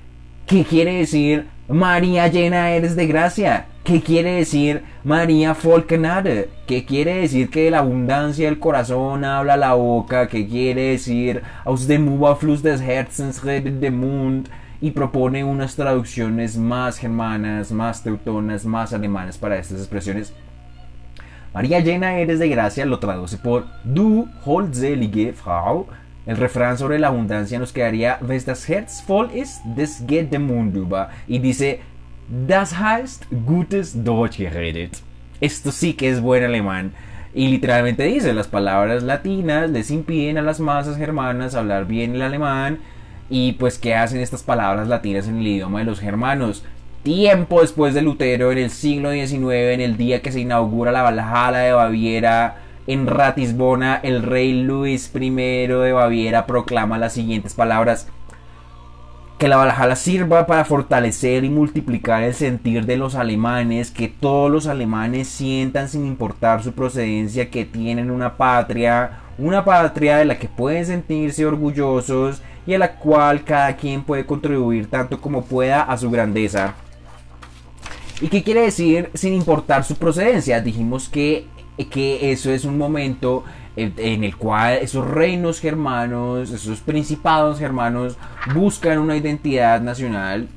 ¿qué 0.47 0.63
quiere 0.63 0.95
decir 0.95 1.45
María 1.69 2.29
llena 2.29 2.71
eres 2.71 2.95
de 2.95 3.07
gracia. 3.07 3.65
¿Qué 3.83 4.01
quiere 4.01 4.35
decir 4.35 4.83
María 5.03 5.53
Folkenade? 5.53 6.49
¿Qué 6.65 6.85
quiere 6.85 7.15
decir 7.15 7.49
que 7.49 7.69
la 7.69 7.79
abundancia 7.79 8.45
del 8.45 8.57
corazón 8.57 9.25
habla 9.25 9.57
la 9.57 9.73
boca? 9.73 10.29
¿Qué 10.29 10.47
quiere 10.47 10.91
decir 10.91 11.43
aus 11.65 11.85
dem 11.87 12.07
Überfluss 12.07 12.63
des 12.63 12.79
Herzens 12.79 13.43
redet 13.43 13.81
der 13.81 13.91
Mund? 13.91 14.47
Y 14.79 14.91
propone 14.91 15.43
unas 15.43 15.75
traducciones 15.75 16.55
más 16.57 16.97
germanas, 16.99 17.73
más 17.73 18.01
teutonas, 18.01 18.63
más 18.63 18.93
alemanas 18.93 19.37
para 19.37 19.57
estas 19.57 19.79
expresiones. 19.79 20.33
María 21.53 21.81
llena 21.81 22.17
eres 22.17 22.39
de 22.39 22.47
gracia 22.47 22.85
lo 22.85 22.99
traduce 22.99 23.37
por 23.37 23.65
Du 23.83 24.29
holdselige 24.45 25.33
Frau 25.33 25.87
el 26.27 26.35
refrán 26.35 26.77
sobre 26.77 26.99
la 26.99 27.07
abundancia 27.07 27.57
nos 27.57 27.71
quedaría, 27.71 28.19
Wes 28.21 28.45
das 28.45 28.67
Herz 28.67 29.01
voll 29.07 29.31
ist, 29.33 29.61
des 29.63 30.05
geht 30.05 30.29
der 30.29 30.41
Mund 30.41 30.75
über. 30.75 31.09
Y 31.25 31.39
dice, 31.39 31.79
das 32.27 32.77
heißt 32.77 33.27
gutes 33.45 34.03
Deutsch 34.03 34.37
geredet. 34.37 35.01
Esto 35.39 35.71
sí 35.71 35.93
que 35.93 36.09
es 36.09 36.19
buen 36.19 36.43
alemán. 36.43 36.91
Y 37.33 37.47
literalmente 37.47 38.03
dice, 38.03 38.33
las 38.33 38.47
palabras 38.47 39.03
latinas 39.03 39.69
les 39.69 39.89
impiden 39.89 40.37
a 40.37 40.41
las 40.41 40.59
masas 40.59 40.97
germanas 40.97 41.55
hablar 41.55 41.85
bien 41.85 42.15
el 42.15 42.21
alemán. 42.21 42.79
Y 43.29 43.53
pues, 43.53 43.77
¿qué 43.77 43.95
hacen 43.95 44.19
estas 44.19 44.43
palabras 44.43 44.89
latinas 44.89 45.29
en 45.29 45.37
el 45.37 45.47
idioma 45.47 45.79
de 45.79 45.85
los 45.85 45.99
germanos? 46.01 46.63
Tiempo 47.03 47.61
después 47.61 47.93
de 47.93 48.01
Lutero, 48.01 48.51
en 48.51 48.57
el 48.57 48.69
siglo 48.69 49.11
XIX, 49.11 49.73
en 49.73 49.81
el 49.81 49.95
día 49.95 50.21
que 50.21 50.33
se 50.33 50.41
inaugura 50.41 50.91
la 50.91 51.03
Valhalla 51.03 51.59
de 51.59 51.71
Baviera, 51.71 52.57
en 52.87 53.05
Ratisbona, 53.05 53.95
el 54.01 54.23
rey 54.23 54.63
Luis 54.63 55.11
I 55.13 55.29
de 55.29 55.91
Baviera 55.91 56.45
proclama 56.45 56.97
las 56.97 57.13
siguientes 57.13 57.53
palabras. 57.53 58.07
Que 59.37 59.47
la 59.47 59.57
Valhalla 59.57 59.95
sirva 59.95 60.47
para 60.47 60.65
fortalecer 60.65 61.43
y 61.43 61.49
multiplicar 61.49 62.23
el 62.23 62.33
sentir 62.33 62.85
de 62.85 62.97
los 62.97 63.13
alemanes, 63.13 63.91
que 63.91 64.07
todos 64.07 64.49
los 64.49 64.65
alemanes 64.65 65.27
sientan 65.27 65.89
sin 65.89 66.07
importar 66.07 66.63
su 66.63 66.71
procedencia 66.71 67.51
que 67.51 67.65
tienen 67.65 68.09
una 68.09 68.35
patria, 68.35 69.19
una 69.37 69.63
patria 69.63 70.17
de 70.17 70.25
la 70.25 70.39
que 70.39 70.47
pueden 70.47 70.85
sentirse 70.85 71.45
orgullosos 71.45 72.41
y 72.65 72.73
a 72.73 72.79
la 72.79 72.93
cual 72.95 73.43
cada 73.43 73.75
quien 73.75 74.03
puede 74.03 74.25
contribuir 74.25 74.89
tanto 74.89 75.21
como 75.21 75.43
pueda 75.43 75.83
a 75.83 75.97
su 75.97 76.09
grandeza. 76.09 76.73
¿Y 78.19 78.29
qué 78.29 78.41
quiere 78.41 78.61
decir 78.61 79.11
sin 79.13 79.33
importar 79.33 79.83
su 79.83 79.95
procedencia? 79.95 80.59
Dijimos 80.61 81.07
que 81.09 81.45
que 81.85 82.31
eso 82.31 82.51
es 82.51 82.65
un 82.65 82.77
momento 82.77 83.43
en 83.75 84.23
el 84.23 84.35
cual 84.35 84.79
esos 84.81 85.07
reinos 85.07 85.59
germanos, 85.59 86.49
esos 86.49 86.79
principados 86.79 87.59
germanos 87.59 88.17
buscan 88.55 88.97
una 88.97 89.15
identidad 89.15 89.81
nacional 89.81 90.47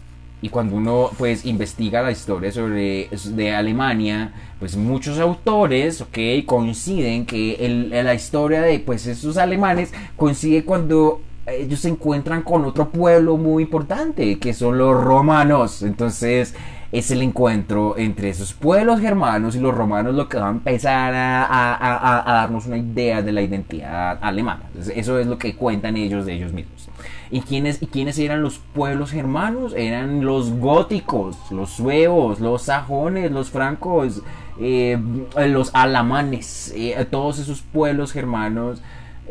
y 0.43 0.49
cuando 0.49 0.77
uno 0.77 1.11
pues 1.19 1.45
investiga 1.45 2.01
la 2.01 2.13
historia 2.13 2.51
sobre 2.51 3.11
de 3.11 3.55
Alemania, 3.55 4.33
pues 4.59 4.75
muchos 4.77 5.19
autores, 5.19 6.03
coinciden 6.47 7.27
que 7.27 7.57
el, 7.57 7.91
la 7.91 8.15
historia 8.15 8.63
de 8.63 8.79
pues 8.79 9.07
esos 9.07 9.37
alemanes 9.37 9.93
coincide 10.17 10.65
cuando 10.65 11.21
ellos 11.47 11.81
se 11.81 11.89
encuentran 11.89 12.43
con 12.43 12.65
otro 12.65 12.89
pueblo 12.89 13.37
muy 13.37 13.65
importante, 13.65 14.39
que 14.39 14.55
son 14.55 14.79
los 14.79 15.03
romanos. 15.03 15.83
Entonces 15.83 16.55
es 16.93 17.11
el 17.11 17.23
encuentro 17.23 17.97
entre 17.97 18.31
esos 18.31 18.53
pueblos 18.53 19.01
germanos 19.01 19.55
y 19.55 19.61
los 19.61 19.75
romanos 19.75 20.15
lo 20.15 20.29
que 20.29 20.39
va 20.39 20.49
a 20.49 20.51
empezar 20.51 21.13
a, 21.15 22.25
darnos 22.27 22.67
una 22.67 22.79
idea 22.79 23.23
de 23.23 23.33
la 23.33 23.43
identidad 23.43 24.19
alemana. 24.21 24.63
eso 24.95 25.19
es 25.19 25.27
lo 25.27 25.39
que 25.39 25.55
cuentan 25.55 25.97
ellos 25.97 26.27
de 26.27 26.35
ellos 26.35 26.53
mismos. 26.53 26.89
¿Y 27.31 27.43
quiénes, 27.43 27.81
¿Y 27.81 27.87
quiénes 27.87 28.19
eran 28.19 28.43
los 28.43 28.59
pueblos 28.59 29.13
germanos? 29.13 29.73
Eran 29.77 30.25
los 30.25 30.51
góticos, 30.51 31.37
los 31.53 31.71
suevos, 31.71 32.41
los 32.41 32.63
sajones, 32.63 33.31
los 33.31 33.51
francos, 33.51 34.23
eh, 34.61 34.99
los 35.47 35.71
alamanes, 35.73 36.73
eh, 36.77 37.07
todos 37.09 37.39
esos 37.39 37.63
pueblos 37.63 38.13
germanos. 38.13 38.83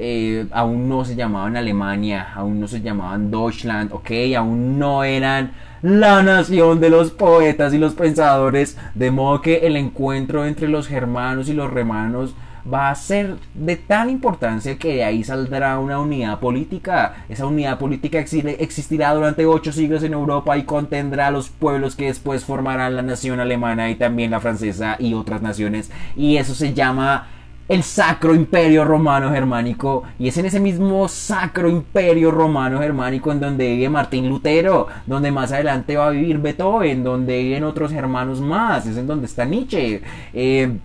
Eh, 0.01 0.47
aún 0.51 0.87
no 0.87 1.03
se 1.03 1.17
llamaban 1.17 1.57
Alemania, 1.57 2.29
aún 2.33 2.61
no 2.61 2.69
se 2.69 2.79
llamaban 2.79 3.29
Deutschland, 3.29 3.91
ok, 3.91 4.11
aún 4.37 4.79
no 4.79 5.03
eran 5.03 5.51
la 5.81 6.23
nación 6.23 6.79
de 6.79 6.89
los 6.89 7.11
poetas 7.11 7.73
y 7.73 7.77
los 7.77 7.95
pensadores, 7.95 8.77
de 8.95 9.11
modo 9.11 9.41
que 9.41 9.67
el 9.67 9.75
encuentro 9.75 10.45
entre 10.45 10.69
los 10.69 10.87
germanos 10.87 11.49
y 11.49 11.53
los 11.53 11.69
romanos 11.69 12.33
va 12.71 12.89
a 12.89 12.95
ser 12.95 13.35
de 13.53 13.75
tal 13.75 14.09
importancia 14.09 14.77
que 14.77 14.95
de 14.95 15.03
ahí 15.03 15.21
saldrá 15.21 15.77
una 15.79 15.99
unidad 15.99 16.39
política. 16.39 17.25
Esa 17.27 17.45
unidad 17.45 17.77
política 17.77 18.19
existirá 18.19 19.13
durante 19.13 19.45
ocho 19.45 19.73
siglos 19.73 20.03
en 20.03 20.13
Europa 20.13 20.57
y 20.57 20.63
contendrá 20.63 21.27
a 21.27 21.31
los 21.31 21.49
pueblos 21.49 21.97
que 21.97 22.05
después 22.05 22.45
formarán 22.45 22.95
la 22.95 23.01
nación 23.01 23.41
alemana 23.41 23.89
y 23.89 23.95
también 23.95 24.31
la 24.31 24.39
francesa 24.39 24.95
y 24.97 25.13
otras 25.13 25.41
naciones. 25.41 25.91
Y 26.15 26.37
eso 26.37 26.55
se 26.55 26.73
llama 26.73 27.27
el 27.69 27.83
Sacro 27.83 28.33
Imperio 28.33 28.83
Romano 28.83 29.31
Germánico. 29.31 30.03
Y 30.17 30.27
es 30.27 30.37
en 30.37 30.47
ese 30.47 30.59
mismo 30.59 31.07
Sacro 31.07 31.69
Imperio 31.69 32.31
Romano 32.31 32.79
Germánico 32.79 33.31
en 33.31 33.39
donde 33.39 33.75
vive 33.75 33.89
Martín 33.89 34.27
Lutero, 34.27 34.87
donde 35.05 35.31
más 35.31 35.51
adelante 35.51 35.95
va 35.95 36.07
a 36.07 36.11
vivir 36.11 36.39
Beethoven, 36.39 37.03
donde 37.03 37.41
viven 37.43 37.63
otros 37.63 37.93
hermanos 37.93 38.41
más, 38.41 38.87
es 38.87 38.97
en 38.97 39.07
donde 39.07 39.27
está 39.27 39.45
Nietzsche. 39.45 40.01
Eh, 40.33 40.77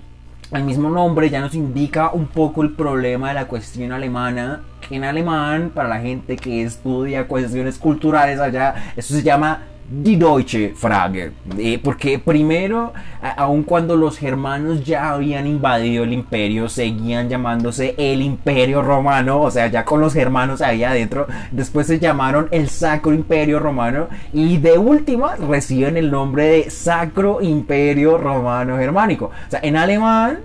el 0.52 0.62
mismo 0.62 0.90
nombre 0.90 1.30
ya 1.30 1.40
nos 1.40 1.54
indica 1.54 2.10
un 2.12 2.26
poco 2.26 2.62
el 2.62 2.74
problema 2.74 3.28
de 3.28 3.34
la 3.34 3.48
cuestión 3.48 3.90
alemana, 3.90 4.60
en 4.90 5.04
alemán, 5.04 5.72
para 5.74 5.88
la 5.88 6.00
gente 6.00 6.36
que 6.36 6.62
estudia 6.62 7.26
cuestiones 7.26 7.78
culturales 7.78 8.38
allá, 8.38 8.92
eso 8.94 9.14
se 9.14 9.22
llama 9.22 9.62
Die 9.86 10.16
Deutsche 10.16 10.72
Frage. 10.74 11.32
Eh, 11.58 11.78
porque 11.82 12.18
primero, 12.18 12.94
aun 13.36 13.64
cuando 13.64 13.96
los 13.96 14.18
germanos 14.18 14.84
ya 14.84 15.10
habían 15.10 15.46
invadido 15.46 16.04
el 16.04 16.12
imperio, 16.14 16.70
seguían 16.70 17.28
llamándose 17.28 17.94
el 17.98 18.22
imperio 18.22 18.80
romano, 18.80 19.42
o 19.42 19.50
sea, 19.50 19.66
ya 19.66 19.84
con 19.84 20.00
los 20.00 20.14
germanos 20.14 20.62
ahí 20.62 20.84
adentro, 20.84 21.26
después 21.50 21.86
se 21.86 21.98
llamaron 21.98 22.48
el 22.50 22.70
Sacro 22.70 23.12
Imperio 23.12 23.58
Romano 23.58 24.08
y 24.32 24.56
de 24.56 24.78
última 24.78 25.36
reciben 25.36 25.98
el 25.98 26.10
nombre 26.10 26.44
de 26.44 26.70
Sacro 26.70 27.42
Imperio 27.42 28.16
Romano 28.16 28.78
Germánico. 28.78 29.26
O 29.26 29.50
sea, 29.50 29.60
en 29.62 29.76
alemán 29.76 30.38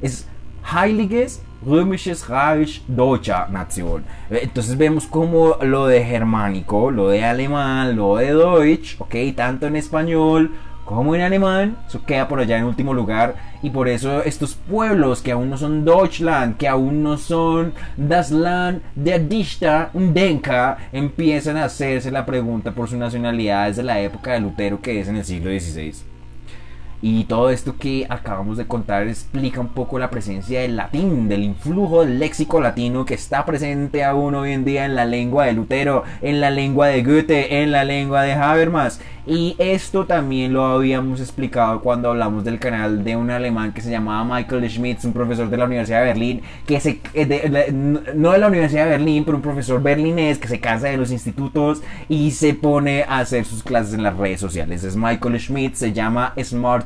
es 0.00 0.26
Heiliges 0.72 1.42
Römisches 1.64 2.28
Reich 2.28 2.82
Deutscher 2.86 3.48
Nation. 3.50 4.04
Entonces 4.30 4.76
vemos 4.76 5.06
como 5.06 5.56
lo 5.62 5.86
de 5.86 6.04
germánico, 6.04 6.90
lo 6.90 7.08
de 7.08 7.24
alemán, 7.24 7.96
lo 7.96 8.16
de 8.16 8.34
Deutsch, 8.34 8.96
ok, 9.00 9.14
tanto 9.34 9.66
en 9.66 9.76
español 9.76 10.52
como 10.84 11.16
en 11.16 11.22
alemán, 11.22 11.76
eso 11.88 12.04
queda 12.06 12.28
por 12.28 12.38
allá 12.38 12.58
en 12.58 12.64
último 12.64 12.94
lugar 12.94 13.34
y 13.60 13.70
por 13.70 13.88
eso 13.88 14.22
estos 14.22 14.54
pueblos 14.54 15.20
que 15.20 15.32
aún 15.32 15.50
no 15.50 15.58
son 15.58 15.84
Deutschland, 15.84 16.56
que 16.56 16.68
aún 16.68 17.02
no 17.02 17.18
son 17.18 17.72
das 17.96 18.30
Land 18.30 18.82
der 18.94 19.28
Dichter 19.28 19.88
und 19.92 20.14
Denker, 20.14 20.76
empiezan 20.92 21.56
a 21.56 21.64
hacerse 21.64 22.12
la 22.12 22.24
pregunta 22.24 22.70
por 22.70 22.88
su 22.88 22.96
nacionalidad 22.96 23.66
desde 23.66 23.82
la 23.82 24.00
época 24.00 24.34
de 24.34 24.40
Lutero 24.40 24.80
que 24.80 25.00
es 25.00 25.08
en 25.08 25.16
el 25.16 25.24
siglo 25.24 25.50
XVI. 25.50 26.15
Y 27.02 27.24
todo 27.24 27.50
esto 27.50 27.76
que 27.78 28.06
acabamos 28.08 28.56
de 28.56 28.66
contar 28.66 29.06
explica 29.06 29.60
un 29.60 29.68
poco 29.68 29.98
la 29.98 30.10
presencia 30.10 30.60
del 30.60 30.76
latín, 30.76 31.28
del 31.28 31.44
influjo 31.44 32.04
del 32.04 32.18
léxico 32.18 32.60
latino 32.60 33.04
que 33.04 33.14
está 33.14 33.44
presente 33.44 34.04
aún 34.04 34.34
hoy 34.34 34.52
en 34.52 34.64
día 34.64 34.86
en 34.86 34.94
la 34.94 35.04
lengua 35.04 35.46
de 35.46 35.52
Lutero, 35.52 36.04
en 36.22 36.40
la 36.40 36.50
lengua 36.50 36.88
de 36.88 37.02
Goethe, 37.02 37.62
en 37.62 37.72
la 37.72 37.84
lengua 37.84 38.22
de 38.22 38.32
Habermas. 38.32 39.00
Y 39.28 39.56
esto 39.58 40.06
también 40.06 40.52
lo 40.52 40.64
habíamos 40.64 41.20
explicado 41.20 41.80
cuando 41.80 42.10
hablamos 42.10 42.44
del 42.44 42.60
canal 42.60 43.02
de 43.02 43.16
un 43.16 43.30
alemán 43.30 43.72
que 43.72 43.80
se 43.80 43.90
llamaba 43.90 44.36
Michael 44.36 44.70
Schmitz, 44.70 45.04
un 45.04 45.12
profesor 45.12 45.50
de 45.50 45.56
la 45.56 45.64
Universidad 45.64 45.98
de 46.00 46.06
Berlín, 46.06 46.42
que 46.64 46.78
se, 46.78 47.00
eh, 47.12 47.72
no 47.72 48.30
de 48.30 48.38
la 48.38 48.46
Universidad 48.46 48.84
de 48.84 48.90
Berlín, 48.90 49.24
pero 49.24 49.36
un 49.36 49.42
profesor 49.42 49.82
berlinés 49.82 50.38
que 50.38 50.46
se 50.46 50.60
cansa 50.60 50.86
de 50.86 50.96
los 50.96 51.10
institutos 51.10 51.82
y 52.08 52.30
se 52.30 52.54
pone 52.54 53.02
a 53.02 53.18
hacer 53.18 53.44
sus 53.44 53.64
clases 53.64 53.94
en 53.94 54.04
las 54.04 54.16
redes 54.16 54.38
sociales. 54.38 54.84
Es 54.84 54.94
Michael 54.94 55.40
Schmitz, 55.40 55.78
se 55.78 55.92
llama 55.92 56.32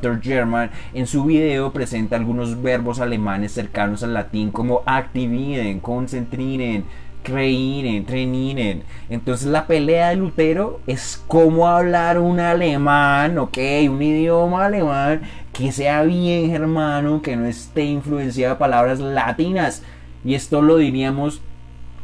Smarter 0.01 0.21
German. 0.23 0.71
En 0.95 1.07
su 1.07 1.25
video 1.25 1.73
presenta 1.73 2.17
algunos 2.17 2.61
verbos 2.61 3.01
alemanes 3.01 3.53
cercanos 3.53 4.03
al 4.03 4.15
latín 4.15 4.51
como 4.51 4.83
activieren, 4.87 5.81
concentrieren, 5.81 6.85
creíren, 7.23 8.05
treniren. 8.07 8.83
Entonces 9.09 9.49
la 9.49 9.67
pelea 9.67 10.11
de 10.11 10.17
Lutero 10.17 10.81
es 10.87 11.23
cómo 11.27 11.69
hablar 11.69 12.19
un 12.19 12.41
alemán, 12.41 13.39
ok, 13.39 13.59
un 13.89 14.03
idioma 14.03 14.67
alemán 14.67 15.23
que 15.53 15.73
sea 15.73 16.03
bien 16.03 16.51
germano, 16.51 17.21
que 17.21 17.37
no 17.37 17.47
esté 17.47 17.85
influenciado 17.85 18.55
de 18.55 18.59
palabras 18.59 19.01
latinas. 19.01 19.83
Y 20.25 20.35
esto 20.35 20.63
lo 20.63 20.77
diríamos 20.77 21.43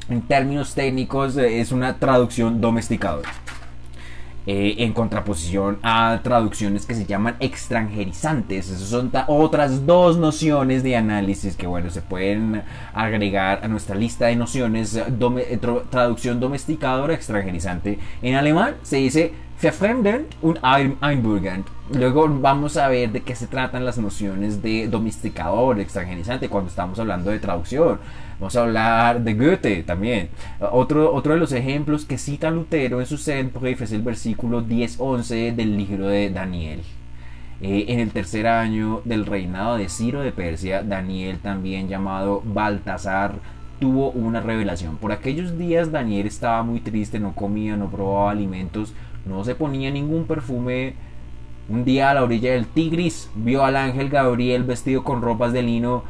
en 0.08 0.22
términos 0.22 0.74
técnicos, 0.74 1.36
es 1.36 1.72
una 1.72 1.98
traducción 1.98 2.60
domesticadora. 2.60 3.28
Eh, 4.48 4.76
en 4.84 4.92
contraposición 4.92 5.80
a 5.82 6.20
traducciones 6.22 6.86
que 6.86 6.94
se 6.94 7.04
llaman 7.04 7.34
extranjerizantes. 7.40 8.70
Esas 8.70 8.88
son 8.88 9.10
otras 9.26 9.86
dos 9.86 10.18
nociones 10.18 10.84
de 10.84 10.94
análisis 10.94 11.56
que, 11.56 11.66
bueno, 11.66 11.90
se 11.90 12.00
pueden 12.00 12.62
agregar 12.94 13.64
a 13.64 13.66
nuestra 13.66 13.96
lista 13.96 14.26
de 14.26 14.36
nociones. 14.36 14.94
Eh, 14.94 15.58
traducción 15.90 16.38
domesticadora, 16.38 17.12
extranjerizante. 17.12 17.98
En 18.22 18.36
alemán 18.36 18.76
se 18.84 18.98
dice 18.98 19.32
verfremden 19.60 20.26
und 20.42 20.58
einbürgern. 21.02 21.64
Luego 21.92 22.28
vamos 22.28 22.76
a 22.76 22.86
ver 22.86 23.10
de 23.10 23.22
qué 23.22 23.34
se 23.34 23.48
tratan 23.48 23.84
las 23.84 23.98
nociones 23.98 24.62
de 24.62 24.86
domesticador, 24.86 25.80
extranjerizante, 25.80 26.48
cuando 26.48 26.70
estamos 26.70 27.00
hablando 27.00 27.32
de 27.32 27.40
traducción. 27.40 27.98
Vamos 28.38 28.54
a 28.54 28.62
hablar 28.62 29.22
de 29.22 29.34
Goethe 29.34 29.82
también. 29.82 30.28
Otro, 30.60 31.14
otro 31.14 31.32
de 31.32 31.40
los 31.40 31.52
ejemplos 31.52 32.04
que 32.04 32.18
cita 32.18 32.50
Lutero 32.50 33.00
en 33.00 33.06
su 33.06 33.16
Sendbrief 33.16 33.80
es 33.80 33.92
el 33.92 34.02
versículo 34.02 34.62
10-11 34.62 35.54
del 35.54 35.76
libro 35.76 36.08
de 36.08 36.28
Daniel. 36.30 36.82
Eh, 37.62 37.86
en 37.88 38.00
el 38.00 38.10
tercer 38.10 38.46
año 38.46 39.00
del 39.06 39.24
reinado 39.24 39.78
de 39.78 39.88
Ciro 39.88 40.20
de 40.20 40.32
Persia, 40.32 40.82
Daniel, 40.82 41.38
también 41.38 41.88
llamado 41.88 42.42
Baltasar, 42.44 43.36
tuvo 43.80 44.10
una 44.10 44.40
revelación. 44.42 44.98
Por 44.98 45.12
aquellos 45.12 45.56
días 45.56 45.90
Daniel 45.90 46.26
estaba 46.26 46.62
muy 46.62 46.80
triste, 46.80 47.18
no 47.18 47.34
comía, 47.34 47.76
no 47.76 47.88
probaba 47.88 48.30
alimentos, 48.30 48.92
no 49.24 49.44
se 49.44 49.54
ponía 49.54 49.90
ningún 49.90 50.26
perfume. 50.26 50.94
Un 51.70 51.84
día 51.84 52.10
a 52.10 52.14
la 52.14 52.22
orilla 52.22 52.52
del 52.52 52.66
Tigris 52.66 53.30
vio 53.34 53.64
al 53.64 53.76
ángel 53.76 54.10
Gabriel 54.10 54.62
vestido 54.62 55.02
con 55.02 55.22
ropas 55.22 55.54
de 55.54 55.62
lino 55.62 56.04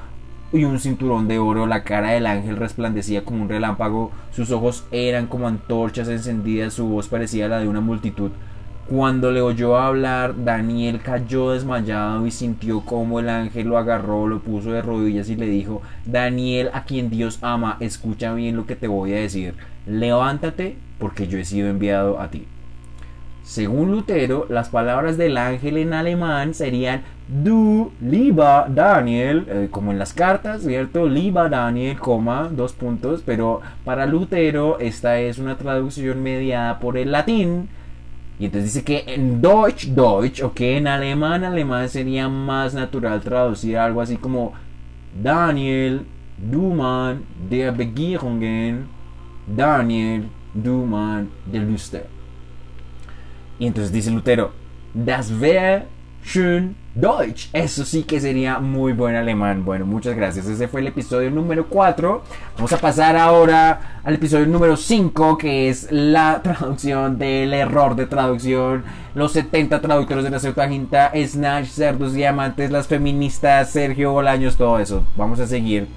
y 0.53 0.65
un 0.65 0.81
cinturón 0.81 1.29
de 1.29 1.39
oro. 1.39 1.67
La 1.67 1.83
cara 1.83 2.11
del 2.11 2.27
ángel 2.27 2.57
resplandecía 2.57 3.25
como 3.25 3.43
un 3.43 3.49
relámpago, 3.49 4.11
sus 4.33 4.51
ojos 4.51 4.85
eran 4.91 5.27
como 5.27 5.49
antorchas 5.49 6.09
encendidas, 6.09 6.75
su 6.75 6.87
voz 6.87 7.09
parecía 7.09 7.49
la 7.49 7.59
de 7.59 7.69
una 7.69 7.81
multitud. 7.81 8.31
Cuando 8.89 9.33
le 9.33 9.41
oyó 9.41 9.77
hablar, 9.77 10.45
Daniel 10.45 11.01
cayó 11.03 11.51
desmayado 11.51 12.25
y 12.25 12.31
sintió 12.31 12.83
como 12.83 13.19
el 13.19 13.29
ángel 13.29 13.67
lo 13.67 13.79
agarró, 13.79 14.29
lo 14.29 14.39
puso 14.39 14.71
de 14.71 14.81
rodillas 14.81 15.29
y 15.29 15.35
le 15.35 15.47
dijo, 15.47 15.83
Daniel, 16.05 16.71
a 16.73 16.85
quien 16.85 17.11
Dios 17.11 17.41
ama, 17.43 17.79
escucha 17.81 18.33
bien 18.33 18.55
lo 18.55 18.65
que 18.65 18.77
te 18.77 18.87
voy 18.87 19.13
a 19.13 19.17
decir. 19.17 19.55
Levántate 19.87 20.77
porque 21.01 21.27
yo 21.27 21.37
he 21.39 21.45
sido 21.45 21.69
enviado 21.69 22.21
a 22.21 22.29
ti. 22.29 22.47
Según 23.47 23.93
Lutero, 23.93 24.47
las 24.51 24.71
palabras 24.71 25.17
del 25.17 25.37
ángel 25.37 25.77
en 25.77 25.93
alemán 25.93 26.53
serían 26.53 27.05
Du, 27.29 27.93
lieber 28.01 28.75
Daniel, 28.75 29.47
eh, 29.49 29.69
como 29.71 29.93
en 29.93 30.01
las 30.01 30.13
cartas, 30.13 30.63
¿cierto? 30.63 31.09
Lieber 31.09 31.49
Daniel, 31.49 31.97
coma, 31.97 32.51
dos 32.51 32.73
puntos, 32.73 33.23
pero 33.25 33.61
para 33.85 34.05
Lutero 34.05 34.81
esta 34.81 35.21
es 35.21 35.39
una 35.39 35.57
traducción 35.57 36.25
mediada 36.25 36.81
por 36.81 36.99
el 36.99 37.13
latín. 37.13 37.69
Y 38.41 38.47
entonces 38.47 38.75
dice 38.75 38.85
que 38.85 39.05
en 39.15 39.41
Deutsch, 39.41 39.87
Deutsch, 39.91 40.43
o 40.43 40.53
que 40.53 40.77
en 40.77 40.89
alemán, 40.89 41.45
alemán 41.45 41.89
sería 41.89 42.29
más 42.29 42.75
natural 42.75 43.21
traducir 43.21 43.79
algo 43.79 44.01
así 44.01 44.17
como 44.17 44.55
Daniel, 45.23 46.05
du 46.37 46.75
Mann 46.75 47.23
der 47.49 47.71
Begierungen, 47.71 48.89
Daniel, 49.47 50.25
du 50.53 50.85
Mann 50.85 51.31
der 51.47 51.63
Lüste. 51.63 52.16
Y 53.59 53.67
entonces 53.67 53.93
dice 53.93 54.11
Lutero, 54.11 54.53
Das 54.95 55.31
wäre 55.31 55.87
schön 56.25 56.77
Deutsch. 56.95 57.51
Eso 57.53 57.85
sí 57.85 58.05
que 58.05 58.19
sería 58.21 58.59
muy 58.59 58.95
buen 58.95 59.15
alemán. 59.15 59.65
Bueno, 59.65 59.85
muchas 59.85 60.17
gracias. 60.17 60.47
Ese 60.47 60.67
fue 60.67 60.81
el 60.81 60.87
episodio 60.87 61.31
número 61.31 61.67
4. 61.69 62.23
Vamos 62.57 62.73
a 62.73 62.79
pasar 62.79 63.17
ahora 63.17 64.01
al 64.03 64.15
episodio 64.15 64.47
número 64.47 64.77
5, 64.77 65.37
que 65.37 65.69
es 65.69 65.89
la 65.93 66.41
traducción 66.43 67.19
del 67.19 67.53
error 67.53 67.95
de 67.95 68.07
traducción. 68.07 68.85
Los 69.15 69.33
70 69.33 69.83
traductores 69.83 70.25
de 70.25 70.31
la 70.31 70.39
Septuaginta, 70.39 71.13
Snatch, 71.15 71.67
Cerdos, 71.67 72.15
Diamantes, 72.15 72.71
las 72.71 72.87
feministas, 72.87 73.71
Sergio 73.71 74.13
Bolaños, 74.13 74.57
todo 74.57 74.79
eso. 74.79 75.05
Vamos 75.17 75.39
a 75.41 75.47
seguir. 75.47 75.89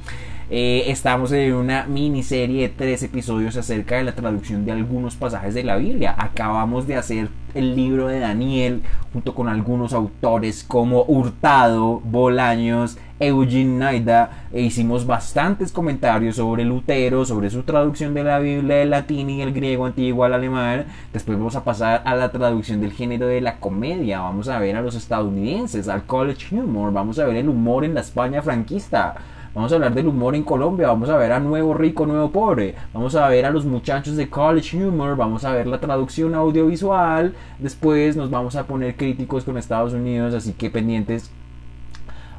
Eh, 0.51 0.85
estamos 0.87 1.31
en 1.31 1.53
una 1.53 1.85
miniserie 1.85 2.63
de 2.63 2.69
tres 2.69 3.03
episodios 3.03 3.55
acerca 3.55 3.97
de 3.97 4.03
la 4.03 4.15
traducción 4.15 4.65
de 4.65 4.71
algunos 4.71 5.15
pasajes 5.15 5.53
de 5.53 5.63
la 5.63 5.75
Biblia. 5.75 6.15
Acabamos 6.17 6.87
de 6.87 6.95
hacer 6.95 7.29
el 7.53 7.75
libro 7.75 8.07
de 8.07 8.19
Daniel 8.19 8.81
junto 9.13 9.35
con 9.35 9.47
algunos 9.47 9.93
autores 9.93 10.63
como 10.63 11.03
Hurtado, 11.03 11.99
Bolaños, 12.03 12.97
Eugene 13.19 13.77
Naida 13.77 14.47
e 14.51 14.61
hicimos 14.61 15.05
bastantes 15.05 15.71
comentarios 15.71 16.37
sobre 16.37 16.65
Lutero, 16.65 17.25
sobre 17.25 17.51
su 17.51 17.61
traducción 17.61 18.15
de 18.15 18.23
la 18.23 18.39
Biblia 18.39 18.77
del 18.77 18.89
latín 18.89 19.29
y 19.29 19.43
el 19.43 19.53
griego 19.53 19.85
antiguo 19.85 20.23
al 20.23 20.33
alemán. 20.33 20.85
Después 21.13 21.37
vamos 21.37 21.57
a 21.57 21.63
pasar 21.63 22.01
a 22.05 22.15
la 22.15 22.31
traducción 22.31 22.81
del 22.81 22.93
género 22.93 23.27
de 23.27 23.41
la 23.41 23.57
comedia. 23.57 24.21
Vamos 24.21 24.47
a 24.47 24.57
ver 24.57 24.75
a 24.77 24.81
los 24.81 24.95
estadounidenses, 24.95 25.87
al 25.87 26.05
college 26.05 26.55
humor. 26.55 26.91
Vamos 26.91 27.19
a 27.19 27.25
ver 27.25 27.35
el 27.35 27.49
humor 27.49 27.85
en 27.85 27.93
la 27.93 28.01
España 28.01 28.41
franquista. 28.41 29.15
Vamos 29.55 29.71
a 29.71 29.75
hablar 29.75 29.95
del 29.95 30.07
humor 30.07 30.35
en 30.35 30.43
Colombia, 30.43 30.89
vamos 30.89 31.09
a 31.09 31.17
ver 31.17 31.31
a 31.31 31.39
Nuevo 31.39 31.73
Rico, 31.73 32.05
Nuevo 32.05 32.29
Pobre, 32.29 32.75
vamos 32.93 33.15
a 33.15 33.27
ver 33.29 33.47
a 33.47 33.49
los 33.49 33.65
muchachos 33.65 34.15
de 34.15 34.29
College 34.29 34.77
Humor, 34.77 35.17
vamos 35.17 35.43
a 35.43 35.51
ver 35.51 35.65
la 35.65 35.79
traducción 35.79 36.35
audiovisual, 36.35 37.33
después 37.57 38.15
nos 38.15 38.29
vamos 38.29 38.55
a 38.55 38.67
poner 38.67 38.95
críticos 38.95 39.43
con 39.43 39.57
Estados 39.57 39.93
Unidos, 39.93 40.35
así 40.35 40.53
que 40.53 40.69
pendientes. 40.69 41.31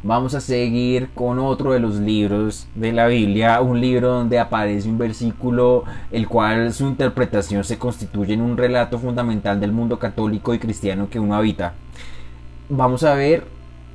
Vamos 0.04 0.36
a 0.36 0.40
seguir 0.40 1.10
con 1.12 1.40
otro 1.40 1.72
de 1.72 1.80
los 1.80 1.96
libros 1.96 2.68
de 2.76 2.92
la 2.92 3.08
Biblia, 3.08 3.60
un 3.60 3.80
libro 3.80 4.10
donde 4.10 4.38
aparece 4.38 4.88
un 4.88 4.96
versículo 4.96 5.82
el 6.12 6.28
cual 6.28 6.72
su 6.72 6.86
interpretación 6.86 7.64
se 7.64 7.76
constituye 7.76 8.34
en 8.34 8.40
un 8.40 8.56
relato 8.56 9.00
fundamental 9.00 9.58
del 9.58 9.72
mundo 9.72 9.98
católico 9.98 10.54
y 10.54 10.60
cristiano 10.60 11.08
que 11.10 11.18
uno 11.18 11.34
habita. 11.34 11.74
Vamos 12.68 13.02
a 13.02 13.14
ver 13.14 13.44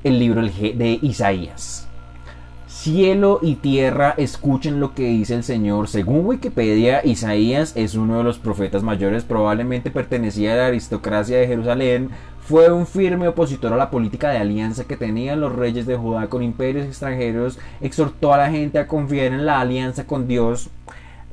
el 0.03 0.19
libro 0.19 0.41
de 0.43 0.99
Isaías. 1.01 1.84
Cielo 2.85 3.39
y 3.41 3.55
tierra 3.55 4.13
escuchen 4.15 4.79
lo 4.79 4.93
que 4.93 5.07
dice 5.07 5.33
el 5.33 5.43
Señor. 5.43 5.87
Según 5.87 6.23
Wikipedia, 6.23 7.03
Isaías 7.03 7.73
es 7.75 7.95
uno 7.95 8.19
de 8.19 8.23
los 8.23 8.37
profetas 8.37 8.83
mayores, 8.83 9.23
probablemente 9.23 9.89
pertenecía 9.89 10.53
a 10.53 10.57
la 10.57 10.67
aristocracia 10.67 11.39
de 11.39 11.47
Jerusalén, 11.47 12.11
fue 12.41 12.71
un 12.71 12.85
firme 12.85 13.27
opositor 13.27 13.73
a 13.73 13.77
la 13.77 13.89
política 13.89 14.29
de 14.29 14.37
alianza 14.37 14.83
que 14.83 14.97
tenían 14.97 15.41
los 15.41 15.55
reyes 15.55 15.87
de 15.87 15.95
Judá 15.95 16.27
con 16.27 16.43
imperios 16.43 16.85
extranjeros, 16.85 17.57
exhortó 17.81 18.35
a 18.35 18.37
la 18.37 18.51
gente 18.51 18.77
a 18.77 18.85
confiar 18.85 19.33
en 19.33 19.47
la 19.47 19.61
alianza 19.61 20.05
con 20.05 20.27
Dios. 20.27 20.69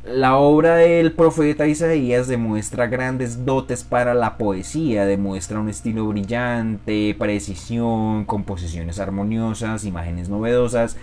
La 0.05 0.37
obra 0.37 0.77
del 0.77 1.13
profeta 1.13 1.67
Isaías 1.67 2.29
demuestra 2.29 2.87
grandes 2.87 3.45
dotes 3.45 3.85
para 3.85 4.15
la 4.15 4.39
poesía, 4.39 5.05
demuestra 5.05 5.61
un 5.61 5.69
estilo 5.69 6.09
brillante, 6.09 7.15
precisión, 7.19 8.25
composiciones 8.25 8.99
armoniosas, 8.99 9.85
imágenes 9.85 10.31
novedosas, 10.31 10.97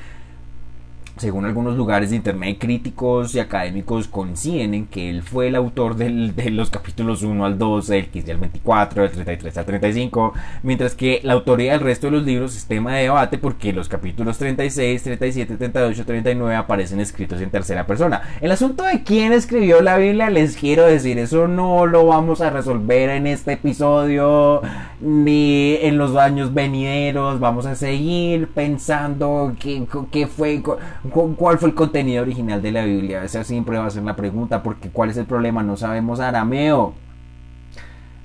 según 1.20 1.46
algunos 1.46 1.76
lugares 1.76 2.10
de 2.10 2.16
internet 2.16 2.58
críticos 2.60 3.36
y 3.36 3.40
académicos 3.40 4.08
coinciden 4.08 4.74
en 4.74 4.88
que 4.88 5.10
él 5.10 5.22
fue 5.22 5.48
el 5.48 5.56
autor 5.56 5.96
de 5.96 6.10
los 6.50 6.70
capítulos 6.70 7.24
1 7.24 7.46
al 7.46 7.58
12, 7.58 8.00
el 8.00 8.08
15 8.08 8.32
al 8.32 8.38
24, 8.38 9.04
el 9.04 9.12
33 9.12 9.58
al 9.58 9.66
35, 9.66 10.34
mientras 10.64 10.96
que 10.96 11.20
la 11.24 11.34
autoría 11.34 11.74
del 11.74 11.82
resto 11.82 12.08
de 12.08 12.12
los 12.12 12.24
libros 12.24 12.56
es 12.56 12.66
tema 12.66 12.96
de 12.96 13.04
debate 13.04 13.38
porque 13.38 13.74
los 13.74 13.90
capítulos 13.90 14.38
36, 14.38 15.04
37, 15.04 15.58
38, 15.58 16.06
39 16.06 16.56
aparecen 16.56 17.02
escritos 17.02 17.42
en 17.42 17.50
tercera 17.50 17.86
persona. 17.86 18.22
El 18.40 18.52
asunto 18.52 18.84
de 18.84 19.04
quién 19.04 19.34
escribió 19.34 19.82
la 19.82 19.98
Biblia 19.98 20.30
les 20.30 20.56
quiero 20.56 20.86
decir, 20.86 21.20
eso 21.20 21.48
no 21.48 21.86
lo 21.86 22.06
vamos 22.06 22.40
a 22.40 22.50
resolver 22.50 23.10
en 23.10 23.28
este 23.28 23.54
episodio 23.54 24.62
ni 25.02 25.76
en 25.82 25.98
los 25.98 26.16
años 26.16 26.54
venideros, 26.54 27.40
vamos 27.40 27.66
a 27.66 27.76
seguir 27.76 28.48
pensando 28.48 29.54
qué, 29.60 29.86
qué 30.12 30.28
fue 30.28 30.62
¿Cuál 31.10 31.58
fue 31.58 31.70
el 31.70 31.76
contenido 31.76 32.22
original 32.22 32.62
de 32.62 32.72
la 32.72 32.86
Biblia? 32.86 33.24
Esa 33.24 33.44
siempre 33.44 33.78
va 33.78 33.86
a 33.86 33.90
ser 33.90 34.04
la 34.04 34.16
pregunta, 34.16 34.64
porque 34.64 34.90
¿cuál 34.90 35.10
es 35.10 35.18
el 35.18 35.26
problema? 35.26 35.64
No 35.64 35.78
sabemos 35.78 36.20
arameo, 36.20 36.94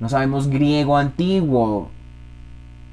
no 0.01 0.09
sabemos 0.09 0.49
griego 0.49 0.97
antiguo, 0.97 1.91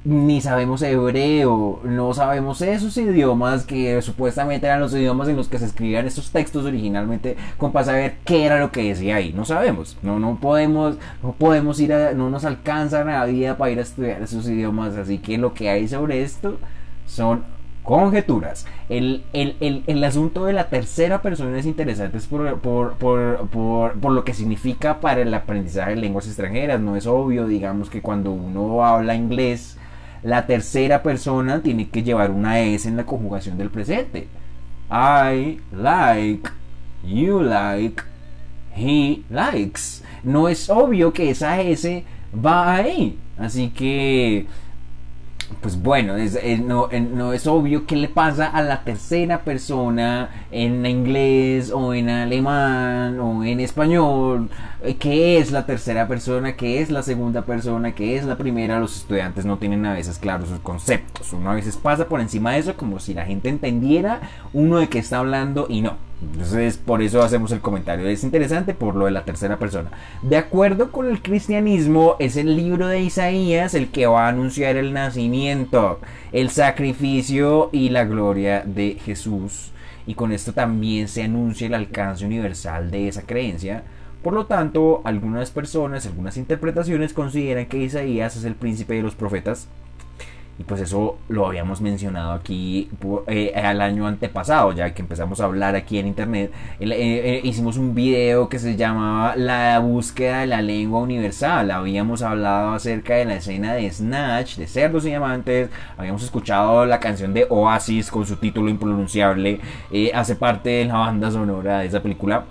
ni 0.04 0.40
sabemos 0.40 0.82
hebreo, 0.82 1.80
no 1.84 2.12
sabemos 2.12 2.60
esos 2.60 2.96
idiomas 2.96 3.64
que 3.64 4.02
supuestamente 4.02 4.66
eran 4.66 4.80
los 4.80 4.92
idiomas 4.94 5.28
en 5.28 5.36
los 5.36 5.48
que 5.48 5.58
se 5.58 5.66
escribían 5.66 6.06
estos 6.06 6.32
textos 6.32 6.64
originalmente, 6.64 7.36
como 7.56 7.72
para 7.72 7.86
saber 7.86 8.16
qué 8.24 8.44
era 8.44 8.58
lo 8.58 8.72
que 8.72 8.82
decía 8.82 9.16
ahí. 9.16 9.32
No 9.32 9.44
sabemos, 9.44 9.96
no, 10.02 10.18
no 10.18 10.36
podemos, 10.40 10.96
no 11.22 11.32
podemos 11.32 11.78
ir 11.78 11.92
a, 11.92 12.12
no 12.14 12.30
nos 12.30 12.44
alcanza 12.44 13.04
la 13.04 13.24
vida 13.26 13.56
para 13.56 13.70
ir 13.70 13.78
a 13.78 13.82
estudiar 13.82 14.22
esos 14.22 14.48
idiomas, 14.48 14.96
así 14.96 15.18
que 15.18 15.38
lo 15.38 15.54
que 15.54 15.70
hay 15.70 15.86
sobre 15.86 16.22
esto 16.22 16.58
son 17.06 17.44
conjeturas. 17.82 18.66
El, 18.88 19.24
el, 19.32 20.04
asunto 20.04 20.44
de 20.44 20.52
la 20.52 20.68
tercera 20.68 21.22
persona 21.22 21.58
es 21.58 21.66
interesante 21.66 22.18
por, 22.28 22.58
por, 22.60 22.94
por, 22.94 23.48
por, 23.98 24.12
lo 24.12 24.24
que 24.24 24.34
significa 24.34 25.00
para 25.00 25.22
el 25.22 25.34
aprendizaje 25.34 25.90
de 25.90 25.96
lenguas 25.96 26.26
extranjeras. 26.26 26.80
No 26.80 26.96
es 26.96 27.06
obvio, 27.06 27.46
digamos 27.46 27.90
que 27.90 28.02
cuando 28.02 28.30
uno 28.32 28.84
habla 28.84 29.14
inglés, 29.14 29.76
la 30.22 30.46
tercera 30.46 31.02
persona 31.02 31.62
tiene 31.62 31.88
que 31.88 32.02
llevar 32.02 32.30
una 32.30 32.60
S 32.60 32.88
en 32.88 32.96
la 32.96 33.06
conjugación 33.06 33.58
del 33.58 33.70
presente. 33.70 34.28
I 34.90 35.60
like, 35.72 36.48
you 37.04 37.42
like, 37.42 38.02
he 38.76 39.22
likes. 39.30 40.02
No 40.22 40.48
es 40.48 40.70
obvio 40.70 41.12
que 41.12 41.30
esa 41.30 41.60
S 41.60 42.04
va 42.32 42.74
ahí. 42.76 43.18
Así 43.38 43.70
que 43.70 44.46
pues 45.60 45.80
bueno, 45.80 46.16
es, 46.16 46.38
no, 46.60 46.88
no, 46.88 47.32
es 47.32 47.46
obvio 47.46 47.86
qué 47.86 47.96
le 47.96 48.08
pasa 48.08 48.46
a 48.46 48.62
la 48.62 48.84
tercera 48.84 49.42
persona 49.44 50.46
en 50.50 50.84
inglés 50.86 51.70
o 51.70 51.94
en 51.94 52.08
alemán 52.08 53.18
o 53.20 53.44
en 53.44 53.60
español, 53.60 54.48
eh, 54.82 54.96
qué 54.96 55.38
es 55.38 55.52
la 55.52 55.66
tercera 55.66 56.08
persona, 56.08 56.56
qué 56.56 56.80
es 56.80 56.90
la 56.90 57.02
segunda 57.02 57.42
persona, 57.42 57.94
qué 57.94 58.16
es 58.16 58.24
la 58.24 58.36
primera, 58.36 58.80
los 58.80 58.96
estudiantes 58.96 59.44
no 59.44 59.58
tienen 59.58 59.84
a 59.86 59.94
veces 59.94 60.18
claros 60.18 60.48
sus 60.48 60.60
conceptos, 60.60 61.32
uno 61.32 61.50
a 61.50 61.54
veces 61.54 61.76
pasa 61.76 62.08
por 62.08 62.20
encima 62.20 62.52
de 62.52 62.58
eso 62.58 62.76
como 62.76 62.98
si 62.98 63.14
la 63.14 63.24
gente 63.24 63.48
entendiera 63.48 64.20
uno 64.52 64.78
de 64.78 64.88
qué 64.88 64.98
está 64.98 65.18
hablando 65.18 65.66
y 65.68 65.80
no. 65.82 66.11
Entonces, 66.22 66.78
por 66.78 67.02
eso 67.02 67.22
hacemos 67.22 67.50
el 67.52 67.60
comentario. 67.60 68.06
Es 68.06 68.22
interesante 68.22 68.74
por 68.74 68.94
lo 68.94 69.06
de 69.06 69.10
la 69.10 69.24
tercera 69.24 69.58
persona. 69.58 69.90
De 70.22 70.36
acuerdo 70.36 70.92
con 70.92 71.08
el 71.08 71.20
cristianismo, 71.20 72.16
es 72.20 72.36
el 72.36 72.56
libro 72.56 72.86
de 72.86 73.00
Isaías 73.00 73.74
el 73.74 73.88
que 73.88 74.06
va 74.06 74.26
a 74.26 74.28
anunciar 74.28 74.76
el 74.76 74.92
nacimiento, 74.92 75.98
el 76.32 76.50
sacrificio 76.50 77.70
y 77.72 77.88
la 77.88 78.04
gloria 78.04 78.62
de 78.64 78.98
Jesús. 79.04 79.72
Y 80.06 80.14
con 80.14 80.32
esto 80.32 80.52
también 80.52 81.08
se 81.08 81.24
anuncia 81.24 81.66
el 81.66 81.74
alcance 81.74 82.24
universal 82.24 82.90
de 82.90 83.08
esa 83.08 83.22
creencia. 83.22 83.84
Por 84.22 84.32
lo 84.32 84.46
tanto, 84.46 85.02
algunas 85.04 85.50
personas, 85.50 86.06
algunas 86.06 86.36
interpretaciones 86.36 87.12
consideran 87.12 87.66
que 87.66 87.78
Isaías 87.78 88.36
es 88.36 88.44
el 88.44 88.54
príncipe 88.54 88.94
de 88.94 89.02
los 89.02 89.16
profetas 89.16 89.68
y 90.58 90.64
pues 90.64 90.80
eso 90.82 91.18
lo 91.28 91.46
habíamos 91.46 91.80
mencionado 91.80 92.32
aquí 92.32 92.90
eh, 93.26 93.52
al 93.54 93.80
año 93.80 94.06
antepasado, 94.06 94.72
ya 94.72 94.92
que 94.92 95.02
empezamos 95.02 95.40
a 95.40 95.44
hablar 95.44 95.74
aquí 95.76 95.98
en 95.98 96.06
internet. 96.06 96.52
Eh, 96.78 96.88
eh, 96.90 97.40
hicimos 97.42 97.78
un 97.78 97.94
video 97.94 98.48
que 98.48 98.58
se 98.58 98.76
llamaba 98.76 99.34
La 99.36 99.78
búsqueda 99.78 100.40
de 100.40 100.46
la 100.46 100.62
lengua 100.62 101.00
universal. 101.00 101.70
Habíamos 101.70 102.22
hablado 102.22 102.74
acerca 102.74 103.14
de 103.14 103.24
la 103.24 103.36
escena 103.36 103.74
de 103.74 103.90
Snatch, 103.90 104.56
de 104.56 104.66
Cerdos 104.66 105.04
y 105.04 105.08
Diamantes. 105.08 105.70
Habíamos 105.96 106.22
escuchado 106.22 106.84
la 106.86 107.00
canción 107.00 107.32
de 107.32 107.46
Oasis 107.48 108.10
con 108.10 108.26
su 108.26 108.36
título 108.36 108.68
impronunciable. 108.68 109.60
hace 110.14 110.36
parte 110.36 110.70
de 110.70 110.84
la 110.84 110.94
banda 110.94 111.30
sonora 111.30 111.78
de 111.80 111.86
esa 111.86 112.02
película. 112.02 112.44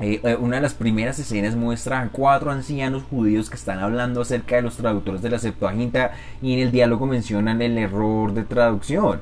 Eh, 0.00 0.20
eh, 0.24 0.36
una 0.40 0.56
de 0.56 0.62
las 0.62 0.74
primeras 0.74 1.18
escenas 1.20 1.54
muestra 1.54 2.00
a 2.00 2.08
cuatro 2.08 2.50
ancianos 2.50 3.04
judíos 3.04 3.48
que 3.48 3.54
están 3.54 3.78
hablando 3.78 4.22
acerca 4.22 4.56
de 4.56 4.62
los 4.62 4.76
traductores 4.76 5.22
de 5.22 5.30
la 5.30 5.38
Septuaginta 5.38 6.12
y 6.42 6.54
en 6.54 6.58
el 6.60 6.72
diálogo 6.72 7.06
mencionan 7.06 7.62
el 7.62 7.78
error 7.78 8.32
de 8.34 8.42
traducción. 8.42 9.20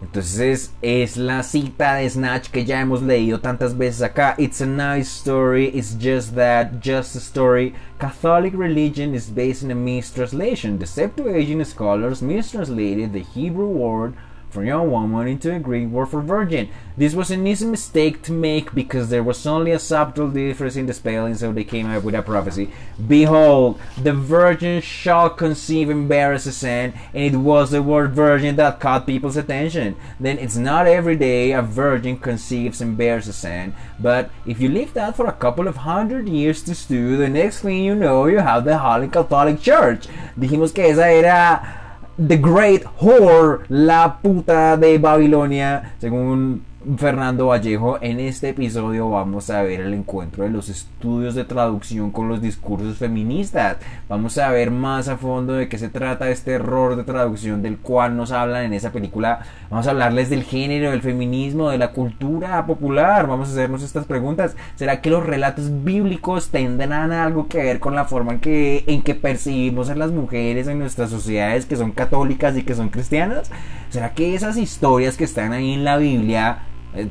Entonces 0.00 0.72
es 0.82 1.16
la 1.16 1.42
cita 1.42 1.94
de 1.94 2.10
Snatch 2.10 2.50
que 2.50 2.64
ya 2.64 2.80
hemos 2.80 3.02
leído 3.02 3.40
tantas 3.40 3.76
veces 3.76 4.02
acá. 4.02 4.34
It's 4.38 4.60
a 4.60 4.66
nice 4.66 5.08
story, 5.08 5.70
it's 5.74 5.96
just 6.00 6.34
that, 6.34 6.80
just 6.80 7.16
a 7.16 7.20
story. 7.20 7.74
Catholic 7.98 8.54
religion 8.54 9.14
is 9.14 9.28
based 9.28 9.64
on 9.64 9.70
a 9.70 9.76
mistranslation. 9.76 10.78
The 10.78 10.86
Septuagint 10.86 11.66
scholars 11.66 12.20
mistranslated 12.20 13.12
the 13.12 13.22
Hebrew 13.22 13.68
word 13.68 14.14
for 14.52 14.62
young 14.64 14.90
woman 14.90 15.26
into 15.26 15.50
the 15.50 15.58
Greek 15.58 15.88
word 15.88 16.06
for 16.06 16.20
virgin. 16.20 16.68
This 16.94 17.14
was 17.14 17.30
an 17.30 17.46
easy 17.46 17.64
mistake 17.64 18.20
to 18.22 18.32
make 18.32 18.74
because 18.74 19.08
there 19.08 19.22
was 19.22 19.46
only 19.46 19.72
a 19.72 19.78
subtle 19.78 20.30
difference 20.30 20.76
in 20.76 20.84
the 20.84 20.92
spelling, 20.92 21.34
so 21.34 21.50
they 21.50 21.64
came 21.64 21.90
up 21.90 22.04
with 22.04 22.14
a 22.14 22.20
prophecy. 22.20 22.70
Behold, 23.08 23.80
the 24.00 24.12
virgin 24.12 24.82
shall 24.82 25.30
conceive 25.30 25.88
and 25.88 26.06
bear 26.06 26.34
a 26.34 26.38
son, 26.38 26.92
and 27.14 27.34
it 27.34 27.38
was 27.38 27.70
the 27.70 27.82
word 27.82 28.12
virgin 28.12 28.56
that 28.56 28.78
caught 28.78 29.06
people's 29.06 29.38
attention. 29.38 29.96
Then 30.20 30.38
it's 30.38 30.56
not 30.56 30.86
every 30.86 31.16
day 31.16 31.52
a 31.52 31.62
virgin 31.62 32.18
conceives 32.18 32.82
and 32.82 32.96
bears 32.96 33.26
a 33.28 33.32
son, 33.32 33.74
but 33.98 34.30
if 34.44 34.60
you 34.60 34.68
leave 34.68 34.92
that 34.92 35.16
for 35.16 35.26
a 35.26 35.32
couple 35.32 35.66
of 35.66 35.76
hundred 35.76 36.28
years 36.28 36.62
to 36.64 36.74
stew, 36.74 37.16
the 37.16 37.28
next 37.28 37.60
thing 37.60 37.82
you 37.82 37.94
know, 37.94 38.26
you 38.26 38.38
have 38.38 38.66
the 38.66 38.76
Holy 38.76 39.08
Catholic 39.08 39.62
Church. 39.62 40.08
Dijimos 40.38 40.74
que 40.74 40.84
esa 40.84 41.10
era 41.10 41.81
The 42.18 42.36
Great 42.36 42.84
Whore, 43.00 43.64
la 43.68 44.18
puta 44.20 44.76
de 44.76 44.98
Babilonia, 44.98 45.94
según 45.98 46.64
Fernando 46.96 47.46
Vallejo, 47.46 47.98
en 48.00 48.18
este 48.18 48.48
episodio 48.48 49.08
vamos 49.08 49.50
a 49.50 49.62
ver 49.62 49.82
el 49.82 49.94
encuentro 49.94 50.42
de 50.42 50.50
los 50.50 50.68
estudios 50.68 51.36
de 51.36 51.44
traducción 51.44 52.10
con 52.10 52.28
los 52.28 52.42
discursos 52.42 52.98
feministas. 52.98 53.76
Vamos 54.08 54.36
a 54.38 54.50
ver 54.50 54.72
más 54.72 55.06
a 55.06 55.16
fondo 55.16 55.52
de 55.52 55.68
qué 55.68 55.78
se 55.78 55.90
trata 55.90 56.28
este 56.28 56.54
error 56.54 56.96
de 56.96 57.04
traducción 57.04 57.62
del 57.62 57.78
cual 57.78 58.16
nos 58.16 58.32
hablan 58.32 58.64
en 58.64 58.72
esa 58.72 58.90
película. 58.90 59.42
Vamos 59.70 59.86
a 59.86 59.90
hablarles 59.90 60.28
del 60.28 60.42
género, 60.42 60.90
del 60.90 61.02
feminismo, 61.02 61.70
de 61.70 61.78
la 61.78 61.92
cultura 61.92 62.66
popular. 62.66 63.28
Vamos 63.28 63.50
a 63.50 63.52
hacernos 63.52 63.84
estas 63.84 64.06
preguntas. 64.06 64.56
¿Será 64.74 65.00
que 65.00 65.10
los 65.10 65.24
relatos 65.24 65.84
bíblicos 65.84 66.48
tendrán 66.48 67.12
algo 67.12 67.46
que 67.46 67.58
ver 67.58 67.78
con 67.78 67.94
la 67.94 68.06
forma 68.06 68.32
en 68.32 68.40
que, 68.40 68.82
en 68.88 69.02
que 69.02 69.14
percibimos 69.14 69.88
a 69.88 69.94
las 69.94 70.10
mujeres 70.10 70.66
en 70.66 70.80
nuestras 70.80 71.10
sociedades 71.10 71.64
que 71.64 71.76
son 71.76 71.92
católicas 71.92 72.56
y 72.56 72.64
que 72.64 72.74
son 72.74 72.88
cristianas? 72.88 73.52
¿Será 73.90 74.14
que 74.14 74.34
esas 74.34 74.56
historias 74.56 75.16
que 75.16 75.24
están 75.24 75.52
ahí 75.52 75.74
en 75.74 75.84
la 75.84 75.96
Biblia 75.96 76.62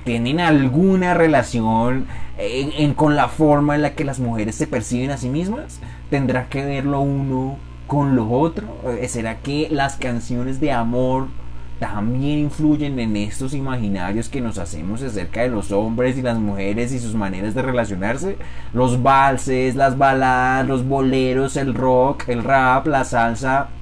tienen 0.03 0.39
alguna 0.39 1.13
relación 1.13 2.05
en, 2.37 2.93
con 2.93 3.15
la 3.15 3.27
forma 3.27 3.75
en 3.75 3.81
la 3.81 3.93
que 3.93 4.05
las 4.05 4.19
mujeres 4.19 4.55
se 4.55 4.67
perciben 4.67 5.11
a 5.11 5.17
sí 5.17 5.29
mismas? 5.29 5.79
¿Tendrá 6.09 6.47
que 6.47 6.65
ver 6.65 6.85
lo 6.85 7.01
uno 7.01 7.57
con 7.87 8.15
lo 8.15 8.29
otro? 8.29 8.67
Eh, 8.99 9.07
¿Será 9.07 9.39
que 9.39 9.67
las 9.71 9.95
canciones 9.95 10.59
de 10.59 10.71
amor 10.71 11.27
también 11.79 12.37
influyen 12.39 12.99
en 12.99 13.17
estos 13.17 13.55
imaginarios 13.55 14.29
que 14.29 14.39
nos 14.39 14.59
hacemos 14.59 15.01
acerca 15.01 15.41
de 15.41 15.49
los 15.49 15.71
hombres 15.71 16.15
y 16.17 16.21
las 16.21 16.37
mujeres 16.37 16.91
y 16.93 16.99
sus 16.99 17.15
maneras 17.15 17.55
de 17.55 17.63
relacionarse? 17.63 18.37
Los 18.73 19.01
valses, 19.01 19.75
las 19.75 19.97
baladas, 19.97 20.67
los 20.67 20.85
boleros, 20.87 21.57
el 21.57 21.73
rock, 21.73 22.29
el 22.29 22.43
rap, 22.43 22.87
la 22.87 23.03
salsa 23.03 23.69
eh, 23.69 23.80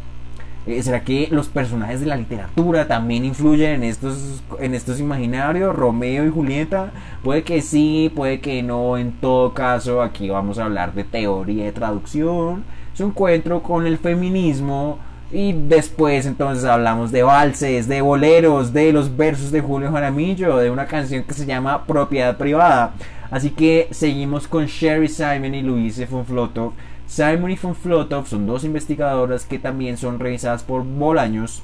¿Será 0.82 1.04
que 1.04 1.28
los 1.32 1.48
personajes 1.48 2.00
de 2.00 2.06
la 2.06 2.16
literatura 2.16 2.88
también 2.88 3.26
influyen 3.26 3.72
en 3.72 3.84
estos, 3.84 4.44
en 4.60 4.76
estos 4.76 5.00
imaginarios? 5.00 5.76
Romeo 5.76 6.26
y 6.26 6.30
Julieta. 6.30 6.92
Puede 7.24 7.44
que 7.44 7.62
sí, 7.62 8.12
puede 8.16 8.40
que 8.40 8.62
no. 8.62 8.98
En 8.98 9.14
todo 9.14 9.54
caso, 9.54 10.02
aquí 10.02 10.30
vamos 10.30 10.60
a 10.60 10.66
hablar 10.66 10.94
de 10.94 11.04
teoría 11.04 11.66
de 11.66 11.72
traducción, 11.72 12.64
su 12.94 13.06
encuentro 13.06 13.64
con 13.64 13.88
el 13.88 13.98
feminismo. 13.98 15.00
Y 15.32 15.54
después 15.54 16.26
entonces 16.26 16.66
hablamos 16.66 17.12
de 17.12 17.24
valses, 17.24 17.88
de 17.88 18.02
boleros, 18.02 18.74
de 18.74 18.94
los 18.94 19.16
versos 19.16 19.52
de 19.52 19.62
Julio 19.62 19.92
Jaramillo, 19.92 20.58
de 20.58 20.72
una 20.72 20.86
canción 20.86 21.24
que 21.24 21.34
se 21.34 21.46
llama 21.46 21.86
Propiedad 21.86 22.38
Privada. 22.38 22.94
Así 23.32 23.52
que 23.52 23.88
seguimos 23.92 24.48
con 24.48 24.66
Sherry 24.66 25.08
Simon 25.08 25.54
y 25.54 25.62
Luis 25.62 26.04
Fonflotov 26.10 26.74
Simon 27.10 27.49
y 27.49 27.55
von 27.55 27.74
Flotov 27.74 28.28
son 28.28 28.45
dos 28.45 28.64
investigadoras 28.64 29.43
que 29.43 29.57
también 29.57 29.97
son 29.97 30.20
revisadas 30.20 30.62
por 30.62 30.84
Bolaños 30.84 31.64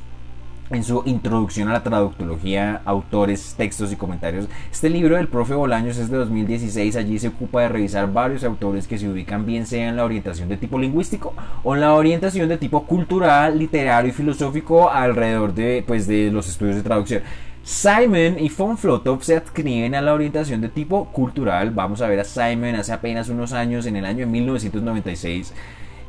en 0.72 0.84
su 0.84 1.04
introducción 1.06 1.70
a 1.70 1.74
la 1.74 1.84
traductología, 1.84 2.82
autores, 2.84 3.54
textos 3.56 3.92
y 3.92 3.96
comentarios. 3.96 4.48
Este 4.72 4.90
libro 4.90 5.18
del 5.18 5.28
profe 5.28 5.54
Bolaños 5.54 5.98
es 5.98 6.10
de 6.10 6.18
2016. 6.18 6.96
Allí 6.96 7.20
se 7.20 7.28
ocupa 7.28 7.62
de 7.62 7.70
revisar 7.70 8.12
varios 8.12 8.44
autores 8.44 8.88
que 8.88 8.98
se 8.98 9.08
ubican 9.08 9.46
bien 9.46 9.68
sea 9.68 9.88
en 9.88 9.98
la 9.98 10.06
orientación 10.06 10.50
de 10.50 10.58
tipo 10.58 10.80
lingüístico 10.80 11.36
o 11.64 11.76
en 11.76 11.82
la 11.82 11.94
orientación 11.94 12.50
de 12.50 12.58
tipo 12.58 12.88
cultural, 12.88 13.60
literario 13.60 14.10
y 14.10 14.14
filosófico 14.14 14.90
alrededor 14.90 15.54
de, 15.54 15.84
pues, 15.86 16.08
de 16.08 16.32
los 16.32 16.50
estudios 16.50 16.78
de 16.78 16.82
traducción. 16.82 17.22
Simon 17.66 18.38
y 18.38 18.50
von 18.50 18.78
Flotov 18.78 19.24
se 19.24 19.38
adscriben 19.38 19.96
a 19.96 20.02
la 20.02 20.14
orientación 20.14 20.62
de 20.62 20.70
tipo 20.70 21.06
cultural. 21.06 21.72
Vamos 21.72 22.00
a 22.00 22.08
ver 22.08 22.20
a 22.20 22.24
Simon 22.24 22.76
hace 22.76 22.94
apenas 22.94 23.28
unos 23.28 23.54
años, 23.54 23.88
en 23.88 23.96
el 23.96 24.06
año 24.06 24.20
de 24.20 24.26
1996. 24.28 25.52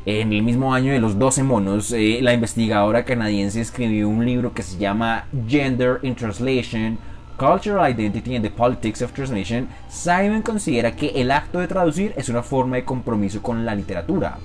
En 0.05 0.35
el 0.35 0.43
mismo 0.43 0.75
año 0.75 0.93
de 0.93 1.01
los 1.01 1.19
12 1.19 1.45
monos, 1.45 1.93
eh, 1.93 2.19
la 2.21 2.35
investigadora 2.35 3.07
canadiense 3.07 3.63
escribió 3.63 4.07
un 4.07 4.27
libro 4.27 4.53
que 4.53 4.63
se 4.63 4.77
llama 4.77 5.25
Gender 5.49 5.99
in 6.03 6.15
Translation, 6.15 6.99
Cultural 7.39 7.91
Identity 7.91 8.37
and 8.37 8.45
the 8.45 8.51
Politics 8.51 9.01
of 9.01 9.13
Translation. 9.13 9.67
Simon 9.89 10.43
considera 10.43 10.95
que 10.95 11.09
el 11.15 11.31
acto 11.31 11.61
de 11.61 11.69
traducir 11.69 12.13
es 12.19 12.29
una 12.29 12.43
forma 12.43 12.77
de 12.77 12.85
compromiso 12.85 13.41
con 13.41 13.65
la 13.65 13.75
literatura 13.75 14.37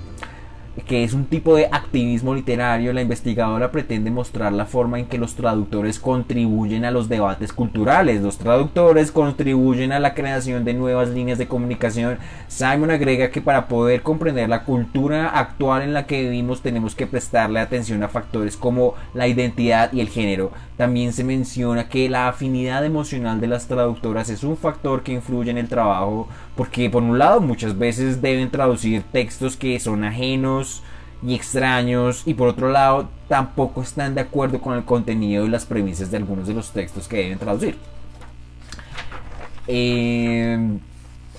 que 0.86 1.04
es 1.04 1.12
un 1.12 1.26
tipo 1.26 1.54
de 1.54 1.66
activismo 1.66 2.34
literario, 2.34 2.92
la 2.92 3.02
investigadora 3.02 3.70
pretende 3.70 4.10
mostrar 4.10 4.52
la 4.52 4.64
forma 4.64 4.98
en 4.98 5.06
que 5.06 5.18
los 5.18 5.34
traductores 5.34 5.98
contribuyen 5.98 6.84
a 6.84 6.90
los 6.90 7.08
debates 7.08 7.52
culturales. 7.52 8.22
Los 8.22 8.38
traductores 8.38 9.12
contribuyen 9.12 9.92
a 9.92 10.00
la 10.00 10.14
creación 10.14 10.64
de 10.64 10.74
nuevas 10.74 11.10
líneas 11.10 11.38
de 11.38 11.46
comunicación. 11.46 12.18
Simon 12.48 12.90
agrega 12.90 13.30
que 13.30 13.42
para 13.42 13.68
poder 13.68 14.02
comprender 14.02 14.48
la 14.48 14.64
cultura 14.64 15.28
actual 15.28 15.82
en 15.82 15.92
la 15.92 16.06
que 16.06 16.22
vivimos 16.22 16.62
tenemos 16.62 16.94
que 16.94 17.06
prestarle 17.06 17.60
atención 17.60 18.02
a 18.02 18.08
factores 18.08 18.56
como 18.56 18.94
la 19.12 19.28
identidad 19.28 19.92
y 19.92 20.00
el 20.00 20.08
género. 20.08 20.52
También 20.82 21.12
se 21.12 21.22
menciona 21.22 21.88
que 21.88 22.08
la 22.08 22.26
afinidad 22.26 22.84
emocional 22.84 23.40
de 23.40 23.46
las 23.46 23.68
traductoras 23.68 24.28
es 24.30 24.42
un 24.42 24.56
factor 24.56 25.04
que 25.04 25.12
influye 25.12 25.48
en 25.48 25.58
el 25.58 25.68
trabajo 25.68 26.28
porque 26.56 26.90
por 26.90 27.04
un 27.04 27.20
lado 27.20 27.40
muchas 27.40 27.78
veces 27.78 28.20
deben 28.20 28.50
traducir 28.50 29.04
textos 29.12 29.56
que 29.56 29.78
son 29.78 30.02
ajenos 30.02 30.82
y 31.24 31.36
extraños 31.36 32.24
y 32.26 32.34
por 32.34 32.48
otro 32.48 32.68
lado 32.68 33.08
tampoco 33.28 33.80
están 33.80 34.16
de 34.16 34.22
acuerdo 34.22 34.60
con 34.60 34.76
el 34.76 34.84
contenido 34.84 35.46
y 35.46 35.50
las 35.50 35.66
premisas 35.66 36.10
de 36.10 36.16
algunos 36.16 36.48
de 36.48 36.54
los 36.54 36.72
textos 36.72 37.06
que 37.06 37.18
deben 37.18 37.38
traducir. 37.38 37.78
Eh, 39.68 40.78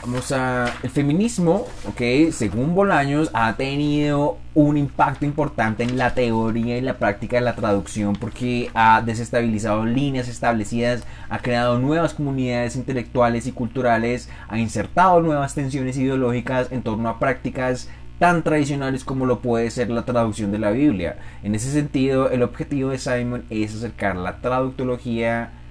Vamos 0.06 0.34
a. 0.34 0.66
El 0.84 0.90
feminismo, 0.90 1.66
ok, 1.88 2.30
según 2.34 2.76
Bolaños, 2.76 3.30
ha 3.32 3.56
tenido 3.56 4.38
un 4.54 4.76
impacto 4.76 5.24
importante 5.24 5.84
en 5.84 5.98
la 5.98 6.14
teoría 6.14 6.78
y 6.78 6.82
la 6.82 6.98
práctica 6.98 7.38
de 7.38 7.44
la 7.44 7.56
traducción 7.56 8.14
porque 8.18 8.70
ha 8.74 9.02
desestabilizado 9.02 9.86
líneas 9.86 10.28
establecidas, 10.28 11.06
ha 11.30 11.40
creado 11.40 11.80
nuevas 11.80 12.14
comunidades 12.14 12.76
intelectuales 12.76 13.48
y 13.48 13.54
culturales, 13.54 14.28
ha 14.50 14.60
insertado 14.60 15.22
nuevas 15.22 15.56
tensiones 15.56 15.96
ideológicas 15.96 16.70
en 16.74 16.84
torno 16.84 17.08
a 17.08 17.18
prácticas 17.18 17.88
tan 18.20 18.44
tradicionales 18.44 19.06
como 19.06 19.26
lo 19.26 19.40
puede 19.40 19.72
ser 19.72 19.90
la 19.90 20.04
traducción 20.04 20.52
de 20.52 20.60
la 20.60 20.72
Biblia. 20.72 21.18
En 21.44 21.56
ese 21.56 21.72
sentido, 21.72 22.30
el 22.30 22.44
objetivo 22.44 22.90
de 22.90 22.98
Simon 22.98 23.46
es 23.50 23.74
acercar 23.74 24.18
la 24.18 24.42
traductología 24.42 25.63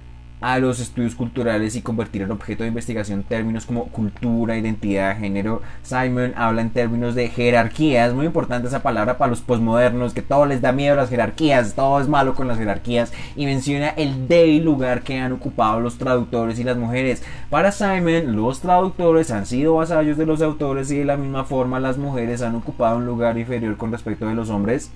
a 0.43 0.59
los 0.59 0.81
estudios 0.81 1.15
culturales 1.15 1.77
y 1.77 1.81
convertir 1.81 2.21
en 2.21 2.31
objeto 2.31 2.63
de 2.63 2.67
investigación 2.67 3.23
términos 3.23 3.65
como 3.65 3.85
cultura, 3.85 4.57
identidad, 4.57 5.17
género. 5.17 5.61
Simon 5.83 6.33
habla 6.35 6.61
en 6.61 6.69
términos 6.69 7.15
de 7.15 7.29
jerarquía, 7.29 8.05
es 8.05 8.13
muy 8.13 8.25
importante 8.25 8.67
esa 8.67 8.83
palabra 8.83 9.17
para 9.17 9.29
los 9.29 9.39
posmodernos, 9.39 10.13
que 10.13 10.21
todo 10.21 10.45
les 10.45 10.59
da 10.59 10.73
miedo 10.73 10.95
a 10.95 10.97
las 10.97 11.09
jerarquías, 11.09 11.75
todo 11.75 12.01
es 12.01 12.09
malo 12.09 12.35
con 12.35 12.49
las 12.49 12.57
jerarquías, 12.57 13.13
y 13.37 13.45
menciona 13.45 13.87
el 13.91 14.27
débil 14.27 14.65
lugar 14.65 15.03
que 15.03 15.17
han 15.17 15.31
ocupado 15.31 15.79
los 15.79 15.97
traductores 15.97 16.59
y 16.59 16.65
las 16.65 16.75
mujeres. 16.75 17.23
Para 17.49 17.71
Simon, 17.71 18.35
los 18.35 18.59
traductores 18.59 19.31
han 19.31 19.45
sido 19.45 19.75
vasallos 19.75 20.17
de 20.17 20.25
los 20.25 20.41
autores 20.41 20.91
y 20.91 20.97
de 20.97 21.05
la 21.05 21.15
misma 21.15 21.45
forma 21.45 21.79
las 21.79 21.97
mujeres 21.97 22.41
han 22.41 22.55
ocupado 22.55 22.97
un 22.97 23.05
lugar 23.05 23.37
inferior 23.37 23.77
con 23.77 23.93
respecto 23.93 24.27
de 24.27 24.35
los 24.35 24.49
hombres 24.49 24.91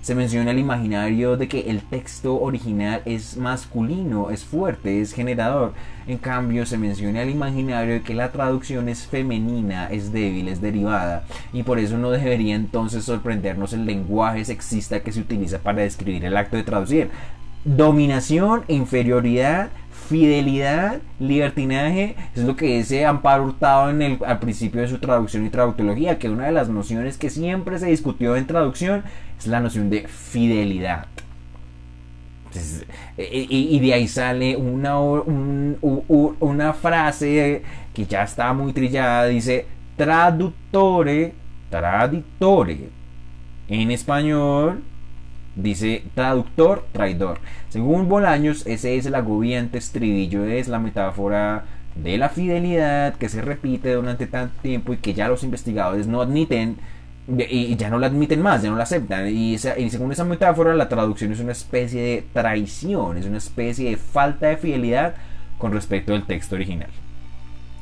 se 0.00 0.14
menciona 0.14 0.52
el 0.52 0.58
imaginario 0.58 1.36
de 1.36 1.48
que 1.48 1.70
el 1.70 1.82
texto 1.82 2.40
original 2.40 3.02
es 3.04 3.36
masculino, 3.36 4.30
es 4.30 4.44
fuerte, 4.44 5.00
es 5.00 5.12
generador. 5.12 5.74
En 6.06 6.18
cambio, 6.18 6.64
se 6.66 6.78
menciona 6.78 7.22
el 7.22 7.30
imaginario 7.30 7.94
de 7.94 8.02
que 8.02 8.14
la 8.14 8.32
traducción 8.32 8.88
es 8.88 9.06
femenina, 9.06 9.88
es 9.90 10.12
débil, 10.12 10.48
es 10.48 10.60
derivada. 10.60 11.24
Y 11.52 11.62
por 11.62 11.78
eso 11.78 11.98
no 11.98 12.10
debería 12.10 12.54
entonces 12.54 13.04
sorprendernos 13.04 13.72
el 13.72 13.84
lenguaje 13.84 14.44
sexista 14.44 15.00
que 15.00 15.12
se 15.12 15.20
utiliza 15.20 15.58
para 15.58 15.82
describir 15.82 16.24
el 16.24 16.36
acto 16.36 16.56
de 16.56 16.62
traducir. 16.62 17.10
Dominación, 17.64 18.62
inferioridad, 18.68 19.70
fidelidad, 20.08 21.00
libertinaje, 21.18 22.16
es 22.34 22.44
lo 22.44 22.56
que 22.56 22.78
dice 22.78 23.04
Amparo 23.04 23.44
Hurtado 23.44 23.90
en 23.90 24.00
el, 24.00 24.18
al 24.26 24.38
principio 24.38 24.80
de 24.80 24.88
su 24.88 24.98
traducción 24.98 25.44
y 25.44 25.50
traductología, 25.50 26.18
que 26.18 26.30
una 26.30 26.46
de 26.46 26.52
las 26.52 26.70
nociones 26.70 27.18
que 27.18 27.28
siempre 27.28 27.78
se 27.78 27.86
discutió 27.86 28.36
en 28.36 28.46
traducción 28.46 29.02
es 29.38 29.46
la 29.46 29.60
noción 29.60 29.90
de 29.90 30.06
fidelidad. 30.08 31.06
E, 33.16 33.46
y, 33.48 33.78
de 33.78 33.94
ahí 33.94 34.08
sale 34.08 34.56
una, 34.56 34.98
una 34.98 36.72
frase 36.72 37.62
que 37.92 38.06
ya 38.06 38.22
está 38.22 38.52
muy 38.52 38.72
trillada, 38.72 39.26
dice 39.26 39.66
traductore, 39.96 41.34
traditore. 41.70 42.88
En 43.68 43.90
español, 43.90 44.82
Dice 45.58 46.04
traductor, 46.14 46.86
traidor. 46.92 47.40
Según 47.68 48.08
Bolaños, 48.08 48.64
ese 48.64 48.96
es 48.96 49.06
el 49.06 49.16
agobiante 49.16 49.76
estribillo, 49.76 50.44
es 50.44 50.68
la 50.68 50.78
metáfora 50.78 51.64
de 51.96 52.16
la 52.16 52.28
fidelidad 52.28 53.16
que 53.16 53.28
se 53.28 53.42
repite 53.42 53.92
durante 53.92 54.28
tanto 54.28 54.54
tiempo 54.62 54.92
y 54.92 54.98
que 54.98 55.14
ya 55.14 55.26
los 55.26 55.42
investigadores 55.42 56.06
no 56.06 56.20
admiten 56.20 56.76
y 57.36 57.76
ya 57.76 57.90
no 57.90 57.98
la 57.98 58.06
admiten 58.06 58.40
más, 58.40 58.62
ya 58.62 58.70
no 58.70 58.76
la 58.76 58.84
aceptan. 58.84 59.28
Y, 59.28 59.54
y, 59.54 59.58
según 59.58 60.12
esa 60.12 60.24
metáfora, 60.24 60.74
la 60.74 60.88
traducción 60.88 61.32
es 61.32 61.40
una 61.40 61.52
especie 61.52 62.02
de 62.02 62.24
traición, 62.32 63.18
es 63.18 63.26
una 63.26 63.38
especie 63.38 63.90
de 63.90 63.96
falta 63.96 64.46
de 64.46 64.56
fidelidad 64.56 65.14
con 65.58 65.72
respecto 65.72 66.14
al 66.14 66.24
texto 66.26 66.54
original. 66.54 66.88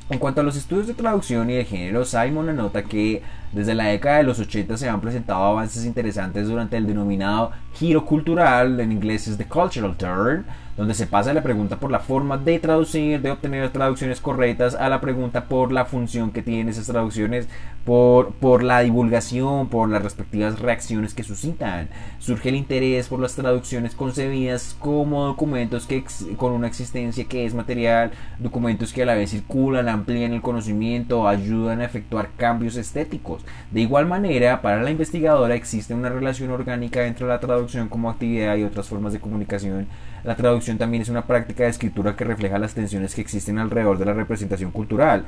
En 0.08 0.18
cuanto 0.18 0.40
a 0.40 0.44
los 0.44 0.56
estudios 0.56 0.86
de 0.86 0.94
traducción 0.94 1.50
y 1.50 1.54
de 1.54 1.64
género, 1.64 2.04
Simon 2.04 2.48
anota 2.48 2.84
que 2.84 3.22
desde 3.52 3.74
la 3.74 3.84
década 3.84 4.18
de 4.18 4.22
los 4.22 4.38
80 4.38 4.76
se 4.76 4.88
han 4.88 5.00
presentado 5.00 5.44
avances 5.44 5.84
interesantes 5.84 6.46
durante 6.46 6.76
el 6.76 6.86
denominado 6.86 7.50
giro 7.74 8.04
cultural, 8.04 8.78
en 8.78 8.92
inglés 8.92 9.26
es 9.26 9.36
the 9.36 9.44
cultural 9.46 9.96
turn, 9.96 10.44
donde 10.76 10.94
se 10.94 11.06
pasa 11.06 11.32
la 11.32 11.42
pregunta 11.42 11.80
por 11.80 11.90
la 11.90 12.00
forma 12.00 12.36
de 12.36 12.58
traducir, 12.58 13.20
de 13.20 13.30
obtener 13.30 13.70
traducciones 13.70 14.20
correctas, 14.20 14.74
a 14.74 14.88
la 14.88 15.00
pregunta 15.00 15.46
por 15.46 15.72
la 15.72 15.86
función 15.86 16.30
que 16.30 16.42
tienen 16.42 16.68
esas 16.68 16.86
traducciones, 16.86 17.48
por, 17.84 18.34
por 18.34 18.62
la 18.62 18.80
divulgación, 18.80 19.68
por 19.68 19.88
las 19.88 20.02
respectivas 20.02 20.58
reacciones 20.58 21.14
que 21.14 21.22
suscitan. 21.22 21.88
Surge 22.18 22.50
el 22.50 22.56
interés 22.56 23.08
por 23.08 23.20
las 23.20 23.34
traducciones 23.34 23.94
concebidas 23.94 24.76
como 24.78 25.24
documentos 25.24 25.86
que 25.86 26.04
con 26.36 26.52
una 26.52 26.66
existencia 26.66 27.24
que 27.24 27.46
es 27.46 27.54
material, 27.54 28.10
documentos 28.38 28.92
que 28.92 29.02
a 29.02 29.06
la 29.06 29.14
vez 29.14 29.30
circulan, 29.30 29.88
amplían 29.88 30.32
el 30.32 30.42
conocimiento, 30.42 31.28
ayudan 31.28 31.80
a 31.80 31.84
efectuar 31.84 32.30
cambios 32.36 32.76
estéticos. 32.76 33.44
De 33.70 33.80
igual 33.80 34.06
manera, 34.06 34.60
para 34.60 34.82
la 34.82 34.90
investigadora 34.90 35.54
existe 35.54 35.94
una 35.94 36.08
relación 36.08 36.50
orgánica 36.50 37.06
entre 37.06 37.26
la 37.26 37.40
traducción 37.40 37.88
como 37.88 38.10
actividad 38.10 38.56
y 38.56 38.64
otras 38.64 38.88
formas 38.88 39.12
de 39.12 39.20
comunicación 39.20 39.86
la 40.26 40.34
traducción 40.34 40.76
también 40.76 41.02
es 41.02 41.08
una 41.08 41.24
práctica 41.24 41.64
de 41.64 41.70
escritura 41.70 42.16
que 42.16 42.24
refleja 42.24 42.58
las 42.58 42.74
tensiones 42.74 43.14
que 43.14 43.20
existen 43.20 43.58
alrededor 43.58 43.96
de 43.96 44.06
la 44.06 44.12
representación 44.12 44.72
cultural. 44.72 45.24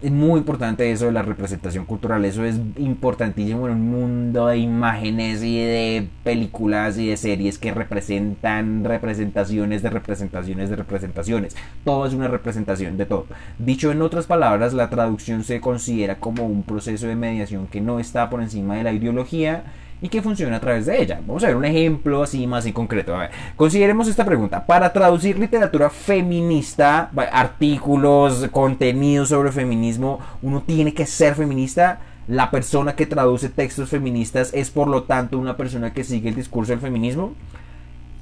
Es 0.00 0.10
muy 0.10 0.38
importante 0.38 0.90
eso 0.90 1.06
de 1.06 1.12
la 1.12 1.20
representación 1.20 1.84
cultural, 1.84 2.24
eso 2.24 2.42
es 2.42 2.58
importantísimo 2.78 3.68
en 3.68 3.74
un 3.74 3.90
mundo 3.90 4.46
de 4.46 4.56
imágenes 4.56 5.42
y 5.42 5.58
de 5.58 6.08
películas 6.24 6.96
y 6.96 7.08
de 7.08 7.18
series 7.18 7.58
que 7.58 7.74
representan 7.74 8.82
representaciones 8.82 9.82
de 9.82 9.90
representaciones 9.90 10.70
de 10.70 10.76
representaciones. 10.76 11.54
Todo 11.84 12.06
es 12.06 12.14
una 12.14 12.28
representación 12.28 12.96
de 12.96 13.04
todo. 13.04 13.26
Dicho 13.58 13.92
en 13.92 14.00
otras 14.00 14.26
palabras, 14.26 14.72
la 14.72 14.88
traducción 14.88 15.44
se 15.44 15.60
considera 15.60 16.16
como 16.16 16.46
un 16.46 16.62
proceso 16.62 17.08
de 17.08 17.14
mediación 17.14 17.66
que 17.66 17.82
no 17.82 18.00
está 18.00 18.30
por 18.30 18.40
encima 18.40 18.76
de 18.76 18.84
la 18.84 18.92
ideología 18.92 19.64
y 20.02 20.08
que 20.08 20.20
funciona 20.20 20.56
a 20.56 20.60
través 20.60 20.84
de 20.86 21.00
ella. 21.00 21.20
Vamos 21.24 21.44
a 21.44 21.46
ver 21.46 21.56
un 21.56 21.64
ejemplo 21.64 22.24
así 22.24 22.44
más 22.46 22.66
en 22.66 22.72
concreto. 22.72 23.14
A 23.14 23.20
ver, 23.20 23.30
consideremos 23.54 24.08
esta 24.08 24.24
pregunta. 24.24 24.66
Para 24.66 24.92
traducir 24.92 25.38
literatura 25.38 25.88
feminista, 25.88 27.10
artículos, 27.30 28.48
contenidos 28.50 29.28
sobre 29.28 29.52
feminismo, 29.52 30.18
uno 30.42 30.60
tiene 30.62 30.92
que 30.92 31.06
ser 31.06 31.36
feminista. 31.36 32.00
La 32.26 32.50
persona 32.50 32.96
que 32.96 33.06
traduce 33.06 33.48
textos 33.48 33.90
feministas 33.90 34.50
es 34.52 34.70
por 34.70 34.88
lo 34.88 35.04
tanto 35.04 35.38
una 35.38 35.56
persona 35.56 35.92
que 35.92 36.02
sigue 36.02 36.28
el 36.28 36.34
discurso 36.34 36.72
del 36.72 36.80
feminismo. 36.80 37.34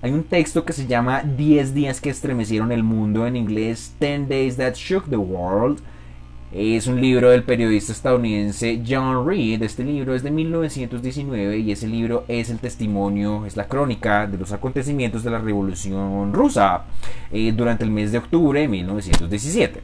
Hay 0.02 0.12
un 0.12 0.24
texto 0.24 0.64
que 0.66 0.74
se 0.74 0.86
llama 0.86 1.22
10 1.22 1.72
días 1.72 2.00
que 2.00 2.10
estremecieron 2.10 2.72
el 2.72 2.82
mundo 2.82 3.26
en 3.26 3.36
inglés, 3.36 3.94
10 4.00 4.28
Days 4.28 4.56
That 4.56 4.74
Shook 4.74 5.08
the 5.08 5.16
World 5.16 5.80
es 6.52 6.88
un 6.88 7.00
libro 7.00 7.30
del 7.30 7.44
periodista 7.44 7.92
estadounidense 7.92 8.82
John 8.86 9.24
Reed. 9.24 9.62
Este 9.62 9.84
libro 9.84 10.16
es 10.16 10.24
de 10.24 10.32
1919 10.32 11.58
y 11.58 11.70
ese 11.70 11.86
libro 11.86 12.24
es 12.26 12.50
el 12.50 12.58
testimonio, 12.58 13.46
es 13.46 13.56
la 13.56 13.68
crónica 13.68 14.26
de 14.26 14.36
los 14.36 14.50
acontecimientos 14.50 15.22
de 15.22 15.30
la 15.30 15.38
Revolución 15.38 16.32
Rusa 16.32 16.86
eh, 17.30 17.52
durante 17.52 17.84
el 17.84 17.92
mes 17.92 18.10
de 18.10 18.18
octubre 18.18 18.60
de 18.60 18.66
1917. 18.66 19.80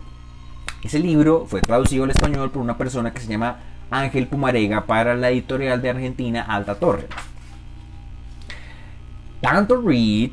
Ese 0.82 0.98
libro 0.98 1.46
fue 1.46 1.60
traducido 1.60 2.02
al 2.02 2.10
español 2.10 2.50
por 2.50 2.62
una 2.62 2.76
persona 2.76 3.12
que 3.12 3.20
se 3.20 3.28
llama 3.28 3.60
Ángel 3.90 4.26
Pumarega 4.26 4.86
para 4.86 5.14
la 5.14 5.30
editorial 5.30 5.80
de 5.80 5.90
Argentina 5.90 6.42
Alta 6.42 6.74
Torre. 6.74 7.06
Tanto 9.40 9.80
Reed 9.80 10.32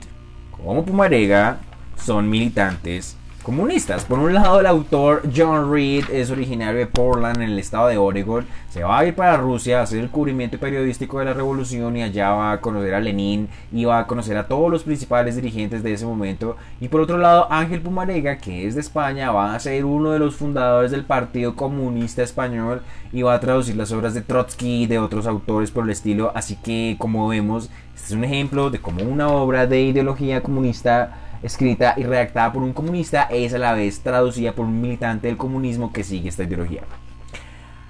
como 0.50 0.84
Pumarega 0.84 1.60
son 1.96 2.28
militantes 2.28 3.18
comunistas. 3.44 4.06
Por 4.06 4.20
un 4.20 4.34
lado, 4.34 4.60
el 4.60 4.66
autor 4.66 5.24
John 5.36 5.72
Reed 5.72 6.06
es 6.10 6.32
originario 6.32 6.80
de 6.80 6.88
Portland, 6.88 7.38
en 7.38 7.50
el 7.50 7.60
estado 7.60 7.88
de 7.88 7.98
Oregon. 7.98 8.46
Se 8.70 8.84
va 8.84 9.00
a 9.00 9.06
ir 9.06 9.14
para 9.14 9.38
Rusia 9.38 9.80
a 9.80 9.84
hacer 9.84 10.00
el 10.00 10.10
cubrimiento 10.10 10.58
periodístico 10.58 11.20
de 11.20 11.26
la 11.26 11.34
revolución 11.34 11.96
y 11.98 12.04
allá 12.04 12.32
va 12.32 12.54
a 12.54 12.62
conocer 12.62 12.96
a 12.96 13.00
Lenin 13.00 13.50
y 13.72 13.86
va 13.86 14.00
a 14.00 14.08
conocer 14.08 14.38
a 14.38 14.48
todos 14.48 14.72
los 14.72 14.84
principales 14.84 15.36
dirigentes 15.36 15.84
de 15.84 15.94
ese 15.94 16.06
momento. 16.06 16.56
Y 16.80 16.88
por 16.88 17.02
otro 17.02 17.18
lado, 17.18 17.52
Ángel 17.52 17.82
Pumarega, 17.82 18.38
que 18.38 18.66
es 18.66 18.76
de 18.76 18.82
España, 18.82 19.32
va 19.32 19.54
a 19.54 19.60
ser 19.60 19.86
uno 19.86 20.12
de 20.12 20.20
los 20.20 20.36
fundadores 20.36 20.92
del 20.92 21.04
Partido 21.04 21.56
Comunista 21.56 22.24
Español 22.24 22.82
y 23.12 23.22
va 23.22 23.36
a 23.36 23.40
traducir 23.40 23.76
las 23.76 23.92
obras 23.92 24.14
de 24.14 24.22
Trotsky 24.22 24.84
y 24.84 24.88
de 24.88 25.00
otros 25.00 25.28
autores 25.28 25.70
por 25.70 25.84
el 25.84 25.90
estilo. 25.90 26.32
Así 26.34 26.56
que, 26.56 26.96
como 26.98 27.28
vemos, 27.28 27.70
este 27.94 28.08
es 28.08 28.12
un 28.14 28.24
ejemplo 28.24 28.70
de 28.70 28.80
cómo 28.80 29.04
una 29.04 29.28
obra 29.28 29.68
de 29.68 29.82
ideología 29.82 30.42
comunista 30.42 31.33
escrita 31.44 31.94
y 31.98 32.04
redactada 32.04 32.52
por 32.52 32.64
un 32.64 32.74
comunista, 32.74 33.24
es 33.24 33.54
a 33.54 33.60
la 33.60 33.74
vez 33.74 34.00
traducida 34.00 34.54
por 34.54 34.66
un 34.66 34.82
militante 34.82 35.28
del 35.28 35.38
comunismo 35.38 35.92
que 35.94 36.04
sigue 36.04 36.30
esta 36.30 36.44
ideología. 36.44 36.84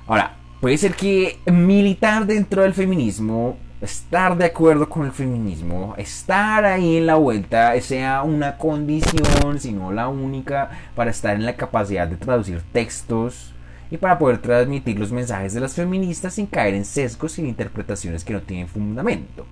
Ahora, 0.08 0.36
puede 0.60 0.78
ser 0.78 0.95
que 0.95 1.39
militar 1.45 2.26
dentro 2.26 2.64
del 2.64 2.74
feminismo, 2.74 3.58
estar 3.80 4.38
de 4.38 4.45
acuerdo 4.45 4.89
con 4.89 5.06
el 5.06 5.12
feminismo, 5.12 5.93
estar 5.97 6.66
ahí 6.66 6.97
en 6.97 7.06
la 7.06 7.16
vuelta, 7.16 7.80
sea 7.82 8.24
una 8.24 8.58
condición, 8.58 9.60
sino 9.60 9.91
la 9.91 10.08
única, 10.08 10.72
para 10.95 11.12
estar 11.12 11.36
en 11.36 11.45
la 11.45 11.56
capacidad 11.56 12.08
de 12.08 12.18
traducir 12.18 12.62
textos 12.72 13.54
y 13.91 13.97
para 13.97 14.18
poder 14.18 14.39
transmitir 14.39 14.97
los 14.97 15.12
mensajes 15.12 15.54
de 15.54 15.60
las 15.60 15.76
feministas 15.76 16.34
sin 16.34 16.47
caer 16.47 16.74
en 16.74 16.86
sesgos 16.86 17.38
y 17.38 17.41
interpretaciones 17.43 18.24
que 18.24 18.34
no 18.34 18.41
tienen 18.41 18.68
fundamento. 18.68 19.45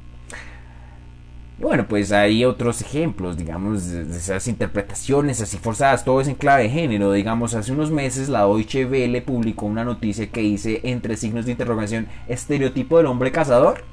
Bueno, 1.61 1.85
pues 1.87 2.11
hay 2.11 2.43
otros 2.43 2.81
ejemplos, 2.81 3.37
digamos, 3.37 3.87
de 3.87 4.17
esas 4.17 4.47
interpretaciones 4.47 5.41
así 5.41 5.59
forzadas, 5.59 6.03
todo 6.03 6.19
es 6.19 6.27
en 6.27 6.33
clave 6.33 6.63
de 6.63 6.69
género. 6.69 7.11
Digamos, 7.11 7.53
hace 7.53 7.71
unos 7.71 7.91
meses 7.91 8.29
la 8.29 8.41
Deutsche 8.41 8.83
Welle 8.83 9.21
publicó 9.21 9.67
una 9.67 9.83
noticia 9.83 10.27
que 10.31 10.41
dice, 10.41 10.81
entre 10.83 11.17
signos 11.17 11.45
de 11.45 11.51
interrogación, 11.51 12.07
estereotipo 12.27 12.97
del 12.97 13.05
hombre 13.05 13.31
cazador. 13.31 13.83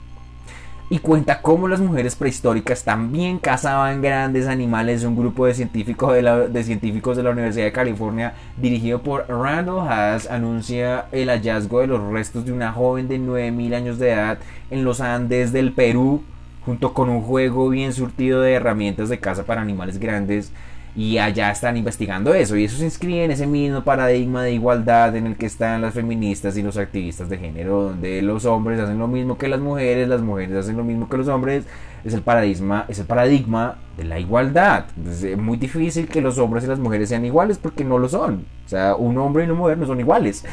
Y 0.89 1.01
cuenta 1.01 1.43
cómo 1.43 1.69
las 1.69 1.81
mujeres 1.81 2.17
prehistóricas 2.17 2.85
también 2.85 3.39
cazaban 3.39 4.01
grandes 4.01 4.47
animales. 4.47 5.05
Un 5.05 5.15
grupo 5.15 5.45
de 5.45 5.53
científicos 5.53 6.15
de, 6.15 6.23
la, 6.23 6.39
de 6.49 6.65
científicos 6.65 7.19
de 7.19 7.23
la 7.23 7.31
Universidad 7.33 7.67
de 7.67 7.73
California, 7.73 8.33
dirigido 8.57 9.03
por 9.03 9.29
Randall 9.29 9.87
Haas, 9.87 10.31
anuncia 10.31 11.05
el 11.13 11.29
hallazgo 11.29 11.81
de 11.81 11.89
los 11.89 12.01
restos 12.11 12.47
de 12.47 12.53
una 12.53 12.73
joven 12.73 13.09
de 13.09 13.19
9000 13.19 13.75
años 13.75 13.99
de 13.99 14.13
edad 14.13 14.39
en 14.71 14.85
los 14.85 15.03
Andes 15.03 15.53
del 15.53 15.75
Perú 15.75 16.23
junto 16.69 16.93
con 16.93 17.09
un 17.09 17.23
juego 17.23 17.71
bien 17.71 17.95
surtido 17.95 18.43
de 18.43 18.53
herramientas 18.53 19.09
de 19.09 19.19
caza 19.19 19.45
para 19.45 19.63
animales 19.63 19.99
grandes 19.99 20.53
y 20.95 21.17
allá 21.17 21.51
están 21.51 21.79
investigando 21.79 22.35
eso 22.35 22.59
y 22.59 22.65
eso 22.65 22.77
se 22.77 22.85
inscribe 22.85 23.25
en 23.25 23.31
ese 23.31 23.47
mismo 23.47 23.85
paradigma 23.85 24.43
de 24.43 24.53
igualdad 24.53 25.17
en 25.17 25.27
el 25.27 25.37
que 25.37 25.47
están 25.47 25.81
las 25.81 25.95
feministas 25.95 26.59
y 26.59 26.63
los 26.63 26.77
activistas 26.77 27.31
de 27.31 27.39
género 27.39 27.85
donde 27.85 28.21
los 28.21 28.45
hombres 28.45 28.79
hacen 28.81 28.99
lo 28.99 29.09
mismo 29.09 29.39
que 29.39 29.49
las 29.49 29.61
mujeres 29.61 30.09
las 30.09 30.21
mujeres 30.21 30.57
hacen 30.57 30.77
lo 30.77 30.85
mismo 30.85 31.09
que 31.09 31.17
los 31.17 31.29
hombres. 31.29 31.65
Es 32.05 32.13
el 32.13 32.21
paradigma 32.21 32.85
es 32.87 32.99
el 32.99 33.07
paradigma 33.07 33.79
de 33.97 34.05
la 34.05 34.21
igualdad. 34.21 34.85
Es 35.09 35.39
muy 35.39 35.57
difícil 35.57 36.07
que 36.07 36.21
los 36.21 36.37
hombres 36.37 36.65
y 36.65 36.67
las 36.67 36.79
mujeres 36.79 37.09
sean 37.09 37.25
iguales 37.25 37.57
porque 37.57 37.83
no 37.83 37.99
lo 37.99 38.11
son. 38.11 38.45
O 38.67 38.69
sea 38.69 38.95
un 38.95 39.17
hombre 39.17 39.45
y 39.45 39.47
una 39.47 39.59
mujer 39.59 39.79
no 39.79 39.87
son 39.87 40.01
iguales. 40.01 40.45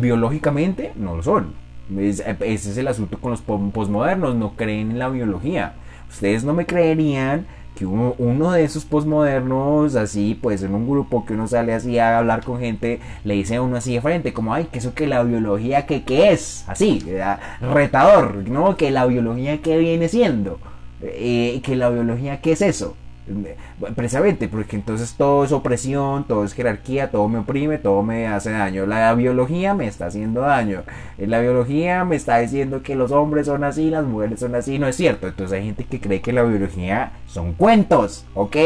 Biológicamente 0.00 0.92
no 0.96 1.14
lo 1.14 1.22
son 1.22 1.67
ese 1.96 2.70
es 2.70 2.76
el 2.76 2.88
asunto 2.88 3.18
con 3.18 3.30
los 3.30 3.40
posmodernos, 3.40 4.34
no 4.34 4.52
creen 4.56 4.92
en 4.92 4.98
la 4.98 5.08
biología. 5.08 5.74
Ustedes 6.08 6.44
no 6.44 6.54
me 6.54 6.66
creerían 6.66 7.46
que 7.78 7.86
uno, 7.86 8.52
de 8.52 8.64
esos 8.64 8.84
posmodernos, 8.84 9.94
así, 9.94 10.36
pues 10.40 10.64
en 10.64 10.74
un 10.74 10.88
grupo 10.88 11.24
que 11.24 11.34
uno 11.34 11.46
sale 11.46 11.72
así 11.72 11.96
a 11.98 12.18
hablar 12.18 12.44
con 12.44 12.58
gente, 12.58 12.98
le 13.22 13.34
dice 13.34 13.54
a 13.54 13.62
uno 13.62 13.76
así 13.76 13.94
de 13.94 14.00
frente, 14.00 14.32
como, 14.32 14.52
ay, 14.52 14.66
que 14.72 14.80
eso 14.80 14.94
que 14.94 15.06
la 15.06 15.22
biología, 15.22 15.86
que 15.86 16.02
qué 16.02 16.32
es? 16.32 16.64
Así, 16.66 17.04
retador, 17.60 18.48
¿no? 18.48 18.76
Que 18.76 18.90
la 18.90 19.06
biología, 19.06 19.62
¿qué 19.62 19.78
viene 19.78 20.08
siendo? 20.08 20.58
Eh, 21.02 21.60
que 21.62 21.76
la 21.76 21.88
biología, 21.88 22.40
¿qué 22.40 22.52
es 22.52 22.62
eso? 22.62 22.96
Precisamente, 23.94 24.48
porque 24.48 24.76
entonces 24.76 25.14
todo 25.14 25.44
es 25.44 25.52
opresión, 25.52 26.26
todo 26.26 26.44
es 26.44 26.52
jerarquía, 26.52 27.10
todo 27.10 27.28
me 27.28 27.38
oprime, 27.38 27.78
todo 27.78 28.02
me 28.02 28.26
hace 28.26 28.50
daño. 28.50 28.86
La 28.86 29.14
biología 29.14 29.74
me 29.74 29.86
está 29.86 30.06
haciendo 30.06 30.40
daño. 30.42 30.82
La 31.16 31.40
biología 31.40 32.04
me 32.04 32.16
está 32.16 32.38
diciendo 32.38 32.82
que 32.82 32.94
los 32.94 33.12
hombres 33.12 33.46
son 33.46 33.64
así, 33.64 33.90
las 33.90 34.04
mujeres 34.04 34.40
son 34.40 34.54
así. 34.54 34.78
No 34.78 34.86
es 34.88 34.96
cierto. 34.96 35.28
Entonces 35.28 35.58
hay 35.58 35.64
gente 35.66 35.84
que 35.84 36.00
cree 36.00 36.20
que 36.20 36.32
la 36.32 36.42
biología 36.42 37.12
son 37.26 37.52
cuentos, 37.54 38.26
¿ok? 38.34 38.56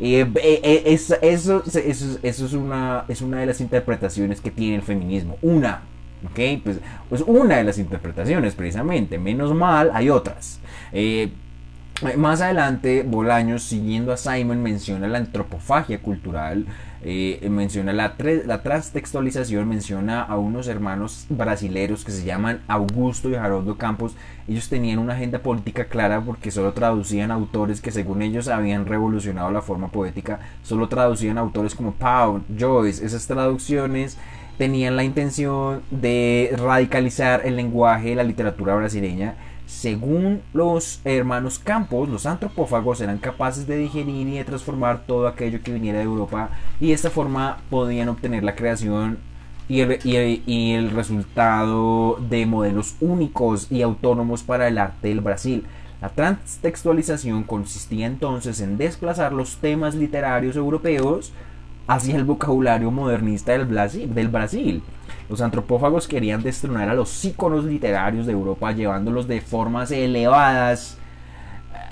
Y, 0.00 0.14
eh, 0.14 0.30
eh, 0.42 0.82
eso, 0.86 1.16
eso, 1.20 1.62
eso, 1.66 2.18
es, 2.22 2.52
una, 2.52 3.04
es 3.08 3.22
una 3.22 3.40
de 3.40 3.46
las 3.46 3.60
interpretaciones 3.60 4.40
que 4.40 4.50
tiene 4.50 4.76
el 4.76 4.82
feminismo. 4.82 5.36
Una 5.42 5.82
¿ok? 6.24 6.62
Pues, 6.64 6.80
pues 7.08 7.22
una 7.26 7.56
de 7.56 7.64
las 7.64 7.78
interpretaciones 7.78 8.54
precisamente, 8.54 9.18
menos 9.18 9.54
mal 9.54 9.90
hay 9.94 10.10
otras. 10.10 10.60
Eh, 10.92 11.32
más 12.16 12.40
adelante, 12.40 13.02
Bolaños, 13.02 13.64
siguiendo 13.64 14.12
a 14.12 14.16
Simon, 14.16 14.62
menciona 14.62 15.08
la 15.08 15.18
antropofagia 15.18 16.00
cultural, 16.00 16.64
eh, 17.02 17.44
menciona 17.50 17.92
la, 17.92 18.14
la 18.46 18.62
transtextualización, 18.62 19.68
menciona 19.68 20.22
a 20.22 20.38
unos 20.38 20.68
hermanos 20.68 21.26
brasileros 21.28 22.04
que 22.04 22.12
se 22.12 22.24
llaman 22.24 22.60
Augusto 22.68 23.28
y 23.30 23.34
Haroldo 23.34 23.76
Campos. 23.78 24.14
Ellos 24.46 24.68
tenían 24.68 25.00
una 25.00 25.14
agenda 25.14 25.40
política 25.40 25.86
clara 25.86 26.20
porque 26.20 26.52
solo 26.52 26.72
traducían 26.72 27.32
autores 27.32 27.80
que 27.80 27.90
según 27.90 28.22
ellos 28.22 28.46
habían 28.46 28.86
revolucionado 28.86 29.50
la 29.50 29.62
forma 29.62 29.88
poética, 29.88 30.38
solo 30.62 30.88
traducían 30.88 31.36
autores 31.36 31.74
como 31.74 31.92
Pound, 31.94 32.44
Joyce. 32.58 33.04
Esas 33.04 33.26
traducciones 33.26 34.16
tenían 34.56 34.94
la 34.94 35.02
intención 35.02 35.82
de 35.90 36.54
radicalizar 36.56 37.42
el 37.44 37.56
lenguaje 37.56 38.10
de 38.10 38.14
la 38.16 38.24
literatura 38.24 38.76
brasileña 38.76 39.34
según 39.68 40.40
los 40.54 41.02
hermanos 41.04 41.58
Campos, 41.58 42.08
los 42.08 42.24
antropófagos 42.24 43.02
eran 43.02 43.18
capaces 43.18 43.66
de 43.66 43.76
digerir 43.76 44.26
y 44.26 44.38
de 44.38 44.44
transformar 44.44 45.02
todo 45.06 45.28
aquello 45.28 45.62
que 45.62 45.74
viniera 45.74 45.98
de 45.98 46.04
Europa 46.04 46.48
y 46.80 46.88
de 46.88 46.94
esta 46.94 47.10
forma 47.10 47.58
podían 47.68 48.08
obtener 48.08 48.42
la 48.42 48.56
creación 48.56 49.18
y 49.68 49.82
el, 49.82 50.90
resultado 50.90 52.16
de 52.30 52.46
modelos 52.46 52.96
únicos 53.00 53.70
y 53.70 53.82
autónomos 53.82 54.42
para 54.42 54.68
el 54.68 54.78
arte 54.78 55.08
del 55.08 55.20
Brasil. 55.20 55.66
La 56.00 56.08
transtextualización 56.08 57.42
consistía 57.42 58.06
entonces 58.06 58.62
en 58.62 58.78
desplazar 58.78 59.34
los 59.34 59.58
temas 59.58 59.94
literarios 59.94 60.56
europeos 60.56 61.30
hacia 61.86 62.16
el 62.16 62.24
vocabulario 62.24 62.90
modernista 62.90 63.52
del 63.52 63.66
Brasil. 64.28 64.82
Los 65.28 65.40
antropófagos 65.42 66.08
querían 66.08 66.42
destronar 66.42 66.88
a 66.88 66.94
los 66.94 67.24
íconos 67.24 67.64
literarios 67.64 68.26
de 68.26 68.32
Europa 68.32 68.72
llevándolos 68.72 69.28
de 69.28 69.40
formas 69.42 69.90
elevadas 69.90 70.98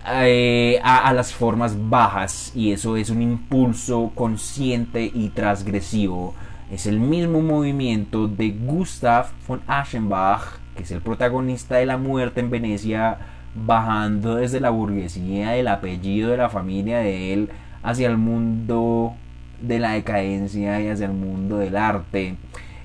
eh, 0.08 0.80
a, 0.84 1.12
las 1.12 1.32
formas 1.32 1.76
bajas 1.90 2.52
y 2.54 2.70
eso 2.70 2.96
es 2.96 3.10
un 3.10 3.22
impulso 3.22 4.12
consciente 4.14 5.10
y 5.12 5.30
transgresivo. 5.30 6.34
Es 6.70 6.86
el 6.86 7.00
mismo 7.00 7.42
movimiento 7.42 8.28
de 8.28 8.50
Gustav 8.50 9.26
von 9.46 9.60
Aschenbach, 9.66 10.58
que 10.76 10.84
es 10.84 10.90
el 10.92 11.00
protagonista 11.00 11.76
de 11.76 11.86
la 11.86 11.96
muerte 11.96 12.40
en 12.40 12.50
Venecia, 12.50 13.18
bajando 13.54 14.36
desde 14.36 14.60
la 14.60 14.70
burguesía 14.70 15.50
del 15.50 15.68
apellido 15.68 16.30
de 16.30 16.36
la 16.36 16.50
familia 16.50 16.98
de 16.98 17.32
él 17.32 17.50
hacia 17.82 18.08
el 18.08 18.16
mundo 18.16 19.14
de 19.60 19.78
la 19.78 19.92
decadencia 19.92 20.80
y 20.80 20.88
hacia 20.88 21.06
el 21.06 21.12
mundo 21.12 21.58
del 21.58 21.76
arte. 21.76 22.36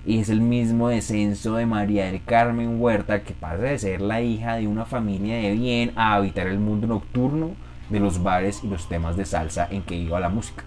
Y 0.05 0.19
es 0.19 0.29
el 0.29 0.41
mismo 0.41 0.89
descenso 0.89 1.55
de 1.55 1.65
María 1.65 2.05
del 2.05 2.23
Carmen 2.23 2.81
Huerta 2.81 3.23
que 3.23 3.33
pasa 3.33 3.57
de 3.57 3.77
ser 3.77 4.01
la 4.01 4.21
hija 4.21 4.55
de 4.55 4.67
una 4.67 4.85
familia 4.85 5.35
de 5.35 5.53
bien 5.53 5.91
a 5.95 6.15
habitar 6.15 6.47
el 6.47 6.59
mundo 6.59 6.87
nocturno 6.87 7.51
de 7.89 7.99
los 7.99 8.23
bares 8.23 8.63
y 8.63 8.67
los 8.67 8.87
temas 8.87 9.15
de 9.15 9.25
salsa 9.25 9.67
en 9.69 9.83
que 9.83 9.95
iba 9.95 10.19
la 10.19 10.29
música. 10.29 10.63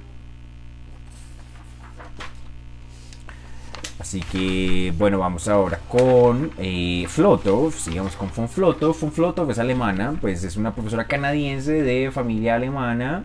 Así 3.99 4.21
que 4.21 4.93
bueno, 4.99 5.19
vamos 5.19 5.49
ahora 5.49 5.81
con 5.89 6.51
eh, 6.59 7.07
Flotov, 7.09 7.73
sigamos 7.73 8.15
con 8.17 8.29
von 8.37 8.49
Flotov. 8.49 8.95
Von 9.01 9.11
Flotov 9.11 9.51
es 9.51 9.59
alemana, 9.59 10.15
pues 10.21 10.45
es 10.45 10.57
una 10.57 10.75
profesora 10.75 11.07
canadiense 11.07 11.83
de 11.83 12.11
familia 12.13 12.57
alemana 12.57 13.25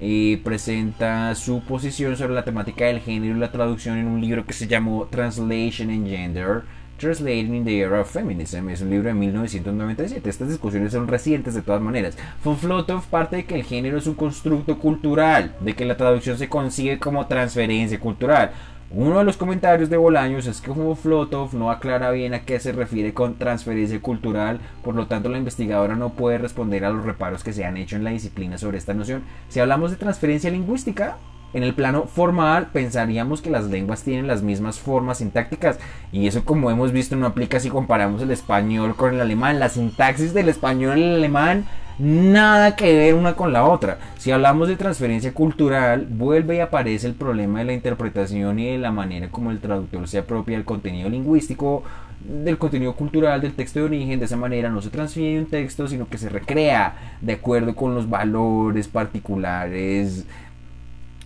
y 0.00 0.36
presenta 0.38 1.34
su 1.34 1.62
posición 1.62 2.16
sobre 2.16 2.34
la 2.34 2.44
temática 2.44 2.86
del 2.86 3.00
género 3.00 3.36
y 3.36 3.40
la 3.40 3.52
traducción 3.52 3.98
en 3.98 4.06
un 4.06 4.20
libro 4.20 4.44
que 4.44 4.52
se 4.52 4.66
llamó 4.66 5.06
Translation 5.06 5.90
and 5.90 6.08
Gender, 6.08 6.62
Translating 6.98 7.54
in 7.54 7.64
the 7.64 7.80
Era 7.80 8.00
of 8.00 8.10
Feminism. 8.10 8.68
Es 8.68 8.80
un 8.80 8.90
libro 8.90 9.08
de 9.08 9.14
1997. 9.14 10.28
Estas 10.28 10.48
discusiones 10.48 10.92
son 10.92 11.08
recientes 11.08 11.54
de 11.54 11.62
todas 11.62 11.80
maneras. 11.80 12.16
Von 12.44 12.56
Flotov 12.56 13.04
parte 13.06 13.36
de 13.36 13.44
que 13.44 13.56
el 13.56 13.64
género 13.64 13.98
es 13.98 14.06
un 14.06 14.14
constructo 14.14 14.78
cultural, 14.78 15.54
de 15.60 15.74
que 15.74 15.84
la 15.84 15.96
traducción 15.96 16.38
se 16.38 16.48
concibe 16.48 16.98
como 16.98 17.26
transferencia 17.26 17.98
cultural. 17.98 18.52
Uno 18.96 19.18
de 19.18 19.24
los 19.24 19.36
comentarios 19.36 19.90
de 19.90 19.96
Bolaños 19.96 20.46
es 20.46 20.60
que 20.60 20.72
Flotov 20.72 21.52
no 21.52 21.72
aclara 21.72 22.12
bien 22.12 22.32
a 22.32 22.44
qué 22.44 22.60
se 22.60 22.70
refiere 22.70 23.12
con 23.12 23.34
transferencia 23.34 24.00
cultural, 24.00 24.60
por 24.84 24.94
lo 24.94 25.08
tanto 25.08 25.28
la 25.28 25.38
investigadora 25.38 25.96
no 25.96 26.10
puede 26.10 26.38
responder 26.38 26.84
a 26.84 26.90
los 26.90 27.04
reparos 27.04 27.42
que 27.42 27.52
se 27.52 27.64
han 27.64 27.76
hecho 27.76 27.96
en 27.96 28.04
la 28.04 28.10
disciplina 28.10 28.56
sobre 28.56 28.78
esta 28.78 28.94
noción. 28.94 29.24
Si 29.48 29.58
hablamos 29.58 29.90
de 29.90 29.96
transferencia 29.96 30.48
lingüística, 30.48 31.16
en 31.54 31.64
el 31.64 31.74
plano 31.74 32.04
formal 32.04 32.68
pensaríamos 32.72 33.42
que 33.42 33.50
las 33.50 33.64
lenguas 33.64 34.04
tienen 34.04 34.28
las 34.28 34.42
mismas 34.42 34.78
formas 34.78 35.18
sintácticas 35.18 35.80
y 36.12 36.28
eso 36.28 36.44
como 36.44 36.70
hemos 36.70 36.92
visto 36.92 37.16
no 37.16 37.26
aplica 37.26 37.58
si 37.58 37.70
comparamos 37.70 38.22
el 38.22 38.30
español 38.30 38.94
con 38.94 39.12
el 39.12 39.20
alemán. 39.20 39.58
La 39.58 39.70
sintaxis 39.70 40.34
del 40.34 40.48
español 40.48 40.98
y 40.98 41.02
el 41.02 41.16
alemán 41.16 41.66
nada 41.98 42.76
que 42.76 42.96
ver 42.96 43.14
una 43.14 43.34
con 43.34 43.52
la 43.52 43.64
otra. 43.64 43.98
Si 44.18 44.30
hablamos 44.30 44.68
de 44.68 44.76
transferencia 44.76 45.32
cultural, 45.32 46.06
vuelve 46.08 46.56
y 46.56 46.60
aparece 46.60 47.06
el 47.06 47.14
problema 47.14 47.60
de 47.60 47.66
la 47.66 47.72
interpretación 47.72 48.58
y 48.58 48.72
de 48.72 48.78
la 48.78 48.92
manera 48.92 49.28
como 49.30 49.50
el 49.50 49.60
traductor 49.60 50.08
se 50.08 50.18
apropia 50.18 50.56
del 50.56 50.64
contenido 50.64 51.08
lingüístico, 51.08 51.82
del 52.20 52.58
contenido 52.58 52.94
cultural 52.94 53.40
del 53.40 53.54
texto 53.54 53.80
de 53.80 53.86
origen. 53.86 54.18
De 54.18 54.24
esa 54.24 54.36
manera 54.36 54.70
no 54.70 54.82
se 54.82 54.90
transfiere 54.90 55.38
un 55.38 55.46
texto, 55.46 55.86
sino 55.86 56.08
que 56.08 56.18
se 56.18 56.28
recrea 56.28 57.16
de 57.20 57.34
acuerdo 57.34 57.74
con 57.74 57.94
los 57.94 58.08
valores 58.08 58.88
particulares 58.88 60.24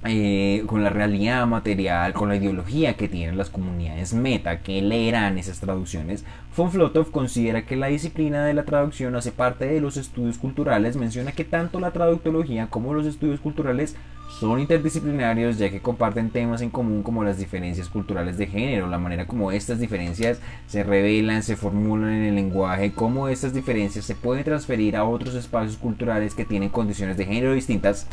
eh, 0.09 0.64
con 0.66 0.82
la 0.82 0.90
realidad 0.90 1.46
material, 1.46 2.12
con 2.14 2.28
la 2.28 2.36
ideología 2.36 2.94
que 2.94 3.09
tienen 3.09 3.36
las 3.36 3.50
comunidades 3.50 4.14
meta 4.14 4.61
que 4.62 4.80
leerán 4.82 5.38
esas 5.38 5.61
traducciones, 5.61 6.24
von 6.56 6.70
Flotov 6.70 7.11
considera 7.11 7.66
que 7.66 7.76
la 7.76 7.88
disciplina 7.88 8.44
de 8.44 8.54
la 8.54 8.64
traducción 8.64 9.14
hace 9.16 9.32
parte 9.32 9.66
de 9.66 9.80
los 9.80 9.96
estudios 9.96 10.38
culturales, 10.38 10.96
menciona 10.96 11.32
que 11.32 11.44
tanto 11.44 11.78
la 11.78 11.92
traductología 11.92 12.68
como 12.68 12.94
los 12.94 13.06
estudios 13.06 13.40
culturales 13.40 13.96
son 14.40 14.61
interdisciplinarios 14.61 15.59
ya 15.59 15.70
que 15.70 15.80
comparten 15.80 16.30
temas 16.30 16.61
en 16.61 16.70
común 16.70 17.02
como 17.02 17.24
las 17.24 17.38
diferencias 17.38 17.88
culturales 17.88 18.38
de 18.38 18.46
género, 18.46 18.86
la 18.86 18.98
manera 18.98 19.26
como 19.26 19.52
estas 19.52 19.80
diferencias 19.80 20.40
se 20.66 20.84
revelan, 20.84 21.42
se 21.42 21.56
formulan 21.56 22.11
en 22.11 22.24
el 22.24 22.34
lenguaje, 22.34 22.92
cómo 22.92 23.28
estas 23.28 23.54
diferencias 23.54 24.04
se 24.04 24.14
pueden 24.14 24.44
transferir 24.44 24.96
a 24.96 25.04
otros 25.04 25.34
espacios 25.34 25.76
culturales 25.76 26.34
que 26.34 26.44
tienen 26.44 26.68
condiciones 26.68 27.16
de 27.16 27.26
género 27.26 27.54
distintas 27.54 28.06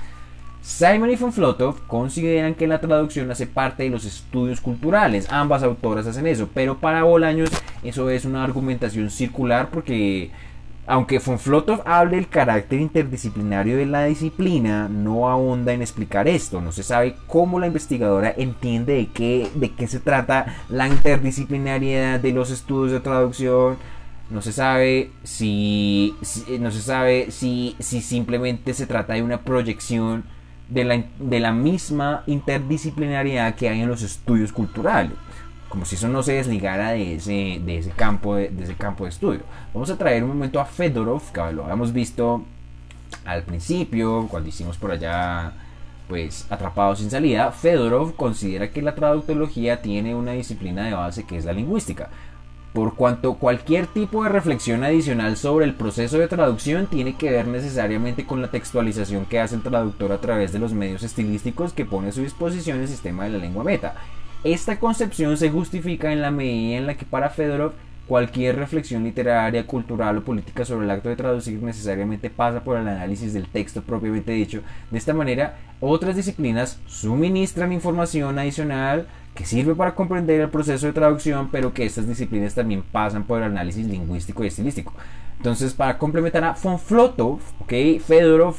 Simon 0.66 1.11
y 1.11 1.16
von 1.16 1.32
Flotov 1.32 1.86
consideran 1.86 2.55
que 2.55 2.66
la 2.66 2.82
traducción 2.82 3.30
hace 3.30 3.45
parte 3.45 3.84
de 3.84 3.91
los 3.91 4.03
estudios 4.03 4.61
culturales. 4.61 5.28
Ambas 5.30 5.61
autoras 5.61 6.07
hacen 6.07 6.26
eso, 6.26 6.49
pero 6.55 6.80
para 6.80 7.03
Bolaños 7.03 7.51
eso 7.84 8.09
es 8.09 8.26
una 8.26 8.43
argumentación 8.43 9.11
circular 9.11 9.70
porque 9.70 10.32
aunque 10.88 11.20
von 11.20 11.38
Flotov 11.38 11.84
hable 11.86 12.16
del 12.16 12.30
carácter 12.30 12.80
interdisciplinario 12.80 13.78
de 13.78 13.86
la 13.86 14.05
disciplina, 14.05 14.89
no 14.89 15.30
ahonda 15.30 15.72
en 15.72 15.84
explicar 15.84 16.28
esto. 16.28 16.59
No 16.61 16.72
se 16.72 16.82
sabe 16.82 17.16
cómo 17.28 17.59
la 17.59 17.68
investigadora 17.68 18.34
entiende 18.36 18.93
de 18.93 19.05
qué, 19.09 19.47
de 19.53 19.72
qué 19.72 19.88
se 19.88 19.99
trata 19.99 20.47
la 20.70 20.88
interdisciplinariedad 20.88 22.20
de 22.20 22.32
los 22.32 22.49
estudios 22.49 22.91
de 22.91 23.01
traducción. 23.01 23.78
No 24.32 24.41
se 24.41 24.51
sabe 24.51 25.11
si, 25.22 26.16
si 26.24 26.57
no 26.57 26.72
se 26.72 26.82
sabe 26.82 27.30
si, 27.30 27.76
si 27.78 28.01
simplemente 28.01 28.74
se 28.74 28.88
trata 28.88 29.13
de 29.13 29.22
una 29.22 29.41
proyección 29.41 30.24
de 30.70 30.84
la, 30.84 31.03
de 31.20 31.39
la 31.39 31.51
misma 31.51 32.24
interdisciplinariedad 32.28 33.55
que 33.55 33.70
hay 33.70 33.82
en 33.82 33.88
los 33.88 34.01
estudios 34.01 34.51
culturales 34.51 35.13
como 35.76 35.84
si 35.84 35.95
eso 35.95 36.07
no 36.07 36.24
se 36.24 36.34
desligara 36.34 36.91
de 36.91 37.16
ese, 37.16 37.61
de 37.66 37.78
ese, 37.78 37.89
campo, 37.89 38.36
de, 38.36 38.49
ese 38.61 38.76
campo 38.76 39.03
de 39.03 39.09
estudio. 39.09 39.41
Vamos 39.74 39.89
a 39.89 39.97
traer 39.97 40.24
un 40.24 40.30
momento 40.30 40.61
a 40.61 40.66
Fedorov, 40.66 41.34
que 41.34 41.51
lo 41.51 41.63
habíamos 41.63 41.91
visto 41.91 42.45
al 43.26 43.43
principio, 43.43 44.28
cuando 44.30 44.47
hicimos 44.47 44.78
por 44.78 44.91
allá, 44.91 45.51
pues, 46.07 46.47
Atrapados 46.49 46.99
sin 46.99 47.11
salida. 47.11 47.51
Fedorov 47.51 48.16
considera 48.16 48.70
que 48.72 48.82
la 48.82 48.95
traductología 48.95 49.82
tiene 49.82 50.16
una 50.16 50.32
disciplina 50.32 50.86
de 50.86 50.93
base 50.93 51.26
que 51.26 51.38
es 51.38 51.43
la 51.43 51.51
lingüística 51.51 52.09
por 52.76 52.93
cuanto 52.95 53.36
cualquier 53.36 53.88
tipo 53.88 54.21
de 54.21 54.30
reflexión 54.30 54.84
adicional 54.84 55.38
sobre 55.38 55.63
el 55.63 55.76
proceso 55.76 56.17
de 56.17 56.28
traducción 56.28 56.88
tiene 56.88 57.15
que 57.15 57.32
ver 57.32 57.47
necesariamente 57.47 58.26
con 58.26 58.41
la 58.41 58.51
textualización 58.51 59.26
que 59.26 59.39
hace 59.39 59.55
el 59.55 59.61
traductor 59.61 60.11
a 60.11 60.19
través 60.19 60.51
de 60.51 60.59
los 60.59 60.73
medios 60.73 61.01
estilísticos 61.01 61.71
que 61.71 61.86
pone 61.86 62.09
a 62.09 62.11
su 62.11 62.21
disposición 62.21 62.82
el 62.82 62.89
sistema 62.89 63.23
de 63.23 63.30
la 63.30 63.38
lengua 63.38 63.63
meta. 63.63 63.95
Esta 64.43 64.78
concepción 64.78 65.38
se 65.38 65.49
justifica 65.49 66.11
en 66.11 66.21
la 66.21 66.32
medida 66.32 66.78
en 66.78 66.86
la 66.86 66.97
que 66.97 67.05
para 67.05 67.30
Fedorov 67.30 67.71
cualquier 68.07 68.57
reflexión 68.57 69.05
literaria, 69.05 69.65
cultural 69.65 70.17
o 70.17 70.26
política 70.26 70.65
sobre 70.65 70.84
el 70.84 70.91
acto 70.91 71.07
de 71.07 71.15
traducir 71.15 71.63
necesariamente 71.63 72.30
pasa 72.30 72.61
por 72.61 72.78
el 72.78 72.88
análisis 72.89 73.34
del 73.34 73.47
texto 73.47 73.84
propiamente 73.84 74.34
dicho. 74.34 74.61
De 74.91 74.97
esta 74.97 75.13
manera, 75.13 75.57
otras 75.80 76.17
disciplinas 76.17 76.78
suministran 76.88 77.71
información 77.71 78.38
adicional 78.38 79.07
que 79.36 79.45
sirve 79.45 79.75
para 79.75 79.93
comprender 79.93 80.41
el 80.41 80.49
proceso 80.49 80.88
de 80.88 80.93
traducción, 80.93 81.49
pero 81.51 81.73
que 81.73 81.86
estas 81.86 82.07
disciplinas 82.07 82.55
también 82.55 82.81
pasan 82.81 83.25
por 83.25 83.39
el 83.39 83.43
análisis 83.43 83.86
lingüístico 83.86 84.43
y 84.43 84.47
estilístico. 84.47 84.93
Entonces, 85.38 85.73
para 85.73 85.97
complementar 85.97 86.43
a 86.45 86.55
von 86.61 86.79
Flotov, 86.79 87.39
okay, 87.59 87.99
Fedorov, 87.99 88.55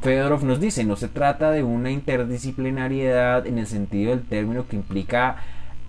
Fedorov 0.00 0.44
nos 0.44 0.60
dice, 0.60 0.84
no 0.84 0.96
se 0.96 1.08
trata 1.08 1.50
de 1.50 1.62
una 1.62 1.90
interdisciplinariedad 1.90 3.46
en 3.46 3.58
el 3.58 3.66
sentido 3.66 4.10
del 4.10 4.24
término 4.24 4.66
que 4.66 4.76
implica 4.76 5.36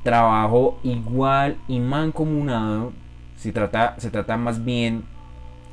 trabajo 0.04 0.80
igual 0.84 1.58
y 1.68 1.80
mancomunado. 1.80 2.92
Se 3.38 3.52
trata, 3.52 3.96
se 3.98 4.12
trata 4.12 4.38
más 4.38 4.64
bien 4.66 5.04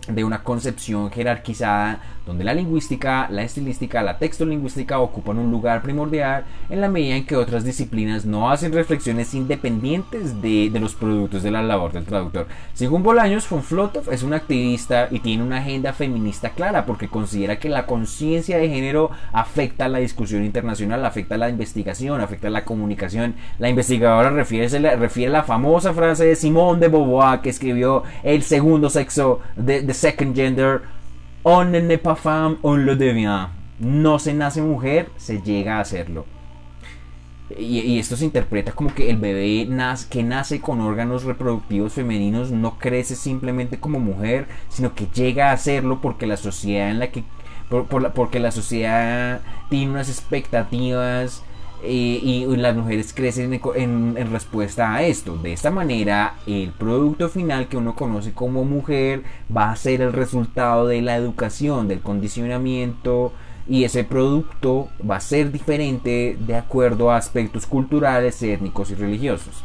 de 0.09 0.24
una 0.24 0.42
concepción 0.42 1.11
jerarquizada 1.11 2.00
donde 2.28 2.44
la 2.44 2.52
lingüística, 2.52 3.26
la 3.30 3.42
estilística, 3.42 4.02
la 4.02 4.18
textolingüística 4.18 5.00
ocupan 5.00 5.38
un 5.38 5.50
lugar 5.50 5.80
primordial 5.80 6.44
en 6.68 6.82
la 6.82 6.88
medida 6.90 7.16
en 7.16 7.24
que 7.24 7.36
otras 7.36 7.64
disciplinas 7.64 8.26
no 8.26 8.50
hacen 8.50 8.72
reflexiones 8.74 9.32
independientes 9.32 10.42
de, 10.42 10.70
los 10.78 10.94
productos 10.94 11.42
de 11.42 11.50
la 11.50 11.62
labor 11.62 11.92
del 11.92 12.04
traductor. 12.04 12.46
Según 12.74 13.02
Bolaños, 13.02 13.48
von 13.48 13.62
Flotov 13.62 14.12
es 14.12 14.22
un 14.22 14.34
activista 14.34 15.09
y 15.11 15.20
tiene 15.20 15.42
una 15.42 15.56
agenda 15.56 15.94
feminista 15.94 16.50
clara 16.50 16.84
porque 16.84 17.09
considera 17.09 17.59
que 17.59 17.70
la 17.70 17.86
conciencia 17.86 18.59
de 18.59 18.68
género 18.68 19.11
afecta 19.32 19.88
la 19.88 19.98
discusión 19.98 20.44
internacional, 20.44 21.06
afecta 21.06 21.38
la 21.38 21.48
investigación, 21.48 22.20
afecta 22.20 22.50
la 22.50 22.66
comunicación. 22.66 23.36
La 23.59 23.70
investigadora 23.70 24.28
refiere, 24.28 24.96
refiere 24.96 25.30
a 25.30 25.38
la 25.38 25.44
famosa 25.44 25.94
frase 25.94 26.26
de 26.26 26.36
Simone 26.36 26.78
de 26.78 26.88
Beauvoir 26.88 27.40
que 27.40 27.48
escribió 27.48 28.02
El 28.22 28.42
segundo 28.42 28.90
sexo 28.90 29.40
de, 29.56 29.80
de 29.80 29.94
second 29.99 30.34
gender, 30.34 30.82
on 31.42 31.72
ne 31.72 31.99
femme, 31.99 32.59
on 32.62 32.84
le 32.86 32.96
devient. 32.96 33.49
No 33.80 34.18
se 34.18 34.32
nace 34.32 34.62
mujer, 34.62 35.11
se 35.16 35.40
llega 35.42 35.76
a 35.76 35.80
hacerlo. 35.80 36.24
Y, 37.57 37.99
esto 37.99 38.16
se 38.16 38.26
interpreta 38.26 38.72
como 38.72 38.94
que 38.94 39.09
el 39.09 39.16
bebé 39.16 39.66
que 40.11 40.22
nace 40.22 40.61
con 40.61 40.80
órganos 40.80 41.24
reproductivos 41.24 41.94
femeninos 41.94 42.51
no 42.51 42.78
crece 42.78 43.16
simplemente 43.16 43.80
como 43.80 43.99
mujer, 44.01 44.46
sino 44.68 44.94
que 44.94 45.07
llega 45.07 45.49
a 45.49 45.53
hacerlo 45.53 46.01
porque 46.03 46.26
la 46.26 46.36
sociedad 46.36 46.90
en 46.90 46.99
la 46.99 47.11
que 47.11 47.24
porque 48.14 48.40
la 48.40 48.51
sociedad 48.51 49.40
tiene 49.68 49.92
unas 49.92 50.09
expectativas 50.09 51.42
y 51.85 52.45
las 52.57 52.76
mujeres 52.76 53.12
crecen 53.12 53.61
en, 53.74 54.33
respuesta 54.33 54.95
a 54.95 55.03
esto. 55.03 55.37
De 55.37 55.53
esta 55.53 55.70
manera, 55.70 56.35
el 56.47 56.70
producto 56.70 57.29
final 57.29 57.68
que 57.68 57.76
uno 57.76 57.95
conoce 57.95 58.33
como 58.33 58.64
mujer 58.64 59.22
va 59.55 59.70
a 59.70 59.76
ser 59.76 60.01
el 60.01 60.12
resultado 60.12 60.87
de 60.87 61.03
la 61.03 61.16
educación, 61.16 61.89
del 61.89 62.01
condicionamiento 62.01 63.33
y 63.68 63.85
ese 63.85 64.03
producto 64.03 64.89
va 65.09 65.16
a 65.16 65.20
ser 65.20 65.53
diferente 65.53 66.37
de 66.41 66.57
acuerdo 66.57 67.11
a 67.11 67.16
aspectos 67.16 67.66
culturales, 67.66 68.43
étnicos 68.43 68.91
y 68.91 68.95
religiosos. 68.95 69.62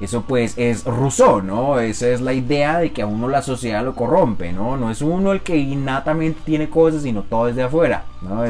Eso 0.00 0.22
pues 0.22 0.58
es 0.58 0.84
Rousseau, 0.84 1.42
¿no? 1.42 1.80
Esa 1.80 2.08
es 2.08 2.20
la 2.20 2.34
idea 2.34 2.78
de 2.78 2.92
que 2.92 3.02
a 3.02 3.06
uno 3.06 3.28
la 3.28 3.40
sociedad 3.40 3.82
lo 3.82 3.94
corrompe, 3.94 4.52
¿no? 4.52 4.76
No 4.76 4.90
es 4.90 5.00
uno 5.00 5.32
el 5.32 5.40
que 5.40 5.56
innatamente 5.56 6.40
tiene 6.44 6.68
cosas, 6.68 7.02
sino 7.02 7.22
todo 7.22 7.46
desde 7.46 7.62
afuera, 7.62 8.04
¿no? 8.20 8.44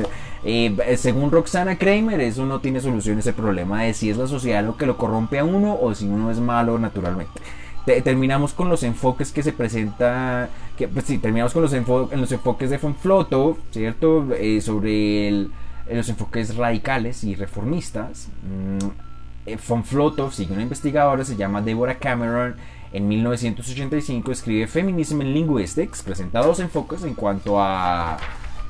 Eh, 0.48 0.96
según 0.96 1.32
Roxana 1.32 1.76
Kramer, 1.76 2.20
eso 2.20 2.46
no 2.46 2.60
tiene 2.60 2.80
solución 2.80 3.18
ese 3.18 3.32
problema 3.32 3.82
de 3.82 3.94
si 3.94 4.10
es 4.10 4.16
la 4.16 4.28
sociedad 4.28 4.64
lo 4.64 4.76
que 4.76 4.86
lo 4.86 4.96
corrompe 4.96 5.40
a 5.40 5.44
uno 5.44 5.76
o 5.80 5.92
si 5.92 6.06
uno 6.06 6.30
es 6.30 6.38
malo 6.38 6.78
naturalmente. 6.78 7.32
terminamos 8.04 8.52
con 8.52 8.68
los 8.68 8.84
enfoques 8.84 9.32
que 9.32 9.42
se 9.42 9.52
presenta, 9.52 10.48
pues 10.92 11.04
sí, 11.04 11.18
terminamos 11.18 11.52
con 11.52 11.62
los, 11.62 11.72
los 11.72 12.32
enfoques 12.32 12.70
de 12.70 12.78
von 12.78 12.94
Floto, 12.94 13.58
¿cierto? 13.72 14.28
Eh, 14.38 14.60
sobre 14.60 15.48
los 15.90 16.08
enfoques 16.08 16.54
radicales 16.54 17.24
y 17.24 17.34
reformistas. 17.34 18.28
Mm, 18.44 18.86
eh, 19.46 19.58
von 19.68 19.82
Floto 19.82 20.30
sigue 20.30 20.52
una 20.52 20.62
investigadora, 20.62 21.24
se 21.24 21.34
llama 21.34 21.60
Deborah 21.60 21.98
Cameron, 21.98 22.54
en 22.92 23.08
1985 23.08 24.30
escribe 24.30 24.68
Feminism 24.68 25.22
in 25.22 25.34
Linguistics, 25.34 26.04
presenta 26.04 26.40
dos 26.40 26.60
enfoques 26.60 27.02
en 27.02 27.14
cuanto 27.14 27.60
a 27.60 28.16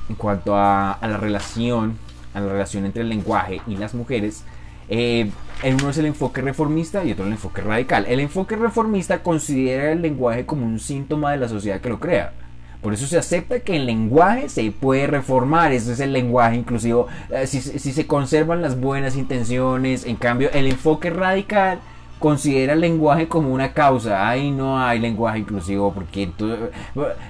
en 0.09 0.15
cuanto 0.15 0.55
a, 0.55 0.97
la 1.01 1.17
relación, 1.17 1.97
a 2.33 2.39
la 2.39 2.51
relación 2.51 2.85
entre 2.85 3.01
el 3.01 3.09
lenguaje 3.09 3.61
y 3.67 3.77
las 3.77 3.93
mujeres. 3.93 4.43
Eh, 4.89 5.29
uno 5.63 5.89
es 5.89 5.97
el 5.97 6.05
enfoque 6.05 6.41
reformista 6.41 7.03
y 7.03 7.11
otro 7.11 7.25
el 7.25 7.33
enfoque 7.33 7.61
radical. 7.61 8.05
El 8.07 8.19
enfoque 8.19 8.55
reformista 8.55 9.23
considera 9.23 9.91
el 9.91 10.01
lenguaje 10.01 10.45
como 10.45 10.65
un 10.65 10.79
síntoma 10.79 11.31
de 11.31 11.37
la 11.37 11.49
sociedad 11.49 11.81
que 11.81 11.89
lo 11.89 11.99
crea. 11.99 12.33
Por 12.81 12.93
eso 12.93 13.07
se 13.07 13.17
acepta 13.17 13.59
que 13.59 13.75
el 13.75 13.85
lenguaje 13.85 14.49
se 14.49 14.71
puede 14.71 15.07
reformar, 15.07 15.71
ese 15.71 15.93
es 15.93 15.99
el 15.99 16.13
lenguaje 16.13 16.57
inclusivo, 16.57 17.07
eh, 17.31 17.47
si, 17.47 17.59
si, 17.59 17.91
se 17.91 18.05
conservan 18.05 18.61
las 18.61 18.79
buenas 18.79 19.17
intenciones, 19.17 20.05
en 20.05 20.15
cambio 20.15 20.51
el 20.53 20.67
enfoque 20.67 21.09
radical 21.09 21.79
considera 22.19 22.73
el 22.73 22.81
lenguaje 22.81 23.27
como 23.27 23.53
una 23.53 23.73
causa. 23.73 24.27
Ahí 24.27 24.51
no 24.51 24.79
hay 24.79 24.99
lenguaje 24.99 25.39
inclusivo 25.39 25.93
porque 25.93 26.31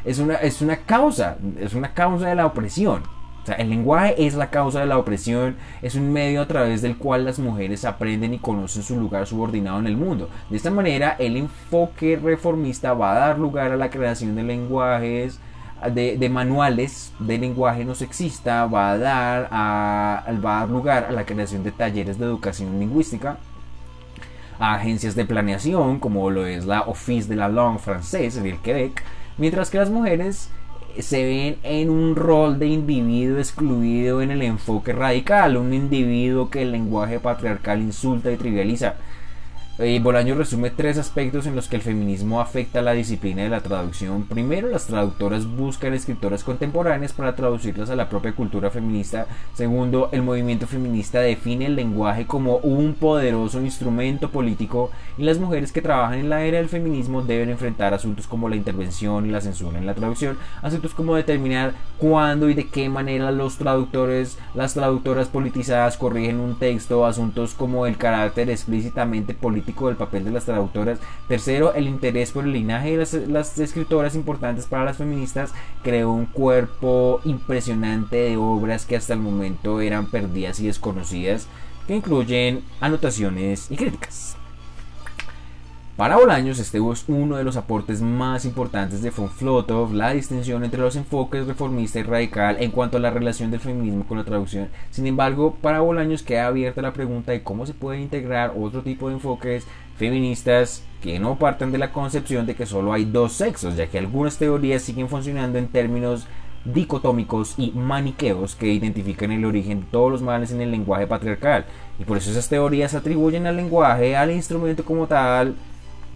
es 0.06 0.20
una, 0.20 0.36
es 0.36 0.62
una 0.62 0.78
causa, 0.78 1.38
es 1.60 1.74
una 1.74 1.94
causa 1.94 2.28
de 2.28 2.36
la 2.36 2.46
opresión. 2.46 3.04
O 3.44 3.46
sea, 3.48 3.56
el 3.56 3.70
lenguaje 3.70 4.28
es 4.28 4.34
la 4.34 4.50
causa 4.50 4.82
de 4.82 4.88
la 4.88 4.98
opresión, 4.98 5.56
es 5.82 5.96
un 5.96 6.12
medio 6.12 6.42
a 6.42 6.48
través 6.48 6.82
del 6.82 6.98
cual 6.98 7.24
las 7.24 7.40
mujeres 7.40 7.86
aprenden 7.86 8.34
y 8.34 8.40
conocen 8.40 8.84
su 8.84 9.00
lugar 9.00 9.26
subordinado 9.26 9.80
en 9.80 9.88
el 9.88 9.96
mundo. 9.96 10.30
De 10.50 10.58
esta 10.58 10.70
manera, 10.70 11.16
el 11.18 11.38
enfoque 11.38 12.20
reformista 12.22 12.94
va 12.94 13.14
a 13.14 13.20
dar 13.20 13.40
lugar 13.40 13.72
a 13.72 13.78
la 13.78 13.90
creación 13.90 14.36
de 14.36 14.44
lenguajes, 14.44 15.40
de, 15.94 16.18
de, 16.18 16.30
manuales 16.30 17.14
de 17.20 17.38
lenguaje 17.38 17.86
no 17.86 17.96
sexista, 17.96 18.66
va 18.66 18.92
a, 18.92 18.98
dar 18.98 19.48
a, 19.50 20.24
va 20.44 20.58
a 20.58 20.60
dar 20.62 20.70
lugar 20.70 21.06
a 21.06 21.12
la 21.12 21.26
creación 21.26 21.64
de 21.64 21.72
talleres 21.72 22.18
de 22.18 22.26
educación 22.26 22.80
lingüística, 22.80 23.38
agencias 24.60 25.16
de 25.16 25.26
planeación 25.26 26.00
como 26.00 26.30
lo 26.30 26.46
es 26.46 26.66
la 26.66 26.82
Office 26.82 27.28
de 27.28 27.36
la 27.36 27.50
Langue 27.50 27.80
Française 27.80 28.38
en 28.38 28.48
el 28.48 28.60
Quebec, 28.60 29.04
mientras 29.38 29.70
que 29.70 29.78
las 29.78 29.90
mujeres 29.90 30.50
se 31.00 31.24
ven 31.24 31.58
en 31.64 31.90
un 31.90 32.16
rol 32.16 32.58
de 32.60 32.68
individuo 32.68 33.38
excluido 33.38 34.22
en 34.22 34.32
el 34.32 34.42
enfoque 34.42 34.94
radical, 34.94 35.58
un 35.58 35.74
individuo 35.74 36.50
que 36.50 36.64
el 36.64 36.72
lenguaje 36.72 37.20
patriarcal 37.20 37.82
insulta 37.82 38.32
y 38.32 38.38
trivializa. 38.38 38.96
Eh, 39.80 40.00
Bolaño 40.02 40.34
resume 40.34 40.72
tres 40.72 40.98
aspectos 40.98 41.46
en 41.46 41.56
los 41.56 41.68
que 41.68 41.76
el 41.76 41.84
feminismo 41.84 42.42
afecta 42.42 42.80
a 42.80 42.82
la 42.82 42.94
disciplina 42.94 43.44
de 43.44 43.50
la 43.50 43.62
traducción. 43.62 44.24
Primero, 44.24 44.70
las 44.70 44.88
traductoras 44.88 45.46
buscan 45.46 45.94
escritoras 45.94 46.44
contemporáneas 46.44 47.14
para 47.14 47.36
traducirlas 47.36 47.92
a 47.92 47.96
la 47.96 48.10
propia 48.10 48.34
cultura 48.34 48.72
feminista. 48.72 49.28
Segundo, 49.54 50.10
el 50.12 50.24
movimiento 50.24 50.66
feminista 50.66 51.20
define 51.20 51.68
el 51.68 51.76
lenguaje 51.76 52.26
como 52.26 52.58
un 52.58 52.96
poderoso 52.96 53.62
instrumento 53.62 54.32
político 54.32 54.90
y 55.16 55.22
las 55.22 55.38
mujeres 55.38 55.72
que 55.72 55.84
trabajan 55.84 56.18
en 56.18 56.30
la 56.30 56.44
era 56.44 56.58
del 56.58 56.70
feminismo 56.70 57.22
deben 57.22 57.52
enfrentar 57.52 57.94
asuntos 57.94 58.26
como 58.26 58.50
la 58.50 58.56
intervención 58.56 59.28
y 59.28 59.30
la 59.30 59.42
censura 59.42 59.78
en 59.78 59.86
la 59.86 59.94
traducción, 59.94 60.40
asuntos 60.64 60.96
como 60.96 61.14
determinar 61.14 61.74
cuándo 62.00 62.50
y 62.50 62.56
de 62.56 62.68
qué 62.68 62.90
manera 62.90 63.32
los 63.32 63.58
traductores, 63.60 64.40
las 64.56 64.74
traductoras 64.74 65.28
politizadas 65.28 65.98
corrigen 65.98 66.40
un 66.40 66.58
texto, 66.58 67.06
asuntos 67.06 67.54
como 67.54 67.86
el 67.86 67.98
carácter 67.98 68.50
explícitamente 68.50 69.36
político 69.36 69.67
del 69.68 69.96
papel 69.98 70.24
de 70.24 70.32
las 70.32 70.46
traductoras. 70.46 71.00
Tercero, 71.28 71.74
el 71.74 71.88
interés 71.88 72.32
por 72.32 72.46
el 72.46 72.54
linaje 72.54 72.98
de 72.98 73.28
las, 73.28 73.60
escritoras 73.60 74.16
importantes 74.16 74.66
para 74.66 74.86
las 74.86 74.98
feministas 74.98 75.54
creó 75.84 76.12
un 76.12 76.26
cuerpo 76.26 77.20
impresionante 77.26 78.16
de 78.16 78.38
obras 78.38 78.86
que 78.86 78.96
hasta 78.96 79.14
el 79.14 79.20
momento 79.20 79.82
eran 79.82 80.06
perdidas 80.08 80.60
y 80.60 80.68
desconocidas, 80.68 81.48
que 81.86 81.96
incluyen 81.96 82.64
anotaciones 82.80 83.70
y 83.70 83.76
críticas. 83.76 84.37
Para 85.98 86.18
Bolaños, 86.18 86.60
este 86.60 86.78
es 86.78 87.06
uno 87.08 87.38
de 87.38 87.44
los 87.44 87.58
aportes 87.58 88.04
más 88.04 88.46
importantes 88.46 89.02
de 89.02 89.10
von 89.10 89.98
la 89.98 90.12
distinción 90.12 90.64
entre 90.64 90.80
los 90.80 90.96
enfoques 90.96 91.48
reformista 91.48 91.98
y 91.98 92.04
radical 92.04 92.58
en 92.60 92.70
cuanto 92.70 92.98
a 92.98 93.00
la 93.00 93.10
relación 93.10 93.50
del 93.50 93.62
feminismo 93.62 94.06
con 94.06 94.20
la 94.20 94.24
traducción. 94.24 94.70
Sin 94.92 95.08
embargo, 95.08 95.58
para 95.60 95.80
Bolaños 95.80 96.22
queda 96.22 96.46
abierta 96.46 96.84
la 96.84 96.94
pregunta 96.94 97.32
de 97.32 97.42
cómo 97.42 97.66
se 97.66 97.74
pueden 97.74 98.04
integrar 98.04 98.54
otro 98.56 98.84
tipo 98.84 99.08
de 99.08 99.16
enfoques 99.16 99.66
feministas 99.98 100.84
que 101.02 101.18
no 101.18 101.40
partan 101.40 101.72
de 101.72 101.80
la 101.80 101.92
concepción 101.92 102.46
de 102.46 102.54
que 102.54 102.68
solo 102.68 102.94
hay 102.94 103.04
dos 103.04 103.34
sexos, 103.34 103.76
ya 103.76 103.88
que 103.88 103.98
algunas 103.98 104.38
teorías 104.38 104.84
siguen 104.84 105.10
funcionando 105.10 105.58
en 105.58 105.68
términos 105.68 106.28
dicotómicos 106.64 107.56
y 107.58 107.72
maniqueos 107.72 108.54
que 108.54 108.68
identifican 108.68 109.32
el 109.32 109.46
origen 109.46 109.80
de 109.80 109.88
todos 109.90 110.12
los 110.12 110.22
males 110.22 110.52
en 110.52 110.62
el 110.62 110.70
lenguaje 110.70 111.08
patriarcal. 111.08 111.66
Y 111.98 112.04
por 112.04 112.18
eso 112.18 112.30
esas 112.30 112.50
teorías 112.50 112.94
atribuyen 112.94 113.48
al 113.48 113.58
lenguaje, 113.58 114.16
al 114.16 114.30
instrumento 114.30 114.86
como 114.86 115.08
tal, 115.08 115.56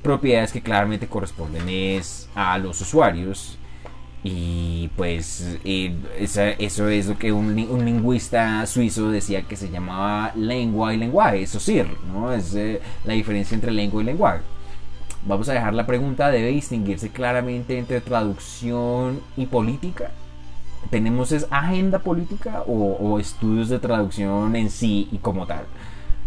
propiedades 0.01 0.51
que 0.51 0.61
claramente 0.61 1.07
corresponden 1.07 1.69
es 1.69 2.29
a 2.35 2.57
los 2.57 2.81
usuarios 2.81 3.57
y 4.23 4.89
pues 4.95 5.57
eh, 5.65 5.95
eso 6.15 6.87
es 6.89 7.07
lo 7.07 7.17
que 7.17 7.31
un, 7.31 7.55
lingüista 7.55 8.65
suizo 8.67 9.09
decía 9.09 9.43
que 9.43 9.55
se 9.55 9.71
llamaba 9.71 10.31
lengua 10.35 10.93
y 10.93 10.97
lenguaje, 10.97 11.41
eso 11.41 11.59
sí, 11.59 11.81
¿no? 12.11 12.31
es 12.31 12.53
eh, 12.53 12.79
la 13.03 13.13
diferencia 13.13 13.55
entre 13.55 13.71
lengua 13.71 14.01
y 14.01 14.05
lenguaje. 14.05 14.41
Vamos 15.25 15.49
a 15.49 15.53
dejar 15.53 15.73
la 15.73 15.85
pregunta, 15.85 16.31
¿debe 16.31 16.49
distinguirse 16.49 17.09
claramente 17.09 17.77
entre 17.77 18.01
traducción 18.01 19.21
y 19.37 19.45
política? 19.47 20.11
¿Tenemos 20.89 21.31
es 21.31 21.47
agenda 21.51 21.99
política 21.99 22.63
o, 22.67 22.97
o 22.99 23.19
estudios 23.19 23.69
de 23.69 23.79
traducción 23.79 24.55
en 24.55 24.69
sí 24.69 25.07
y 25.11 25.17
como 25.17 25.45
tal? 25.45 25.65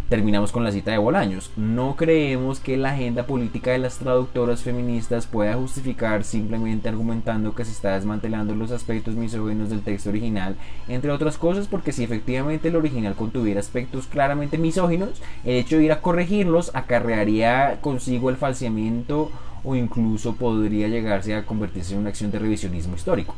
Terminamos 0.09 0.51
con 0.51 0.63
la 0.63 0.71
cita 0.71 0.91
de 0.91 0.99
Bolaños. 0.99 1.49
No 1.57 1.95
creemos 1.95 2.59
que 2.59 2.77
la 2.77 2.91
agenda 2.91 3.25
política 3.25 3.71
de 3.71 3.79
las 3.79 3.97
traductoras 3.97 4.61
feministas 4.61 5.25
pueda 5.25 5.55
justificar 5.55 6.23
simplemente 6.23 6.87
argumentando 6.87 7.55
que 7.55 7.65
se 7.65 7.71
está 7.71 7.95
desmantelando 7.95 8.53
los 8.53 8.69
aspectos 8.69 9.15
misóginos 9.15 9.71
del 9.71 9.81
texto 9.81 10.09
original, 10.09 10.57
entre 10.87 11.09
otras 11.09 11.39
cosas 11.39 11.67
porque 11.67 11.91
si 11.91 12.03
efectivamente 12.03 12.67
el 12.67 12.75
original 12.75 13.15
contuviera 13.15 13.59
aspectos 13.59 14.05
claramente 14.05 14.59
misóginos, 14.59 15.23
el 15.43 15.55
hecho 15.55 15.77
de 15.77 15.85
ir 15.85 15.91
a 15.91 16.01
corregirlos 16.01 16.69
acarrearía 16.75 17.79
consigo 17.81 18.29
el 18.29 18.37
falseamiento 18.37 19.31
o 19.63 19.75
incluso 19.75 20.35
podría 20.35 20.87
llegarse 20.87 21.33
a 21.33 21.47
convertirse 21.47 21.95
en 21.95 22.01
una 22.01 22.09
acción 22.09 22.29
de 22.29 22.37
revisionismo 22.37 22.95
histórico. 22.95 23.33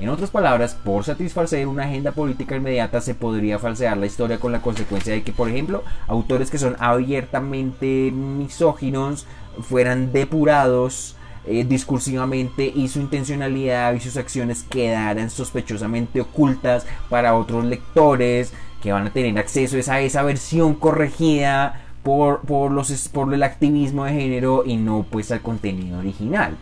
En 0.00 0.08
otras 0.08 0.30
palabras, 0.30 0.74
por 0.82 1.04
satisfacer 1.04 1.66
una 1.66 1.84
agenda 1.84 2.12
política 2.12 2.56
inmediata 2.56 3.02
se 3.02 3.14
podría 3.14 3.58
falsear 3.58 3.98
la 3.98 4.06
historia 4.06 4.40
con 4.40 4.50
la 4.50 4.62
consecuencia 4.62 5.12
de 5.12 5.22
que, 5.22 5.32
por 5.32 5.50
ejemplo, 5.50 5.84
autores 6.08 6.50
que 6.50 6.56
son 6.56 6.74
abiertamente 6.78 8.10
misóginos 8.10 9.26
fueran 9.60 10.10
depurados 10.10 11.16
eh, 11.44 11.64
discursivamente 11.64 12.72
y 12.74 12.88
su 12.88 13.00
intencionalidad 13.00 13.92
y 13.92 14.00
sus 14.00 14.16
acciones 14.16 14.62
quedaran 14.62 15.28
sospechosamente 15.28 16.22
ocultas 16.22 16.86
para 17.10 17.36
otros 17.36 17.66
lectores 17.66 18.54
que 18.82 18.92
van 18.92 19.08
a 19.08 19.12
tener 19.12 19.38
acceso 19.38 19.76
a 19.92 20.00
esa 20.00 20.22
versión 20.22 20.76
corregida 20.76 21.82
por, 22.02 22.40
por, 22.40 22.70
los, 22.72 23.08
por 23.08 23.34
el 23.34 23.42
activismo 23.42 24.06
de 24.06 24.12
género 24.12 24.62
y 24.64 24.76
no 24.76 25.04
pues 25.10 25.30
al 25.30 25.42
contenido 25.42 25.98
original. 25.98 26.56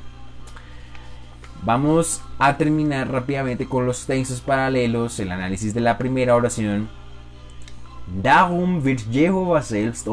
Vamos 1.62 2.22
a 2.38 2.56
terminar 2.56 3.10
rápidamente 3.10 3.66
con 3.66 3.84
los 3.84 4.06
textos 4.06 4.40
paralelos, 4.40 5.18
el 5.18 5.32
análisis 5.32 5.74
de 5.74 5.80
la 5.80 5.98
primera 5.98 6.36
oración. 6.36 6.88
Darum 8.22 8.82
wird 8.82 9.00
Jehovah 9.10 9.62
selbst. 9.62 10.06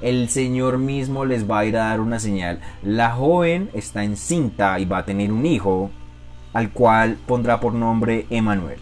El 0.00 0.28
Señor 0.28 0.78
mismo 0.78 1.24
les 1.24 1.48
va 1.48 1.60
a 1.60 1.64
ir 1.64 1.76
a 1.76 1.86
dar 1.86 2.00
una 2.00 2.18
señal. 2.18 2.60
La 2.82 3.10
joven 3.12 3.70
está 3.72 4.04
encinta 4.04 4.78
y 4.78 4.84
va 4.84 4.98
a 4.98 5.04
tener 5.04 5.32
un 5.32 5.46
hijo, 5.46 5.90
al 6.52 6.70
cual 6.70 7.16
pondrá 7.26 7.60
por 7.60 7.72
nombre 7.72 8.26
Emanuel. 8.28 8.80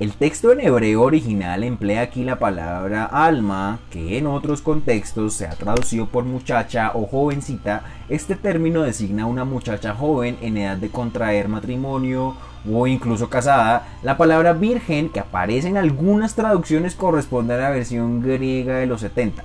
El 0.00 0.14
texto 0.14 0.50
en 0.50 0.60
hebreo 0.60 1.02
original 1.02 1.62
emplea 1.62 2.00
aquí 2.00 2.24
la 2.24 2.38
palabra 2.38 3.04
alma, 3.04 3.80
que 3.90 4.16
en 4.16 4.26
otros 4.26 4.62
contextos 4.62 5.34
se 5.34 5.46
ha 5.46 5.50
traducido 5.50 6.06
por 6.06 6.24
muchacha 6.24 6.92
o 6.94 7.06
jovencita. 7.06 7.82
Este 8.08 8.34
término 8.34 8.80
designa 8.80 9.24
a 9.24 9.26
una 9.26 9.44
muchacha 9.44 9.94
joven 9.94 10.38
en 10.40 10.56
edad 10.56 10.78
de 10.78 10.88
contraer 10.88 11.48
matrimonio 11.48 12.34
o 12.66 12.86
incluso 12.86 13.28
casada. 13.28 13.88
La 14.02 14.16
palabra 14.16 14.54
virgen, 14.54 15.10
que 15.10 15.20
aparece 15.20 15.68
en 15.68 15.76
algunas 15.76 16.34
traducciones, 16.34 16.94
corresponde 16.94 17.52
a 17.52 17.58
la 17.58 17.68
versión 17.68 18.22
griega 18.22 18.78
de 18.78 18.86
los 18.86 19.02
70. 19.02 19.44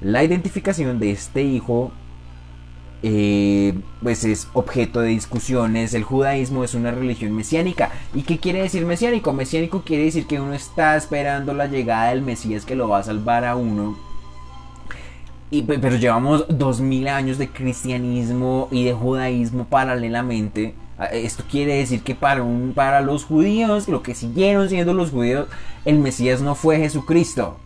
La 0.00 0.24
identificación 0.24 0.98
de 0.98 1.10
este 1.10 1.42
hijo 1.42 1.92
eh, 3.02 3.74
pues 4.02 4.24
es 4.24 4.48
objeto 4.52 5.00
de 5.00 5.08
discusiones. 5.08 5.94
El 5.94 6.04
judaísmo 6.04 6.64
es 6.64 6.74
una 6.74 6.90
religión 6.90 7.34
mesiánica. 7.34 7.90
¿Y 8.14 8.22
qué 8.22 8.38
quiere 8.38 8.62
decir 8.62 8.84
mesiánico? 8.86 9.32
Mesiánico 9.32 9.82
quiere 9.82 10.04
decir 10.04 10.26
que 10.26 10.40
uno 10.40 10.54
está 10.54 10.96
esperando 10.96 11.52
la 11.52 11.66
llegada 11.66 12.10
del 12.10 12.22
Mesías 12.22 12.64
que 12.64 12.76
lo 12.76 12.88
va 12.88 12.98
a 12.98 13.02
salvar 13.02 13.44
a 13.44 13.56
uno. 13.56 13.96
Y, 15.50 15.62
pero 15.62 15.96
llevamos 15.96 16.44
dos 16.48 16.80
mil 16.80 17.06
años 17.06 17.38
de 17.38 17.48
cristianismo 17.48 18.68
y 18.70 18.84
de 18.84 18.92
judaísmo 18.92 19.64
paralelamente. 19.66 20.74
Ah, 20.98 21.06
esto 21.06 21.44
quiere 21.48 21.76
decir 21.76 22.02
que 22.02 22.14
para, 22.14 22.42
un, 22.42 22.72
para 22.74 23.00
los 23.02 23.24
judíos, 23.24 23.86
lo 23.86 24.02
que 24.02 24.14
siguieron 24.14 24.68
siendo 24.68 24.94
los 24.94 25.10
judíos, 25.10 25.46
el 25.84 25.98
Mesías 25.98 26.40
no 26.40 26.54
fue 26.54 26.78
Jesucristo. 26.78 27.58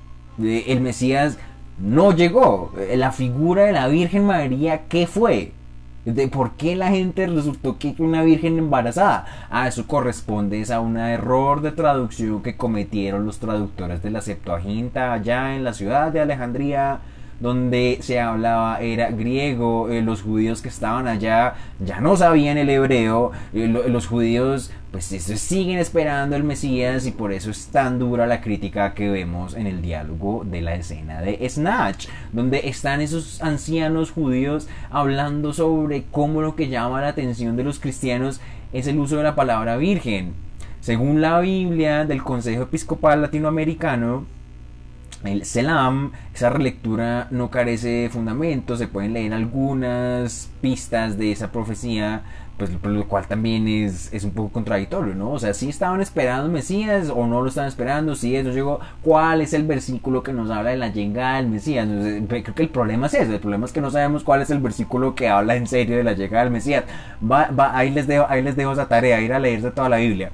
Eh, 0.42 0.64
el 0.68 0.80
Mesías 0.80 1.38
no 1.80 2.12
llegó. 2.12 2.72
La 2.94 3.12
figura 3.12 3.64
de 3.64 3.72
la 3.72 3.88
Virgen 3.88 4.26
María, 4.26 4.82
¿qué 4.88 5.06
fue? 5.06 5.52
¿De 6.04 6.28
por 6.28 6.52
qué 6.52 6.76
la 6.76 6.88
gente 6.88 7.26
resultó 7.26 7.78
que 7.78 7.94
una 7.98 8.22
virgen 8.22 8.58
embarazada? 8.58 9.26
Ah, 9.50 9.68
eso 9.68 9.86
corresponde 9.86 10.64
a 10.72 10.80
un 10.80 10.96
error 10.96 11.60
de 11.60 11.72
traducción 11.72 12.42
que 12.42 12.56
cometieron 12.56 13.26
los 13.26 13.38
traductores 13.38 14.02
de 14.02 14.10
la 14.10 14.22
Septuaginta 14.22 15.12
allá 15.12 15.54
en 15.54 15.62
la 15.62 15.74
ciudad 15.74 16.10
de 16.10 16.20
Alejandría 16.20 17.00
donde 17.40 17.98
se 18.02 18.20
hablaba 18.20 18.80
era 18.80 19.10
griego, 19.10 19.88
eh, 19.88 20.02
los 20.02 20.22
judíos 20.22 20.60
que 20.60 20.68
estaban 20.68 21.08
allá 21.08 21.54
ya 21.80 22.00
no 22.00 22.16
sabían 22.16 22.58
el 22.58 22.68
hebreo, 22.68 23.32
eh, 23.54 23.66
los 23.66 24.06
judíos 24.06 24.70
pues 24.90 25.04
siguen 25.04 25.78
esperando 25.78 26.34
el 26.34 26.42
Mesías 26.42 27.06
y 27.06 27.12
por 27.12 27.32
eso 27.32 27.50
es 27.50 27.66
tan 27.68 28.00
dura 28.00 28.26
la 28.26 28.40
crítica 28.40 28.92
que 28.92 29.08
vemos 29.08 29.54
en 29.54 29.68
el 29.68 29.82
diálogo 29.82 30.42
de 30.44 30.62
la 30.62 30.74
escena 30.74 31.20
de 31.20 31.48
Snatch, 31.48 32.08
donde 32.32 32.68
están 32.68 33.00
esos 33.00 33.40
ancianos 33.40 34.10
judíos 34.10 34.66
hablando 34.90 35.52
sobre 35.52 36.04
cómo 36.10 36.42
lo 36.42 36.56
que 36.56 36.68
llama 36.68 37.00
la 37.00 37.08
atención 37.08 37.56
de 37.56 37.62
los 37.62 37.78
cristianos 37.78 38.40
es 38.72 38.88
el 38.88 38.98
uso 38.98 39.16
de 39.16 39.22
la 39.22 39.36
palabra 39.36 39.76
virgen. 39.76 40.34
Según 40.80 41.20
la 41.20 41.38
Biblia 41.40 42.04
del 42.04 42.24
Consejo 42.24 42.64
Episcopal 42.64 43.22
Latinoamericano, 43.22 44.24
el 45.24 45.44
Selam, 45.44 46.12
esa 46.34 46.48
relectura 46.50 47.28
no 47.30 47.50
carece 47.50 47.88
de 47.88 48.10
fundamentos, 48.10 48.78
se 48.78 48.88
pueden 48.88 49.12
leer 49.12 49.34
algunas 49.34 50.50
pistas 50.62 51.18
de 51.18 51.32
esa 51.32 51.52
profecía, 51.52 52.22
pues 52.68 52.94
lo 52.94 53.08
cual 53.08 53.26
también 53.26 53.66
es, 53.66 54.12
es 54.12 54.24
un 54.24 54.32
poco 54.32 54.50
contradictorio, 54.50 55.14
¿no? 55.14 55.32
O 55.32 55.38
sea, 55.38 55.54
si 55.54 55.68
estaban 55.68 56.00
esperando 56.00 56.50
Mesías 56.50 57.08
o 57.08 57.26
no 57.26 57.40
lo 57.40 57.48
estaban 57.48 57.68
esperando, 57.68 58.14
si 58.14 58.36
eso 58.36 58.50
llegó, 58.50 58.80
¿cuál 59.02 59.40
es 59.40 59.54
el 59.54 59.64
versículo 59.64 60.22
que 60.22 60.32
nos 60.32 60.50
habla 60.50 60.70
de 60.70 60.76
la 60.76 60.88
llegada 60.88 61.36
del 61.36 61.48
Mesías? 61.48 61.88
creo 62.28 62.54
que 62.54 62.62
el 62.62 62.68
problema 62.68 63.06
es 63.06 63.14
eso, 63.14 63.32
el 63.32 63.40
problema 63.40 63.64
es 63.64 63.72
que 63.72 63.80
no 63.80 63.90
sabemos 63.90 64.24
cuál 64.24 64.42
es 64.42 64.50
el 64.50 64.58
versículo 64.58 65.14
que 65.14 65.28
habla 65.28 65.56
en 65.56 65.66
serio 65.66 65.96
de 65.96 66.04
la 66.04 66.12
llegada 66.12 66.44
del 66.44 66.52
Mesías. 66.52 66.84
Va, 67.22 67.50
va, 67.50 67.76
ahí, 67.76 67.90
les 67.90 68.06
dejo, 68.06 68.26
ahí 68.28 68.42
les 68.42 68.56
dejo 68.56 68.72
esa 68.72 68.88
tarea, 68.88 69.20
ir 69.20 69.32
a 69.32 69.38
leerse 69.38 69.70
toda 69.70 69.88
la 69.88 69.96
Biblia. 69.96 70.30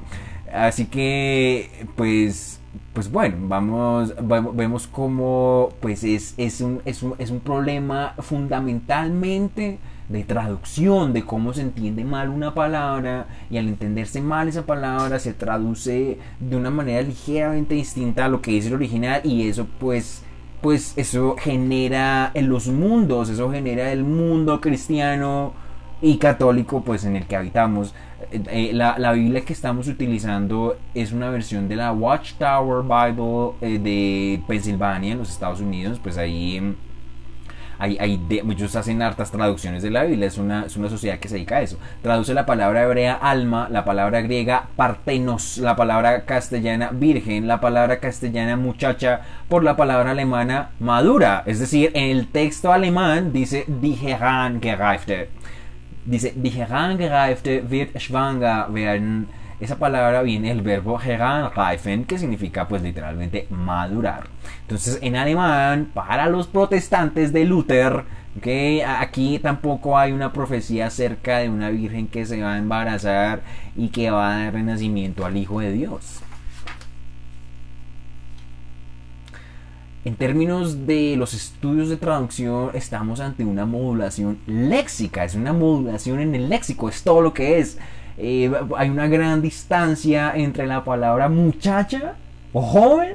Así 0.53 0.87
que, 0.87 1.71
pues 1.97 2.61
pues 2.93 3.11
bueno, 3.13 3.37
vamos, 3.41 4.15
vemos 4.55 4.87
como 4.87 5.69
pues 5.81 6.03
es, 6.03 6.35
es, 6.39 6.63
un, 6.63 6.81
es, 6.87 7.03
un, 7.03 7.15
es 7.19 7.31
un 7.31 7.41
problema 7.41 8.15
fundamentalmente 8.19 9.79
de 10.09 10.25
traducción, 10.25 11.13
de 11.13 11.25
cómo 11.25 11.53
se 11.53 11.63
entiende 11.63 12.05
mal 12.05 12.29
una 12.29 12.55
palabra 12.55 13.27
y 13.51 13.59
al 13.59 13.69
entenderse 13.69 14.21
mal 14.21 14.49
esa 14.49 14.65
palabra 14.65 15.19
se 15.19 15.35
traduce 15.35 16.19
de 16.39 16.57
una 16.57 16.71
manera 16.71 17.03
ligeramente 17.03 17.75
distinta 17.75 18.25
a 18.25 18.29
lo 18.29 18.41
que 18.41 18.53
dice 18.53 18.69
el 18.69 18.75
original 18.75 19.21
y 19.25 19.49
eso 19.49 19.67
pues 19.79 20.23
pues 20.61 20.95
eso 20.97 21.37
genera 21.39 22.31
en 22.35 22.49
los 22.49 22.67
mundos, 22.69 23.29
eso 23.29 23.51
genera 23.51 23.93
el 23.93 24.05
mundo 24.05 24.61
cristiano 24.61 25.53
y 26.01 26.19
católico 26.19 26.83
pues 26.83 27.05
en 27.05 27.17
el 27.17 27.27
que 27.27 27.37
habitamos 27.37 27.95
eh, 28.33 28.43
eh, 28.51 28.71
la, 28.73 29.13
Biblia 29.13 29.45
que 29.45 29.53
estamos 29.53 29.89
utilizando 29.89 30.79
es 30.95 31.13
una 31.13 31.31
versión 31.31 31.69
de 31.69 31.77
la 31.77 31.93
Watchtower 31.93 32.83
Bible 32.83 33.53
eh, 33.61 33.79
de 33.79 34.43
Pensilvania 34.49 35.13
en 35.13 35.19
los 35.19 35.31
Estados 35.31 35.61
Unidos. 35.61 36.01
Pues 36.03 36.17
ahí, 36.17 36.75
hay, 37.79 38.21
muchos 38.45 38.75
hacen 38.77 39.03
hartas 39.03 39.31
traducciones 39.31 39.83
de 39.83 39.91
la 39.91 40.05
Biblia. 40.05 40.27
Es 40.27 40.39
una, 40.39 40.67
es 40.67 40.77
una 40.77 40.89
sociedad 40.89 41.19
que 41.19 41.29
se 41.29 41.35
dedica 41.35 41.57
a 41.57 41.63
eso. 41.63 41.79
Traduce 42.03 42.35
la 42.35 42.47
palabra 42.47 42.83
hebrea 42.83 43.15
alma, 43.15 43.69
la 43.71 43.85
palabra 43.85 44.21
griega 44.23 44.69
partenos, 44.77 45.59
la 45.59 45.77
palabra 45.77 46.25
castellana 46.25 46.91
virgen, 46.93 47.47
la 47.47 47.61
palabra 47.61 48.01
castellana 48.01 48.57
muchacha 48.57 49.21
por 49.49 49.65
la 49.65 49.77
palabra 49.77 50.13
alemana 50.13 50.71
madura. 50.81 51.43
Es 51.47 51.61
decir, 51.61 51.91
en 51.95 52.17
el 52.17 52.29
texto 52.29 52.73
alemán 52.73 53.33
dice 53.33 53.65
die 53.67 53.95
Herangereifte 53.95 55.29
Dice, 56.07 56.33
die 56.37 56.51
Herangereifte 56.51 57.69
wird 57.69 58.01
schwanger 58.01 58.73
werden. 58.73 59.29
Esa 59.59 59.79
palabra 59.79 60.23
viene 60.23 60.49
del 60.49 60.61
verbo 60.61 61.01
heranreifen, 61.01 62.05
que 62.05 62.19
significa 62.19 62.69
pues 62.69 62.83
literalmente 62.83 63.47
madurar. 63.51 64.25
Entonces 64.63 64.99
en 65.01 65.17
alemán, 65.17 65.91
para 65.95 66.29
los 66.29 66.47
protestantes 66.47 67.33
de 67.33 67.45
Luther, 67.47 68.05
que 68.43 68.85
aquí 68.85 69.39
tampoco 69.39 69.99
hay 69.99 70.13
una 70.13 70.33
profecía 70.33 70.89
acerca 70.89 71.39
de 71.39 71.49
una 71.49 71.71
virgen 71.71 72.07
que 72.07 72.27
se 72.27 72.43
va 72.43 72.55
a 72.55 72.59
embarazar 72.59 73.41
y 73.75 73.89
que 73.89 74.11
va 74.11 74.35
a 74.35 74.39
dar 74.39 74.53
renacimiento 74.53 75.25
al 75.25 75.37
Hijo 75.37 75.61
de 75.61 75.73
Dios. 75.73 76.21
En 80.05 80.15
términos 80.15 80.87
de 80.87 81.17
los 81.17 81.35
estudios 81.35 81.89
de 81.89 81.97
traducción, 81.97 82.71
estamos 82.75 83.19
ante 83.19 83.45
una 83.45 83.67
modulación 83.67 84.39
léxica, 84.47 85.25
es 85.25 85.35
una 85.35 85.53
modulación 85.53 86.21
en 86.21 86.35
el 86.37 86.49
léxico, 86.49 86.89
es 86.89 87.03
todo 87.03 87.23
lo 87.23 87.35
que 87.35 87.59
es. 87.59 87.77
Eh, 88.19 88.51
hay 88.77 88.89
una 88.89 89.09
gran 89.09 89.43
distancia 89.43 90.33
entre 90.35 90.67
la 90.67 90.85
palabra 90.85 91.29
muchacha 91.29 92.15
o 92.53 92.63
joven 92.63 93.15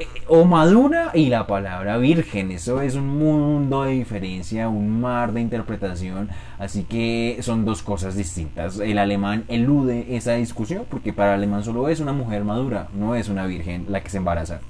eh, 0.00 0.06
o 0.26 0.44
madura 0.44 1.12
y 1.14 1.28
la 1.28 1.46
palabra 1.46 1.98
virgen. 1.98 2.50
Eso 2.50 2.80
es 2.80 2.96
un 2.96 3.06
mundo 3.06 3.84
de 3.84 3.92
diferencia, 3.92 4.68
un 4.68 5.00
mar 5.00 5.32
de 5.32 5.40
interpretación. 5.40 6.30
Así 6.58 6.84
que 6.84 7.38
son 7.42 7.64
dos 7.64 7.82
cosas 7.82 8.16
distintas. 8.16 8.80
El 8.80 8.98
alemán 8.98 9.44
elude 9.48 10.16
esa 10.16 10.34
discusión 10.34 10.84
porque 10.90 11.12
para 11.12 11.34
el 11.34 11.38
alemán 11.38 11.62
solo 11.62 11.88
es 11.88 12.00
una 12.00 12.12
mujer 12.12 12.44
madura, 12.44 12.88
no 12.94 13.14
es 13.14 13.28
una 13.28 13.46
virgen 13.46 13.86
la 13.88 14.02
que 14.02 14.10
se 14.10 14.16
embaraza. 14.16 14.60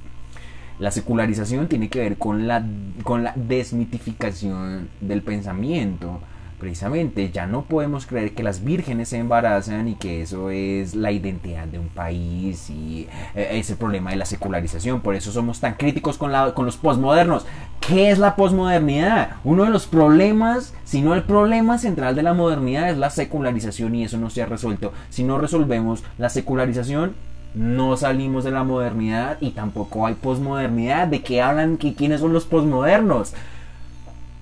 La 0.79 0.91
secularización 0.91 1.69
tiene 1.69 1.89
que 1.89 2.01
ver 2.01 2.19
con 2.19 2.49
la, 2.49 2.65
con 3.05 3.23
la 3.23 3.33
desmitificación 3.37 4.89
del 5.01 5.23
pensamiento 5.23 6.21
precisamente 6.65 7.31
ya 7.31 7.47
no 7.47 7.65
podemos 7.65 8.07
creer 8.07 8.33
que 8.33 8.43
las 8.43 8.65
vírgenes 8.65 9.11
se 9.11 9.19
embarazan 9.19 9.87
y 9.87 9.97
que 9.97 10.23
eso 10.23 10.49
es 10.49 10.95
la 10.95 11.13
identidad 11.13 11.67
de 11.67 11.79
un 11.79 11.89
país 11.89 12.71
y 12.71 13.07
eh, 13.35 13.59
es 13.59 13.69
el 13.69 13.77
problema 13.77 14.13
de 14.13 14.17
la 14.17 14.25
secularización. 14.25 15.03
Por 15.03 15.15
eso 15.15 15.31
somos 15.31 15.61
tan 15.61 15.75
críticos 15.75 16.17
con, 16.17 16.33
la, 16.33 16.55
con 16.55 16.65
los 16.65 16.79
posmodernos. 16.79 17.45
¿Qué 17.87 18.11
es 18.11 18.19
la 18.19 18.35
posmodernidad? 18.35 19.37
Uno 19.45 19.65
de 19.65 19.69
los 19.69 19.87
problemas, 19.87 20.73
si 20.85 21.03
no 21.03 21.13
el 21.13 21.25
problema 21.25 21.77
central 21.77 22.15
de 22.15 22.23
la 22.23 22.33
modernidad 22.33 22.89
es 22.89 22.97
la 22.97 23.11
secularización 23.11 23.95
y 23.97 24.05
eso 24.05 24.17
no 24.17 24.31
se 24.31 24.41
ha 24.41 24.47
resuelto. 24.47 24.95
Si 25.11 25.23
no 25.23 25.37
resolvemos 25.37 26.03
la 26.17 26.31
secularización, 26.31 27.15
no 27.53 27.99
salimos 27.99 28.43
de 28.43 28.53
la 28.53 28.65
modernidad 28.65 29.37
y 29.43 29.51
tampoco 29.51 30.07
hay 30.07 30.15
posmodernidad. 30.15 31.09
¿De 31.09 31.21
qué 31.21 31.43
hablan? 31.43 31.77
¿Quiénes 31.77 32.23
son 32.23 32.33
los 32.33 32.47
posmodernos? 32.47 33.35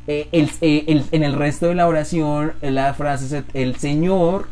Eh, 0.06 0.28
eh, 0.32 1.04
en 1.12 1.22
el 1.22 1.34
resto 1.34 1.68
de 1.68 1.74
la 1.74 1.86
oración, 1.86 2.54
la 2.60 2.92
frase 2.94 3.38
es 3.38 3.44
el 3.54 3.76
Señor, 3.76 4.48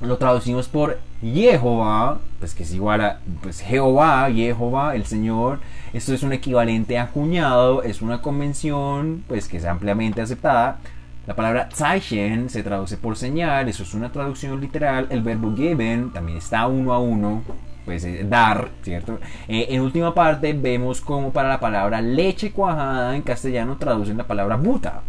lo 0.00 0.18
traducimos 0.18 0.68
por 0.68 0.98
Jehová, 1.22 2.20
pues 2.38 2.54
que 2.54 2.64
es 2.64 2.74
igual 2.74 3.00
a 3.00 3.20
pues 3.42 3.60
Jehová, 3.60 4.28
Jehová, 4.30 4.94
el 4.94 5.06
Señor. 5.06 5.60
Esto 5.92 6.12
es 6.12 6.22
un 6.22 6.32
equivalente 6.32 6.98
a 6.98 7.08
cuñado, 7.08 7.82
es 7.82 8.02
una 8.02 8.20
convención 8.20 9.24
pues 9.26 9.48
que 9.48 9.56
es 9.56 9.64
ampliamente 9.64 10.20
aceptada. 10.20 10.78
La 11.26 11.34
palabra 11.34 11.70
Zeichen 11.72 12.50
se 12.50 12.62
traduce 12.62 12.98
por 12.98 13.16
señal, 13.16 13.68
eso 13.68 13.84
es 13.84 13.94
una 13.94 14.12
traducción 14.12 14.60
literal. 14.60 15.06
El 15.08 15.22
verbo 15.22 15.56
geben 15.56 16.10
también 16.12 16.36
está 16.36 16.66
uno 16.66 16.92
a 16.92 16.98
uno, 16.98 17.42
pues 17.84 18.04
eh, 18.04 18.24
dar, 18.28 18.70
¿cierto? 18.82 19.18
Eh, 19.48 19.66
en 19.70 19.80
última 19.80 20.14
parte 20.14 20.52
vemos 20.52 21.00
como 21.00 21.32
para 21.32 21.48
la 21.48 21.60
palabra 21.60 22.00
leche 22.00 22.52
cuajada 22.52 23.14
en 23.16 23.22
castellano 23.22 23.76
traducen 23.76 24.16
la 24.16 24.26
palabra 24.26 24.56
buta. 24.56 25.02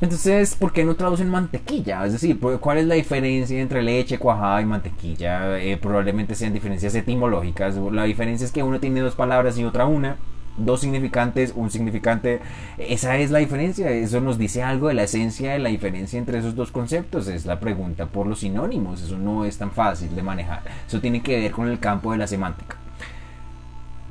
Entonces, 0.00 0.54
¿por 0.54 0.72
qué 0.72 0.84
no 0.84 0.94
traducen 0.94 1.28
mantequilla? 1.28 2.06
Es 2.06 2.12
decir, 2.12 2.38
¿cuál 2.60 2.78
es 2.78 2.86
la 2.86 2.94
diferencia 2.94 3.60
entre 3.60 3.82
leche 3.82 4.18
cuajada 4.18 4.62
y 4.62 4.64
mantequilla? 4.64 5.58
Eh, 5.58 5.76
probablemente 5.76 6.36
sean 6.36 6.52
diferencias 6.52 6.94
etimológicas. 6.94 7.74
La 7.76 8.04
diferencia 8.04 8.44
es 8.44 8.52
que 8.52 8.62
uno 8.62 8.78
tiene 8.78 9.00
dos 9.00 9.16
palabras 9.16 9.58
y 9.58 9.64
otra 9.64 9.86
una 9.86 10.16
dos 10.58 10.80
significantes, 10.80 11.52
un 11.54 11.70
significante. 11.70 12.40
Esa 12.76 13.16
es 13.16 13.30
la 13.30 13.38
diferencia. 13.38 13.90
Eso 13.90 14.20
nos 14.20 14.38
dice 14.38 14.62
algo 14.62 14.88
de 14.88 14.94
la 14.94 15.04
esencia 15.04 15.52
de 15.52 15.58
la 15.58 15.68
diferencia 15.68 16.18
entre 16.18 16.38
esos 16.38 16.54
dos 16.54 16.70
conceptos. 16.70 17.28
Es 17.28 17.46
la 17.46 17.60
pregunta 17.60 18.06
por 18.06 18.26
los 18.26 18.40
sinónimos. 18.40 19.02
Eso 19.02 19.18
no 19.18 19.44
es 19.44 19.58
tan 19.58 19.70
fácil 19.70 20.14
de 20.14 20.22
manejar. 20.22 20.62
Eso 20.86 21.00
tiene 21.00 21.22
que 21.22 21.40
ver 21.40 21.52
con 21.52 21.68
el 21.68 21.78
campo 21.78 22.12
de 22.12 22.18
la 22.18 22.26
semántica. 22.26 22.76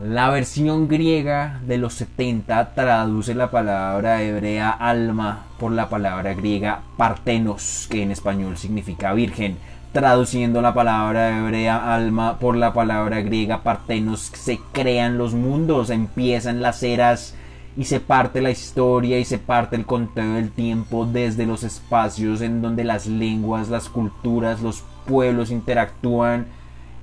La 0.03 0.29
versión 0.29 0.87
griega 0.87 1.59
de 1.65 1.79
los 1.79 1.95
70 1.95 2.75
traduce 2.75 3.33
la 3.33 3.49
palabra 3.49 4.21
hebrea 4.21 4.69
alma 4.69 5.45
por 5.57 5.71
la 5.71 5.89
palabra 5.89 6.35
griega 6.35 6.81
partenos, 6.97 7.87
que 7.89 8.03
en 8.03 8.11
español 8.11 8.57
significa 8.57 9.13
virgen 9.13 9.57
traduciendo 9.97 10.61
la 10.61 10.75
palabra 10.75 11.39
hebrea 11.39 11.95
alma 11.95 12.37
por 12.37 12.55
la 12.55 12.71
palabra 12.71 13.21
griega 13.21 13.63
partenos, 13.63 14.31
se 14.31 14.59
crean 14.71 15.17
los 15.17 15.33
mundos, 15.33 15.89
empiezan 15.89 16.61
las 16.61 16.83
eras 16.83 17.33
y 17.75 17.85
se 17.85 17.99
parte 17.99 18.43
la 18.43 18.51
historia 18.51 19.17
y 19.17 19.25
se 19.25 19.39
parte 19.39 19.75
el 19.75 19.87
conteo 19.87 20.33
del 20.33 20.51
tiempo 20.51 21.07
desde 21.07 21.47
los 21.47 21.63
espacios 21.63 22.41
en 22.41 22.61
donde 22.61 22.83
las 22.83 23.07
lenguas, 23.07 23.69
las 23.69 23.89
culturas, 23.89 24.61
los 24.61 24.83
pueblos 25.07 25.49
interactúan 25.49 26.45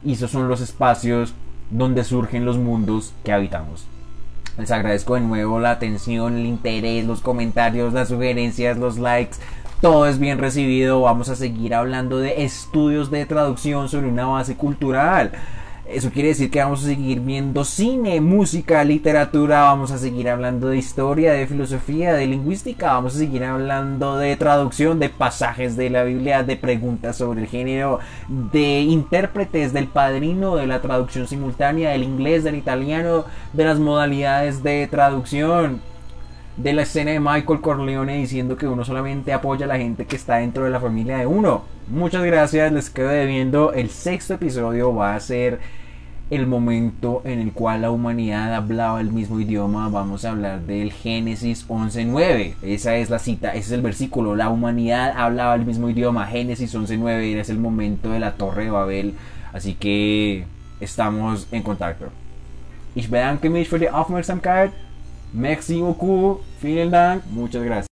y 0.05 0.12
esos 0.12 0.31
son 0.31 0.47
los 0.47 0.61
espacios 0.61 1.35
donde 1.73 2.05
surgen 2.05 2.45
los 2.45 2.59
mundos 2.59 3.12
que 3.25 3.33
habitamos. 3.33 3.87
Les 4.57 4.71
agradezco 4.71 5.16
de 5.16 5.23
nuevo 5.23 5.59
la 5.59 5.73
atención, 5.73 6.37
el 6.37 6.47
interés, 6.47 7.05
los 7.05 7.23
comentarios, 7.23 7.93
las 7.93 8.11
sugerencias, 8.11 8.79
los 8.79 8.99
likes 8.99 9.39
todo 9.85 10.06
es 10.06 10.19
bien 10.19 10.39
recibido. 10.39 11.02
Vamos 11.02 11.28
a 11.28 11.36
seguir 11.36 11.74
hablando 11.74 12.16
de 12.16 12.43
estudios 12.43 13.11
de 13.11 13.27
traducción 13.27 13.90
sobre 13.90 14.09
una 14.09 14.24
base 14.24 14.56
cultural. 14.56 15.32
Eso 15.86 16.11
quiere 16.11 16.28
decir 16.28 16.51
que 16.51 16.59
vamos 16.61 16.82
a 16.85 16.86
seguir 16.86 17.20
viendo 17.20 17.66
cine, 17.66 18.19
música, 18.23 18.82
literatura, 18.82 19.65
vamos 19.65 19.90
a 19.90 19.98
seguir 19.98 20.31
hablando 20.31 20.69
de 20.69 20.78
historia, 20.78 21.35
de 21.35 21.47
filosofía, 21.47 22.15
de 22.15 22.27
lingüística, 22.27 22.94
vamos 22.94 23.15
a 23.15 23.19
seguir 23.19 23.44
hablando 23.44 24.16
de 24.16 24.35
traducción, 24.36 24.98
de 24.98 25.11
pasajes 25.11 25.77
de 25.77 25.90
la 25.90 26.02
Biblia, 26.05 26.43
de 26.43 26.56
preguntas 26.56 27.19
sobre 27.19 27.43
el 27.43 27.47
género, 27.47 27.98
de 28.28 28.81
intérpretes, 28.81 29.74
del 29.74 29.89
padrino, 29.89 30.56
de 30.56 30.66
la 30.66 30.81
traducción 30.81 31.28
simultánea, 31.28 31.90
del 31.90 32.05
inglés, 32.05 32.43
del 32.43 32.55
italiano, 32.55 33.27
de 33.52 33.65
las 33.65 33.78
modalidades 33.78 34.62
de 34.62 34.86
traducción 34.86 35.82
de 36.56 36.72
la 36.72 36.82
escena 36.82 37.10
de 37.10 37.20
Michael 37.20 37.60
Corleone 37.60 38.16
diciendo 38.16 38.56
que 38.56 38.68
uno 38.68 38.85
solamente 38.85 39.32
apoya 39.32 39.64
a 39.64 39.68
la 39.68 39.78
gente 39.78 40.06
que 40.06 40.16
está 40.16 40.36
dentro 40.36 40.64
de 40.64 40.70
la 40.70 40.81
familia 40.81 41.18
de 41.18 41.26
uno. 41.26 41.64
Muchas 41.89 42.22
gracias, 42.24 42.72
les 42.72 42.90
quedo 42.90 43.09
debiendo. 43.09 43.72
El 43.72 43.90
sexto 43.90 44.35
episodio 44.35 44.94
va 44.94 45.14
a 45.14 45.20
ser 45.20 45.59
el 46.31 46.47
momento 46.47 47.20
en 47.24 47.40
el 47.40 47.52
cual 47.52 47.82
la 47.82 47.90
humanidad 47.90 48.55
hablaba 48.55 49.01
el 49.01 49.12
mismo 49.12 49.40
idioma. 49.40 49.89
Vamos 49.89 50.24
a 50.24 50.31
hablar 50.31 50.60
del 50.60 50.93
Génesis 50.93 51.68
11.9. 51.68 52.55
Esa 52.62 52.97
es 52.97 53.10
la 53.10 53.18
cita, 53.18 53.51
ese 53.51 53.59
es 53.59 53.72
el 53.72 53.82
versículo. 53.82 54.36
La 54.36 54.48
humanidad 54.48 55.12
hablaba 55.16 55.55
el 55.55 55.66
mismo 55.66 55.90
idioma. 55.90 56.26
Génesis 56.26 56.74
11.9 56.74 57.36
es 57.36 57.51
el 57.51 57.59
momento 57.59 58.10
de 58.10 58.20
la 58.20 58.32
Torre 58.35 58.64
de 58.64 58.70
Babel. 58.70 59.14
Así 59.52 59.74
que 59.74 60.47
estamos 60.81 61.48
en 61.52 61.62
contacto. 61.62 62.06
Ich 62.97 63.10
bedanke 63.10 63.51
mich 63.51 63.68
für 63.68 63.78
die 63.78 63.90
Aufmerksamkeit. 63.90 64.70
Merci 65.35 65.81
beaucoup, 65.81 66.40
vielen 66.62 66.90
Dank, 66.93 67.24
muchas 67.32 67.65
gracias. 67.65 67.82